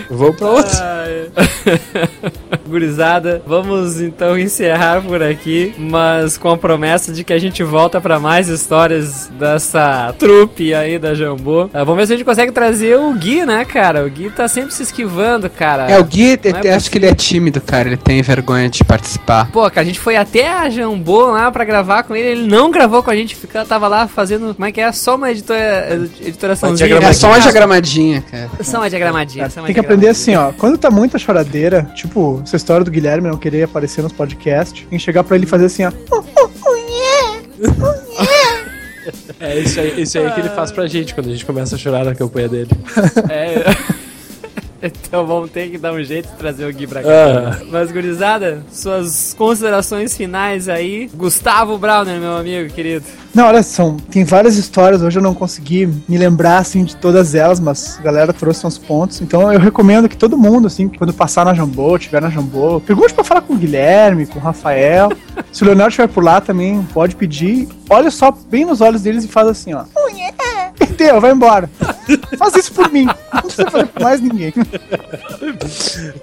Vou 0.09 0.33
pra 0.33 0.47
outra. 0.47 0.77
Ai. 0.83 1.27
Gurizada, 2.67 3.41
vamos 3.47 4.01
então 4.01 4.37
encerrar 4.37 5.01
por 5.01 5.21
aqui, 5.23 5.73
mas 5.77 6.37
com 6.37 6.49
a 6.49 6.57
promessa 6.57 7.11
de 7.13 7.23
que 7.23 7.31
a 7.33 7.39
gente 7.39 7.63
volta 7.63 7.99
pra 8.01 8.19
mais 8.19 8.49
histórias 8.49 9.29
dessa 9.39 10.13
trupe 10.19 10.73
aí 10.73 10.99
da 10.99 11.13
Jambô. 11.13 11.69
Ah, 11.73 11.83
vamos 11.83 11.97
ver 12.01 12.07
se 12.07 12.13
a 12.13 12.15
gente 12.17 12.25
consegue 12.25 12.51
trazer 12.51 12.97
o 12.97 13.13
Gui, 13.13 13.45
né, 13.45 13.63
cara? 13.65 14.05
O 14.05 14.09
Gui 14.09 14.29
tá 14.29 14.47
sempre 14.47 14.73
se 14.73 14.83
esquivando, 14.83 15.49
cara. 15.49 15.89
É, 15.89 15.99
o 15.99 16.03
Gui, 16.03 16.33
é 16.33 16.39
eu 16.71 16.75
acho 16.75 16.91
que 16.91 16.97
ele 16.97 17.05
é 17.07 17.15
tímido, 17.15 17.61
cara. 17.67 17.89
Ele 17.89 17.97
tem 17.97 18.21
vergonha 18.21 18.69
de 18.69 18.83
participar. 18.83 19.51
Pô, 19.51 19.69
cara, 19.69 19.81
a 19.81 19.83
gente 19.83 19.99
foi 19.99 20.15
até 20.15 20.51
a 20.51 20.69
Jambô 20.69 21.27
lá 21.31 21.51
pra 21.51 21.65
gravar 21.65 22.03
com 22.03 22.15
ele. 22.15 22.29
Ele 22.29 22.47
não 22.47 22.71
gravou 22.71 23.03
com 23.03 23.11
a 23.11 23.15
gente, 23.15 23.35
fica, 23.35 23.65
tava 23.65 23.87
lá 23.87 24.07
fazendo. 24.07 24.55
Como 24.55 24.65
é 24.65 24.71
que 24.71 24.81
é? 24.81 24.91
Só 24.91 25.15
uma 25.15 25.29
editora, 25.29 26.09
editoraçãozinha. 26.21 26.97
É 26.97 27.13
só 27.13 27.27
uma 27.27 27.39
diagramadinha, 27.39 28.21
cara. 28.21 28.49
Só 28.63 28.77
uma 28.77 28.89
diagramadinha. 28.89 29.43
Cara, 29.43 29.51
só 29.51 29.59
uma 29.59 29.67
tem 29.67 29.73
que 29.73 29.79
aprender 29.79 30.07
assim, 30.07 30.35
ó. 30.35 30.51
Quando 30.53 30.77
tá 30.77 30.89
muita 30.89 31.19
choradeira, 31.19 31.91
tipo, 31.93 32.41
essa 32.43 32.55
história 32.55 32.83
do 32.83 32.89
Guilherme 32.89 33.27
não 33.27 33.37
querer 33.37 33.63
aparecer 33.63 34.01
nos 34.01 34.13
podcasts, 34.13 34.85
tem 34.89 34.97
que 34.97 35.03
chegar 35.03 35.23
pra 35.23 35.35
ele 35.35 35.45
e 35.45 35.49
fazer 35.49 35.65
assim, 35.65 35.83
ó. 35.85 35.91
É 39.39 39.59
isso 39.59 39.79
aí, 39.79 40.01
isso 40.01 40.17
aí 40.17 40.31
que 40.31 40.39
ele 40.41 40.49
faz 40.49 40.71
pra 40.71 40.87
gente 40.87 41.13
quando 41.13 41.27
a 41.27 41.31
gente 41.31 41.45
começa 41.45 41.75
a 41.75 41.77
chorar 41.77 42.03
na 42.05 42.15
campanha 42.15 42.49
dele. 42.49 42.69
É. 43.29 44.06
Então 44.81 45.25
vamos 45.25 45.51
ter 45.51 45.69
que 45.69 45.77
dar 45.77 45.93
um 45.93 46.03
jeito 46.03 46.29
de 46.29 46.35
trazer 46.35 46.65
o 46.65 46.73
Gui 46.73 46.87
pra 46.87 47.01
cá. 47.01 47.09
Ah. 47.09 47.65
Mas, 47.71 47.91
gurizada, 47.91 48.63
suas 48.71 49.33
considerações 49.37 50.15
finais 50.15 50.69
aí. 50.69 51.09
Gustavo 51.13 51.77
Browner, 51.77 52.19
meu 52.19 52.37
amigo 52.37 52.73
querido. 52.73 53.05
Não, 53.33 53.45
olha, 53.45 53.61
são, 53.61 53.97
tem 53.97 54.23
várias 54.23 54.55
histórias, 54.57 55.01
hoje 55.03 55.19
eu 55.19 55.21
não 55.21 55.33
consegui 55.33 55.85
me 56.07 56.17
lembrar, 56.17 56.57
assim, 56.57 56.83
de 56.83 56.95
todas 56.95 57.35
elas, 57.35 57.59
mas 57.59 57.99
a 57.99 58.01
galera 58.01 58.33
trouxe 58.33 58.65
uns 58.65 58.79
pontos, 58.79 59.21
então 59.21 59.53
eu 59.53 59.59
recomendo 59.59 60.09
que 60.09 60.17
todo 60.17 60.35
mundo, 60.35 60.65
assim, 60.65 60.87
quando 60.87 61.13
passar 61.13 61.45
na 61.45 61.53
Jambô, 61.53 61.99
tiver 61.99 62.19
na 62.19 62.31
Jambô, 62.31 62.79
pergunte 62.79 63.13
pra 63.13 63.23
falar 63.23 63.41
com 63.41 63.53
o 63.53 63.57
Guilherme, 63.57 64.25
com 64.25 64.39
o 64.39 64.41
Rafael, 64.41 65.11
se 65.51 65.61
o 65.61 65.67
Leonel 65.67 65.87
estiver 65.87 66.07
por 66.07 66.23
lá 66.23 66.41
também, 66.41 66.81
pode 66.91 67.15
pedir, 67.15 67.67
olha 67.87 68.09
só 68.09 68.31
bem 68.31 68.65
nos 68.65 68.81
olhos 68.81 69.03
deles 69.03 69.23
e 69.23 69.27
faz 69.27 69.47
assim, 69.47 69.71
ó. 69.71 69.83
Entendeu? 70.89 71.21
Vai 71.21 71.31
embora. 71.31 71.69
Faz 72.37 72.55
isso 72.55 72.73
por 72.73 72.91
mim. 72.91 73.05
Não 73.05 73.41
precisa 73.41 73.69
fazer 73.69 73.87
por 73.87 74.03
mais 74.03 74.21
ninguém. 74.21 74.53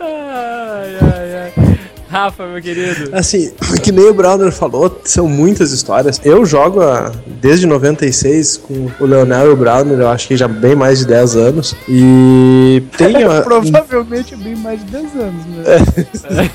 Ai, 0.00 0.96
ai, 1.00 1.36
ai. 1.42 1.78
Rafa, 2.08 2.46
meu 2.46 2.62
querido. 2.62 3.10
Assim, 3.12 3.52
que 3.84 3.92
nem 3.92 4.06
o 4.08 4.14
Browner 4.14 4.50
falou, 4.50 5.00
são 5.04 5.28
muitas 5.28 5.70
histórias. 5.70 6.20
Eu 6.24 6.44
jogo 6.46 6.80
há- 6.80 7.12
desde 7.40 7.66
96 7.66 8.56
com 8.56 8.88
o 8.98 9.04
Leonel 9.06 9.46
e 9.46 9.50
o 9.50 9.56
Browner, 9.56 9.98
eu 10.00 10.08
acho 10.08 10.26
que 10.26 10.36
já 10.36 10.48
bem 10.48 10.74
mais 10.74 11.00
de 11.00 11.06
10 11.06 11.36
anos. 11.36 11.76
E 11.88 12.82
tem. 12.96 13.14
ó, 13.26 13.42
Provavelmente 13.42 14.34
é 14.34 14.36
bem 14.36 14.56
mais 14.56 14.80
de 14.80 14.86
10 14.90 15.04
anos, 15.16 15.44
né? 15.46 15.64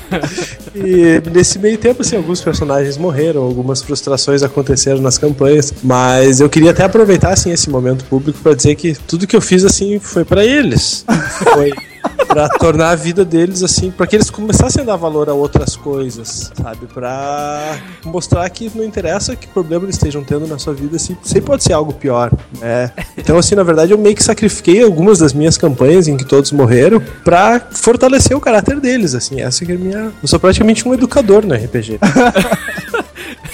E 0.74 1.20
nesse 1.32 1.58
meio 1.58 1.76
tempo, 1.78 2.02
assim, 2.02 2.16
alguns 2.16 2.40
personagens 2.40 2.96
morreram, 2.96 3.42
algumas 3.42 3.82
frustrações 3.82 4.42
aconteceram 4.42 5.00
nas 5.00 5.18
campanhas, 5.18 5.72
mas 5.82 6.40
eu 6.40 6.48
queria 6.48 6.70
até 6.70 6.84
aproveitar, 6.84 7.32
assim, 7.32 7.50
esse 7.50 7.68
momento 7.68 8.04
público 8.04 8.38
pra 8.42 8.54
dizer 8.54 8.76
que 8.76 8.94
tudo 9.06 9.26
que 9.26 9.34
eu 9.34 9.40
fiz, 9.40 9.64
assim, 9.64 9.98
foi 9.98 10.24
pra 10.24 10.44
eles. 10.44 11.04
Foi 11.52 11.72
pra 12.30 12.48
tornar 12.48 12.90
a 12.90 12.94
vida 12.94 13.24
deles, 13.24 13.62
assim, 13.62 13.90
pra 13.90 14.06
que 14.06 14.14
eles 14.14 14.30
começassem 14.30 14.82
a 14.82 14.86
dar 14.86 14.96
valor 14.96 15.28
a 15.28 15.34
outras 15.34 15.74
coisas, 15.76 16.52
sabe? 16.54 16.86
Pra 16.86 17.76
mostrar 18.04 18.48
que 18.50 18.70
não 18.74 18.84
interessa 18.84 19.34
que 19.34 19.48
problema 19.48 19.84
eles 19.84 19.96
estejam 19.96 20.22
tendo 20.22 20.46
na 20.46 20.56
sua 20.56 20.72
vida, 20.72 20.96
assim, 20.96 21.16
sempre 21.22 21.46
pode 21.46 21.64
ser 21.64 21.72
algo 21.72 21.92
pior, 21.92 22.30
né? 22.60 22.92
Então, 23.18 23.36
assim, 23.36 23.56
na 23.56 23.64
verdade, 23.64 23.92
eu 23.92 23.98
meio 23.98 24.14
que 24.14 24.22
sacrifiquei 24.22 24.82
algumas 24.82 25.18
das 25.18 25.32
minhas 25.32 25.58
campanhas 25.58 26.06
em 26.06 26.16
que 26.16 26.24
todos 26.24 26.52
morreram 26.52 27.02
pra 27.24 27.60
fortalecer 27.72 28.36
o 28.36 28.40
caráter 28.40 28.78
deles, 28.78 29.14
assim, 29.14 29.40
essa 29.40 29.64
que 29.64 29.72
é 29.72 29.74
a 29.74 29.78
minha... 29.78 30.12
Eu 30.22 30.28
sou 30.28 30.38
praticamente 30.38 30.88
um 30.88 30.94
educador 30.94 31.44
no 31.44 31.54
RPG. 31.54 31.98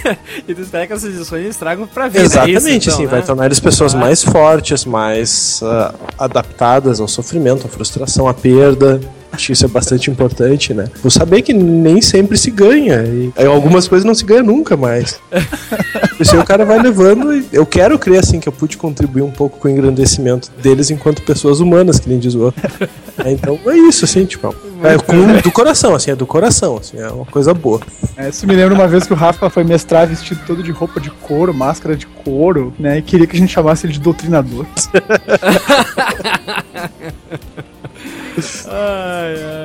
E 0.49 0.55
tu 0.55 0.61
espera 0.61 0.87
que 0.87 0.93
essas 0.93 1.15
edições 1.15 1.47
estragam 1.47 1.87
pra 1.87 2.09
vida. 2.09 2.21
é 2.21 2.25
Exatamente, 2.25 2.59
isso, 2.59 2.69
então, 2.89 2.97
sim, 2.97 3.03
né? 3.05 3.09
vai 3.09 3.23
tornar 3.23 3.47
eles 3.47 3.61
pessoas 3.61 3.95
mais 3.95 4.23
fortes, 4.23 4.85
mais 4.85 5.61
ah, 5.63 5.95
adaptadas 6.19 7.01
ao 7.01 7.09
sofrimento, 7.09 7.67
à 7.67 7.69
frustração, 7.69 8.29
à 8.29 8.35
perda. 8.35 9.01
Acho 9.33 9.47
que 9.49 9.53
isso 9.53 9.65
é 9.65 9.69
bastante 9.69 10.11
importante, 10.11 10.73
né? 10.73 10.89
Vou 11.03 11.11
saber 11.11 11.43
que 11.43 11.53
nem 11.53 12.01
sempre 12.01 12.39
se 12.39 12.51
ganha. 12.51 13.03
E 13.05 13.33
algumas 13.45 13.87
coisas 13.87 14.05
não 14.05 14.15
se 14.15 14.25
ganha 14.25 14.43
nunca 14.43 14.77
mais. 14.77 15.21
Isso 16.19 16.35
aí 16.35 16.41
o 16.41 16.45
cara 16.47 16.65
vai 16.65 16.79
levando 16.81 17.35
e 17.35 17.47
eu 17.53 17.67
quero 17.67 17.99
crer 17.99 18.21
assim 18.21 18.41
que 18.41 18.49
eu 18.49 18.53
pude 18.53 18.79
contribuir 18.79 19.21
um 19.21 19.31
pouco 19.31 19.59
com 19.59 19.69
o 19.69 19.71
engrandecimento 19.71 20.51
deles 20.63 20.91
enquanto 20.91 21.21
pessoas 21.21 21.61
humanas, 21.61 22.01
que 22.01 22.09
nem 22.09 22.19
diz 22.19 22.35
o 22.35 22.41
outro. 22.45 22.63
É, 23.25 23.33
então 23.33 23.59
é 23.67 23.75
isso, 23.79 24.05
assim, 24.05 24.27
tipo, 24.27 24.55
é 24.83 24.99
com- 24.99 25.41
do 25.43 25.51
coração, 25.51 25.95
assim, 25.95 26.11
é 26.11 26.15
do 26.15 26.27
coração, 26.27 26.77
assim, 26.77 26.99
é 26.99 27.09
uma 27.09 27.25
coisa 27.25 27.55
boa. 27.55 27.81
É, 28.15 28.29
isso 28.29 28.47
me 28.47 28.55
lembra 28.55 28.75
uma 28.75 28.87
vez 28.87 29.07
que 29.07 29.13
o 29.15 29.17
Rafa 29.17 29.49
foi 29.49 29.65
mestrar 29.65 30.07
vestido 30.07 30.39
todo 30.47 30.63
de 30.63 30.71
roupa 30.71 31.01
de 31.01 31.09
couro, 31.11 31.55
máscara 31.55 31.97
de 31.97 32.07
couro, 32.07 32.75
né? 32.79 32.99
E 32.99 33.03
queria 33.03 33.27
que 33.27 33.35
a 33.35 33.39
gente 33.39 33.51
chamasse 33.51 33.87
ele 33.87 33.95
de 33.95 34.01
doutrinador. 34.01 34.67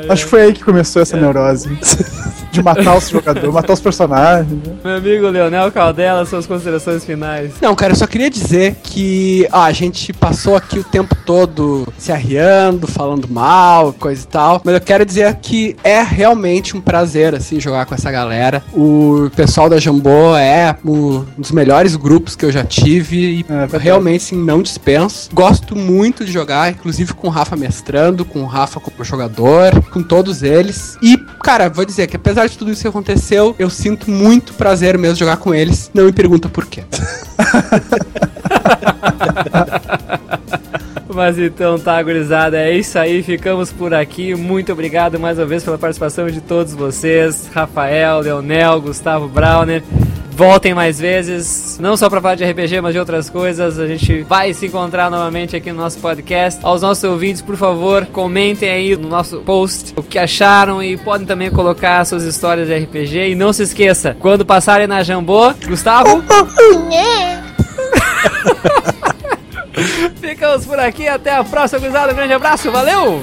Acho 0.09 0.23
que 0.23 0.29
foi 0.29 0.41
aí 0.41 0.53
que 0.53 0.63
começou 0.63 1.01
essa 1.01 1.17
neurose. 1.17 1.69
De 2.51 2.61
matar 2.61 2.97
os 2.97 3.07
jogadores, 3.07 3.53
matar 3.53 3.71
os 3.71 3.79
personagens. 3.79 4.51
Né? 4.51 4.73
Meu 4.83 4.97
amigo 4.97 5.27
Leonel 5.29 5.71
Caldela, 5.71 6.25
suas 6.25 6.45
considerações 6.45 7.05
finais. 7.05 7.53
Não, 7.61 7.73
cara, 7.73 7.93
eu 7.93 7.95
só 7.95 8.05
queria 8.05 8.29
dizer 8.29 8.75
que 8.83 9.47
ah, 9.53 9.63
a 9.63 9.71
gente 9.71 10.11
passou 10.11 10.57
aqui 10.57 10.77
o 10.77 10.83
tempo 10.83 11.15
todo 11.25 11.87
se 11.97 12.11
arriando, 12.11 12.87
falando 12.87 13.25
mal, 13.29 13.93
coisa 13.93 14.23
e 14.23 14.27
tal. 14.27 14.61
Mas 14.65 14.73
eu 14.73 14.81
quero 14.81 15.05
dizer 15.05 15.33
que 15.35 15.77
é 15.81 16.01
realmente 16.01 16.75
um 16.75 16.81
prazer, 16.81 17.33
assim, 17.33 17.57
jogar 17.57 17.85
com 17.85 17.95
essa 17.95 18.11
galera. 18.11 18.61
O 18.73 19.31
pessoal 19.33 19.69
da 19.69 19.79
Jambô 19.79 20.35
é 20.35 20.75
um 20.83 21.23
dos 21.37 21.51
melhores 21.51 21.95
grupos 21.95 22.35
que 22.35 22.43
eu 22.43 22.51
já 22.51 22.65
tive 22.65 23.17
e 23.17 23.45
É 23.49 23.77
realmente, 23.77 24.25
assim, 24.25 24.35
não 24.35 24.61
dispenso. 24.61 25.29
Gosto 25.33 25.73
muito 25.73 26.25
de 26.25 26.33
jogar, 26.33 26.69
inclusive 26.71 27.13
com 27.13 27.27
o 27.27 27.31
Rafa 27.31 27.55
mestrando, 27.55 28.25
com 28.25 28.41
o 28.41 28.45
Rafa 28.45 28.60
como 28.67 29.03
jogador, 29.03 29.81
com 29.89 30.03
todos 30.03 30.43
eles. 30.43 30.97
E, 31.01 31.17
cara, 31.43 31.69
vou 31.69 31.85
dizer 31.85 32.07
que 32.07 32.15
apesar 32.15 32.47
de 32.47 32.57
tudo 32.57 32.71
isso 32.71 32.81
que 32.81 32.87
aconteceu, 32.87 33.55
eu 33.57 33.69
sinto 33.69 34.09
muito 34.09 34.53
prazer 34.53 34.97
mesmo 34.97 35.17
jogar 35.17 35.37
com 35.37 35.53
eles. 35.53 35.89
Não 35.93 36.05
me 36.05 36.11
pergunta 36.11 36.49
por 36.49 36.65
quê. 36.65 36.83
Mas 41.13 41.37
então 41.37 41.77
tá, 41.77 42.01
gurizada, 42.01 42.57
é 42.57 42.77
isso 42.77 42.97
aí, 42.97 43.21
ficamos 43.21 43.71
por 43.71 43.93
aqui. 43.93 44.33
Muito 44.33 44.71
obrigado 44.71 45.19
mais 45.19 45.37
uma 45.37 45.45
vez 45.45 45.61
pela 45.63 45.77
participação 45.77 46.27
de 46.27 46.39
todos 46.39 46.73
vocês, 46.73 47.49
Rafael, 47.53 48.21
Leonel, 48.21 48.79
Gustavo 48.81 49.27
Browner. 49.27 49.83
Voltem 50.33 50.73
mais 50.73 50.97
vezes, 50.97 51.77
não 51.79 51.95
só 51.97 52.09
pra 52.09 52.21
falar 52.21 52.35
de 52.35 52.43
RPG, 52.45 52.79
mas 52.81 52.93
de 52.93 52.99
outras 52.99 53.29
coisas. 53.29 53.77
A 53.77 53.85
gente 53.85 54.23
vai 54.23 54.53
se 54.53 54.65
encontrar 54.67 55.11
novamente 55.11 55.55
aqui 55.55 55.71
no 55.71 55.77
nosso 55.77 55.99
podcast. 55.99 56.59
Aos 56.63 56.81
nossos 56.81 57.03
ouvintes, 57.03 57.41
por 57.41 57.57
favor, 57.57 58.05
comentem 58.07 58.69
aí 58.69 58.95
no 58.95 59.09
nosso 59.09 59.39
post 59.41 59.93
o 59.95 60.01
que 60.01 60.17
acharam 60.17 60.81
e 60.81 60.97
podem 60.97 61.27
também 61.27 61.51
colocar 61.51 62.03
suas 62.05 62.23
histórias 62.23 62.67
de 62.67 62.75
RPG. 62.75 63.31
E 63.31 63.35
não 63.35 63.51
se 63.51 63.63
esqueça, 63.63 64.15
quando 64.19 64.45
passarem 64.45 64.87
na 64.87 65.03
Jambô, 65.03 65.53
Gustavo. 65.67 66.23
Ficamos 70.19 70.65
por 70.65 70.79
aqui, 70.79 71.07
até 71.07 71.35
a 71.35 71.43
próxima, 71.43 71.79
gurizada. 71.79 72.13
Um 72.13 72.15
grande 72.15 72.33
abraço, 72.33 72.71
valeu! 72.71 73.21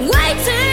Wait, 0.00 0.67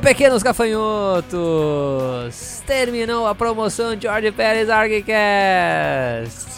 Pequenos 0.00 0.42
gafanhotos! 0.42 1.32
Terminou 2.66 3.26
a 3.26 3.34
promoção 3.34 3.96
de 3.96 4.02
George 4.02 4.30
Pérez 4.32 4.70
ArgCast! 4.70 5.08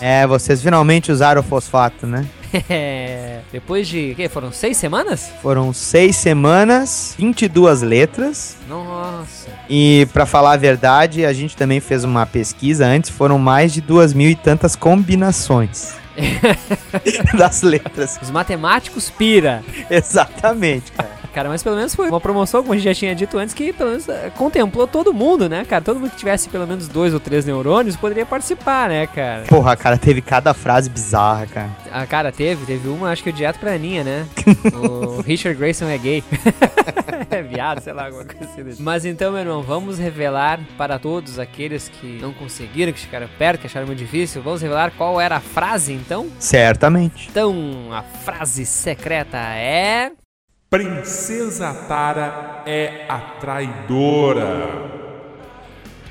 É, 0.00 0.26
vocês 0.26 0.62
finalmente 0.62 1.10
usaram 1.10 1.40
o 1.40 1.44
fosfato, 1.44 2.06
né? 2.06 2.26
Depois 3.52 3.88
de, 3.88 4.14
que, 4.14 4.28
foram 4.28 4.52
seis 4.52 4.76
semanas? 4.76 5.30
Foram 5.42 5.72
seis 5.72 6.16
semanas, 6.16 7.14
22 7.18 7.82
letras. 7.82 8.56
Nossa! 8.68 9.48
E 9.68 10.06
pra 10.12 10.26
falar 10.26 10.52
a 10.52 10.56
verdade, 10.56 11.24
a 11.24 11.32
gente 11.32 11.56
também 11.56 11.80
fez 11.80 12.04
uma 12.04 12.26
pesquisa 12.26 12.86
antes, 12.86 13.10
foram 13.10 13.38
mais 13.38 13.72
de 13.72 13.80
duas 13.80 14.12
mil 14.12 14.28
e 14.30 14.34
tantas 14.34 14.76
combinações 14.76 15.94
das 17.38 17.62
letras. 17.62 18.18
Os 18.20 18.30
matemáticos 18.30 19.08
pira! 19.10 19.62
Exatamente, 19.88 20.92
cara. 20.92 21.19
Cara, 21.32 21.48
mas 21.48 21.62
pelo 21.62 21.76
menos 21.76 21.94
foi 21.94 22.08
uma 22.08 22.20
promoção, 22.20 22.62
como 22.62 22.72
a 22.72 22.76
gente 22.76 22.84
já 22.84 22.94
tinha 22.94 23.14
dito 23.14 23.38
antes, 23.38 23.54
que 23.54 23.72
pelo 23.72 23.90
menos 23.90 24.08
eh, 24.08 24.30
contemplou 24.36 24.86
todo 24.86 25.14
mundo, 25.14 25.48
né, 25.48 25.64
cara? 25.64 25.82
Todo 25.82 26.00
mundo 26.00 26.10
que 26.10 26.16
tivesse 26.16 26.48
pelo 26.48 26.66
menos 26.66 26.88
dois 26.88 27.14
ou 27.14 27.20
três 27.20 27.44
neurônios 27.44 27.96
poderia 27.96 28.26
participar, 28.26 28.88
né, 28.88 29.06
cara? 29.06 29.44
Porra, 29.44 29.76
cara, 29.76 29.96
teve 29.96 30.20
cada 30.20 30.52
frase 30.52 30.90
bizarra, 30.90 31.46
cara. 31.46 31.70
Ah, 31.92 32.06
cara, 32.06 32.32
teve, 32.32 32.66
teve 32.66 32.88
uma, 32.88 33.10
acho 33.10 33.22
que 33.22 33.30
o 33.30 33.32
direto 33.32 33.58
pra 33.58 33.72
Aninha, 33.72 34.02
né? 34.02 34.26
o 34.74 35.20
Richard 35.20 35.58
Grayson 35.58 35.86
é 35.86 35.98
gay. 35.98 36.24
é 37.30 37.42
viado, 37.42 37.80
sei 37.80 37.92
lá, 37.92 38.06
alguma 38.06 38.24
coisa 38.24 38.44
assim. 38.44 38.82
Mas 38.82 39.04
então, 39.04 39.32
meu 39.32 39.40
irmão, 39.40 39.62
vamos 39.62 39.98
revelar 39.98 40.60
para 40.76 40.98
todos 40.98 41.38
aqueles 41.38 41.88
que 41.88 42.18
não 42.20 42.32
conseguiram, 42.32 42.92
que 42.92 43.00
ficaram 43.00 43.28
perto, 43.38 43.60
que 43.60 43.66
acharam 43.66 43.86
muito 43.86 43.98
difícil, 43.98 44.42
vamos 44.42 44.62
revelar 44.62 44.92
qual 44.96 45.20
era 45.20 45.36
a 45.36 45.40
frase, 45.40 45.92
então? 45.92 46.28
Certamente. 46.38 47.28
Então, 47.30 47.54
a 47.92 48.02
frase 48.02 48.66
secreta 48.66 49.38
é... 49.38 50.12
Princesa 50.70 51.74
Tara 51.88 52.62
é 52.64 53.04
a 53.08 53.18
traidora. 53.40 54.68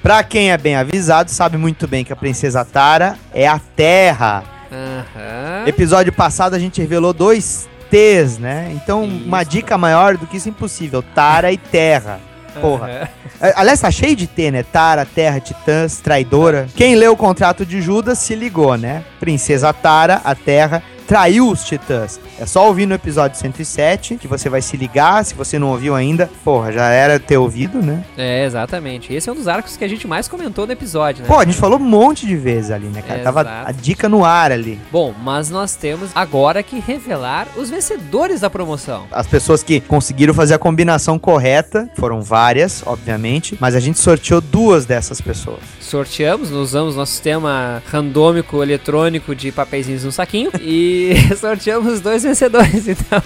Pra 0.04 0.22
quem 0.22 0.52
é 0.52 0.58
bem 0.58 0.76
avisado, 0.76 1.32
sabe 1.32 1.56
muito 1.56 1.88
bem 1.88 2.04
que 2.04 2.12
a 2.12 2.16
princesa 2.18 2.66
Tara 2.66 3.18
é 3.34 3.48
a 3.48 3.58
Terra. 3.58 4.44
Aham. 4.70 5.66
Episódio 5.66 6.12
passado 6.12 6.56
a 6.56 6.60
gente 6.60 6.82
revelou 6.82 7.14
dois 7.14 7.70
T's, 7.90 8.38
né? 8.38 8.70
Então, 8.76 9.06
uma 9.06 9.46
dica 9.46 9.78
maior 9.78 10.18
do 10.18 10.28
que 10.28 10.36
isso 10.36 10.50
é 10.50 10.52
impossível. 10.52 11.02
Tara 11.02 11.54
e 11.54 11.58
Terra. 11.58 12.20
Porra. 12.60 13.10
É, 13.40 13.54
Aliás, 13.56 13.80
tá 13.80 13.90
cheio 13.90 14.18
de 14.18 14.28
T, 14.28 14.52
né? 14.52 14.64
Tara, 14.64 15.06
Terra, 15.06 15.40
Titãs, 15.40 16.02
Traidora. 16.02 16.68
Quem 16.76 16.96
leu 16.96 17.14
o 17.14 17.18
contrato 17.18 17.66
de 17.66 17.82
Judas 17.82 18.20
se 18.20 18.36
ligou, 18.36 18.78
né? 18.78 19.06
Princesa 19.22 19.72
Tara, 19.72 20.20
a 20.26 20.36
Terra, 20.36 20.84
traiu 21.10 21.50
os 21.50 21.64
Titãs. 21.64 22.20
É 22.40 22.46
só 22.46 22.68
ouvir 22.68 22.86
no 22.86 22.94
episódio 22.94 23.36
107 23.36 24.16
que 24.18 24.28
você 24.28 24.48
vai 24.48 24.62
se 24.62 24.78
ligar. 24.78 25.26
Se 25.26 25.34
você 25.34 25.58
não 25.58 25.70
ouviu 25.70 25.96
ainda, 25.96 26.30
porra, 26.44 26.72
já 26.72 26.86
era 26.86 27.20
ter 27.20 27.36
ouvido, 27.36 27.82
né? 27.82 28.06
É, 28.16 28.46
exatamente. 28.46 29.12
Esse 29.12 29.28
é 29.28 29.32
um 29.32 29.36
dos 29.36 29.48
arcos 29.48 29.76
que 29.76 29.84
a 29.84 29.88
gente 29.88 30.08
mais 30.08 30.28
comentou 30.28 30.68
no 30.68 30.72
episódio, 30.72 31.24
né? 31.24 31.28
Pô, 31.28 31.40
a 31.40 31.46
gente 31.46 31.58
falou 31.58 31.80
um 31.80 31.84
monte 31.84 32.28
de 32.28 32.36
vezes 32.36 32.70
ali, 32.70 32.86
né, 32.86 33.02
cara? 33.02 33.24
Tava 33.24 33.42
Exato. 33.42 33.70
a 33.70 33.72
dica 33.72 34.08
no 34.08 34.24
ar 34.24 34.52
ali. 34.52 34.80
Bom, 34.92 35.12
mas 35.24 35.50
nós 35.50 35.76
temos 35.76 36.12
agora 36.14 36.62
que 36.62 36.80
revelar 36.80 37.48
os 37.58 37.72
vencedores 37.72 38.42
da 38.42 38.50
promoção. 38.50 39.08
As 39.12 39.26
pessoas 39.26 39.64
que 39.64 39.82
conseguiram 39.82 40.36
fazer 40.36 40.54
a 40.54 40.60
combinação 40.60 41.18
correta 41.18 41.90
foram 41.96 42.22
várias, 42.22 42.84
obviamente, 42.86 43.58
mas 43.60 43.74
a 43.74 43.80
gente 43.80 43.98
sorteou 43.98 44.42
duas 44.42 44.86
dessas 44.86 45.20
pessoas. 45.20 45.79
Sorteamos, 45.90 46.52
usamos 46.52 46.96
nosso 46.96 47.14
sistema 47.14 47.82
randômico 47.88 48.62
eletrônico 48.62 49.34
de 49.34 49.52
papeizinhos 49.52 50.04
no 50.04 50.12
saquinho 50.12 50.52
e 50.62 51.16
sorteamos 51.36 52.00
dois 52.00 52.22
vencedores, 52.22 52.88
então. 52.88 53.24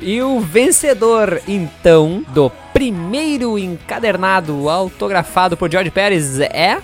E 0.00 0.22
o 0.22 0.40
vencedor, 0.40 1.42
então, 1.46 2.24
do 2.28 2.48
primeiro 2.72 3.58
encadernado 3.58 4.70
autografado 4.70 5.58
por 5.58 5.70
George 5.70 5.90
Pérez 5.90 6.40
é. 6.40 6.78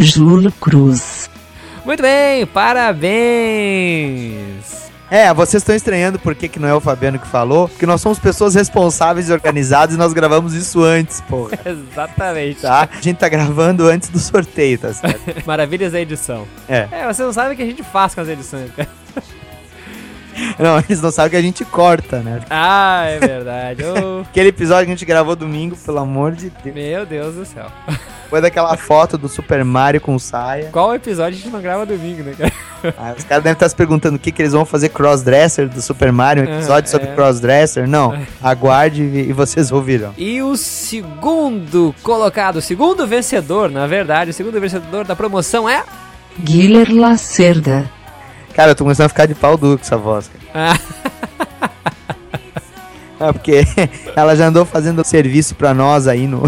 Júlio 0.00 0.50
Cruz. 0.50 1.30
Muito 1.84 2.02
bem, 2.02 2.44
parabéns! 2.44 3.06
É, 5.10 5.32
vocês 5.32 5.62
estão 5.62 5.74
estranhando 5.74 6.18
por 6.18 6.34
que, 6.34 6.48
que 6.48 6.58
não 6.58 6.68
é 6.68 6.74
o 6.74 6.80
Fabiano 6.80 7.18
que 7.18 7.26
falou, 7.28 7.68
porque 7.68 7.86
nós 7.86 8.00
somos 8.00 8.18
pessoas 8.18 8.54
responsáveis 8.56 9.28
e 9.28 9.32
organizadas 9.32 9.94
e 9.94 9.98
nós 9.98 10.12
gravamos 10.12 10.52
isso 10.52 10.82
antes, 10.82 11.20
porra. 11.22 11.56
Exatamente. 11.64 12.62
Tá? 12.62 12.88
A 12.92 13.00
gente 13.00 13.16
tá 13.18 13.28
gravando 13.28 13.86
antes 13.86 14.08
do 14.08 14.18
sorteio, 14.18 14.78
tá 14.78 14.92
certo? 14.92 15.20
Maravilhas 15.46 15.92
da 15.92 16.00
edição. 16.00 16.46
É. 16.68 16.88
É, 16.90 17.06
você 17.06 17.22
não 17.22 17.32
sabe 17.32 17.54
o 17.54 17.56
que 17.56 17.62
a 17.62 17.66
gente 17.66 17.84
faz 17.84 18.14
com 18.16 18.20
as 18.20 18.28
edições. 18.28 18.70
cara. 18.74 18.88
Não, 20.58 20.78
eles 20.78 21.00
não 21.00 21.10
sabem 21.10 21.30
que 21.30 21.36
a 21.36 21.40
gente 21.40 21.64
corta, 21.64 22.18
né? 22.20 22.42
ah, 22.50 23.04
é 23.06 23.18
verdade. 23.18 23.82
Ô, 23.82 24.20
Aquele 24.20 24.50
episódio 24.50 24.84
que 24.84 24.92
a 24.92 24.94
gente 24.94 25.06
gravou 25.06 25.34
domingo, 25.34 25.74
pelo 25.76 25.98
amor 25.98 26.32
de 26.32 26.50
Deus. 26.62 26.74
meu 26.74 27.06
Deus 27.06 27.34
do 27.36 27.46
céu. 27.46 27.72
Foi 28.28 28.40
daquela 28.40 28.76
foto 28.76 29.16
do 29.16 29.28
Super 29.28 29.64
Mario 29.64 30.00
com 30.00 30.18
saia. 30.18 30.68
Qual 30.72 30.94
episódio 30.94 31.38
a 31.38 31.42
gente 31.42 31.48
não 31.52 31.60
grava 31.60 31.86
domingo, 31.86 32.22
né, 32.22 32.34
cara? 32.36 32.52
Ah, 32.98 33.14
os 33.16 33.24
caras 33.24 33.42
devem 33.42 33.52
estar 33.54 33.68
se 33.68 33.74
perguntando 33.74 34.16
o 34.16 34.18
que, 34.18 34.30
que 34.30 34.42
eles 34.42 34.52
vão 34.52 34.64
fazer 34.64 34.90
crossdresser 34.90 35.68
do 35.68 35.80
Super 35.82 36.12
Mario, 36.12 36.42
um 36.44 36.54
episódio 36.54 36.88
Ah, 36.88 36.90
sobre 36.92 37.08
é. 37.08 37.14
crossdresser. 37.14 37.88
Não, 37.88 38.16
aguarde 38.42 39.02
e 39.02 39.32
vocês 39.32 39.72
ouvirão. 39.72 40.12
E 40.18 40.40
o 40.42 40.56
segundo 40.56 41.94
colocado, 42.02 42.56
o 42.56 42.62
segundo 42.62 43.06
vencedor, 43.06 43.70
na 43.70 43.86
verdade, 43.86 44.30
o 44.30 44.34
segundo 44.34 44.60
vencedor 44.60 45.04
da 45.04 45.16
promoção 45.16 45.68
é. 45.68 45.82
Guilher 46.38 46.88
Lacerda. 46.92 47.90
Cara, 48.54 48.72
eu 48.72 48.74
tô 48.74 48.84
começando 48.84 49.06
a 49.06 49.08
ficar 49.08 49.26
de 49.26 49.34
pau 49.34 49.56
duro 49.56 49.78
com 49.78 49.84
essa 49.84 49.96
voz, 49.96 50.28
cara. 50.52 50.70
Ah, 50.72 50.78
Ah, 53.18 53.32
porque 53.32 53.62
ela 54.14 54.36
já 54.36 54.46
andou 54.48 54.64
fazendo 54.66 55.02
serviço 55.02 55.54
pra 55.54 55.72
nós 55.72 56.06
aí 56.06 56.26
no- 56.26 56.42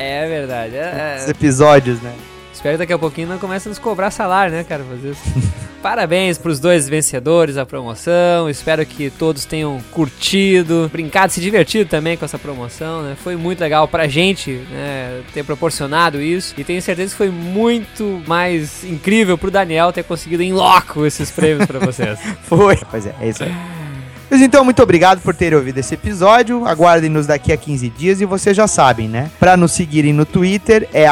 é 0.00 0.28
verdade. 0.28 0.76
é- 0.76 1.16
nos 1.18 1.28
é. 1.28 1.30
episódios, 1.30 2.00
né? 2.00 2.12
Espero 2.52 2.74
que 2.74 2.78
daqui 2.78 2.92
a 2.92 2.98
pouquinho 2.98 3.28
não 3.28 3.38
comece 3.38 3.68
a 3.68 3.70
nos 3.70 3.78
cobrar 3.78 4.10
salário, 4.10 4.52
né, 4.52 4.64
cara? 4.64 4.84
Fazer 4.84 5.12
isso. 5.12 5.22
Parabéns 5.80 6.36
pros 6.36 6.60
dois 6.60 6.86
vencedores 6.86 7.54
da 7.54 7.64
promoção. 7.64 8.50
Espero 8.50 8.84
que 8.84 9.08
todos 9.08 9.46
tenham 9.46 9.80
curtido, 9.90 10.90
brincado, 10.92 11.32
se 11.32 11.40
divertido 11.40 11.88
também 11.88 12.18
com 12.18 12.24
essa 12.26 12.38
promoção, 12.38 13.02
né? 13.02 13.16
Foi 13.22 13.34
muito 13.34 13.60
legal 13.60 13.88
pra 13.88 14.06
gente, 14.06 14.60
né, 14.70 15.22
ter 15.32 15.42
proporcionado 15.42 16.20
isso. 16.20 16.54
E 16.58 16.64
tenho 16.64 16.82
certeza 16.82 17.12
que 17.12 17.16
foi 17.16 17.30
muito 17.30 18.22
mais 18.26 18.84
incrível 18.84 19.38
pro 19.38 19.50
Daniel 19.50 19.90
ter 19.90 20.02
conseguido 20.02 20.42
em 20.42 20.52
loco 20.52 21.06
esses 21.06 21.30
prêmios 21.30 21.66
pra 21.66 21.78
vocês. 21.78 22.18
Foi. 22.44 22.76
Pois 22.90 23.06
é, 23.06 23.14
é 23.18 23.28
isso 23.30 23.42
aí. 23.42 23.79
Mas 24.30 24.40
então, 24.40 24.64
muito 24.64 24.80
obrigado 24.80 25.20
por 25.20 25.34
terem 25.34 25.58
ouvido 25.58 25.78
esse 25.78 25.94
episódio. 25.94 26.64
Aguardem-nos 26.64 27.26
daqui 27.26 27.52
a 27.52 27.56
15 27.56 27.88
dias 27.90 28.20
e 28.20 28.24
vocês 28.24 28.56
já 28.56 28.68
sabem, 28.68 29.08
né? 29.08 29.28
Pra 29.40 29.56
nos 29.56 29.72
seguirem 29.72 30.12
no 30.12 30.24
Twitter 30.24 30.88
é 30.94 31.04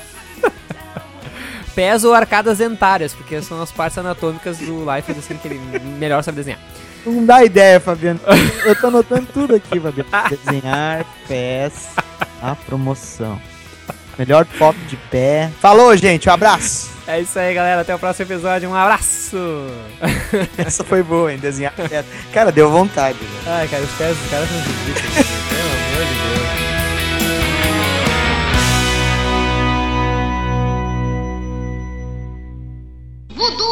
Pés 1.75 2.03
ou 2.03 2.13
arcadas 2.13 2.59
dentárias, 2.59 3.13
porque 3.13 3.41
são 3.41 3.61
as 3.61 3.71
partes 3.71 3.97
anatômicas 3.97 4.57
do 4.57 4.85
Life 4.93 5.11
assim, 5.11 5.37
que 5.37 5.47
ele 5.47 5.59
melhor 5.97 6.23
sabe 6.23 6.37
desenhar. 6.37 6.59
Não 7.05 7.25
dá 7.25 7.43
ideia, 7.43 7.79
Fabiano. 7.79 8.19
Eu 8.63 8.75
tô 8.75 8.87
anotando 8.87 9.27
tudo 9.33 9.55
aqui, 9.55 9.79
Fabiano. 9.79 10.09
Desenhar 10.29 11.05
pés, 11.27 11.89
a 12.41 12.55
promoção. 12.55 13.41
Melhor 14.17 14.45
foto 14.45 14.77
de 14.87 14.95
pé. 14.95 15.49
Falou, 15.59 15.95
gente. 15.97 16.29
Um 16.29 16.33
abraço. 16.33 16.91
É 17.07 17.19
isso 17.19 17.37
aí, 17.37 17.53
galera. 17.53 17.81
Até 17.81 17.93
o 17.95 17.99
próximo 17.99 18.25
episódio. 18.31 18.69
Um 18.69 18.75
abraço. 18.75 19.37
Essa 20.57 20.83
foi 20.83 21.01
boa, 21.03 21.33
hein? 21.33 21.39
Desenhar 21.39 21.73
pé. 21.73 22.05
Cara, 22.31 22.51
deu 22.51 22.69
vontade. 22.69 23.17
Ai, 23.45 23.67
cara, 23.67 23.83
os 23.83 23.91
pés 23.91 24.15
dos 24.15 24.29
caras 24.29 24.47
são 24.47 24.59
ridículos. 24.59 25.27
Pelo 25.49 25.61
amor 25.61 26.05
de 26.05 26.57
Deus. 26.57 26.62
Вот. 33.35 33.62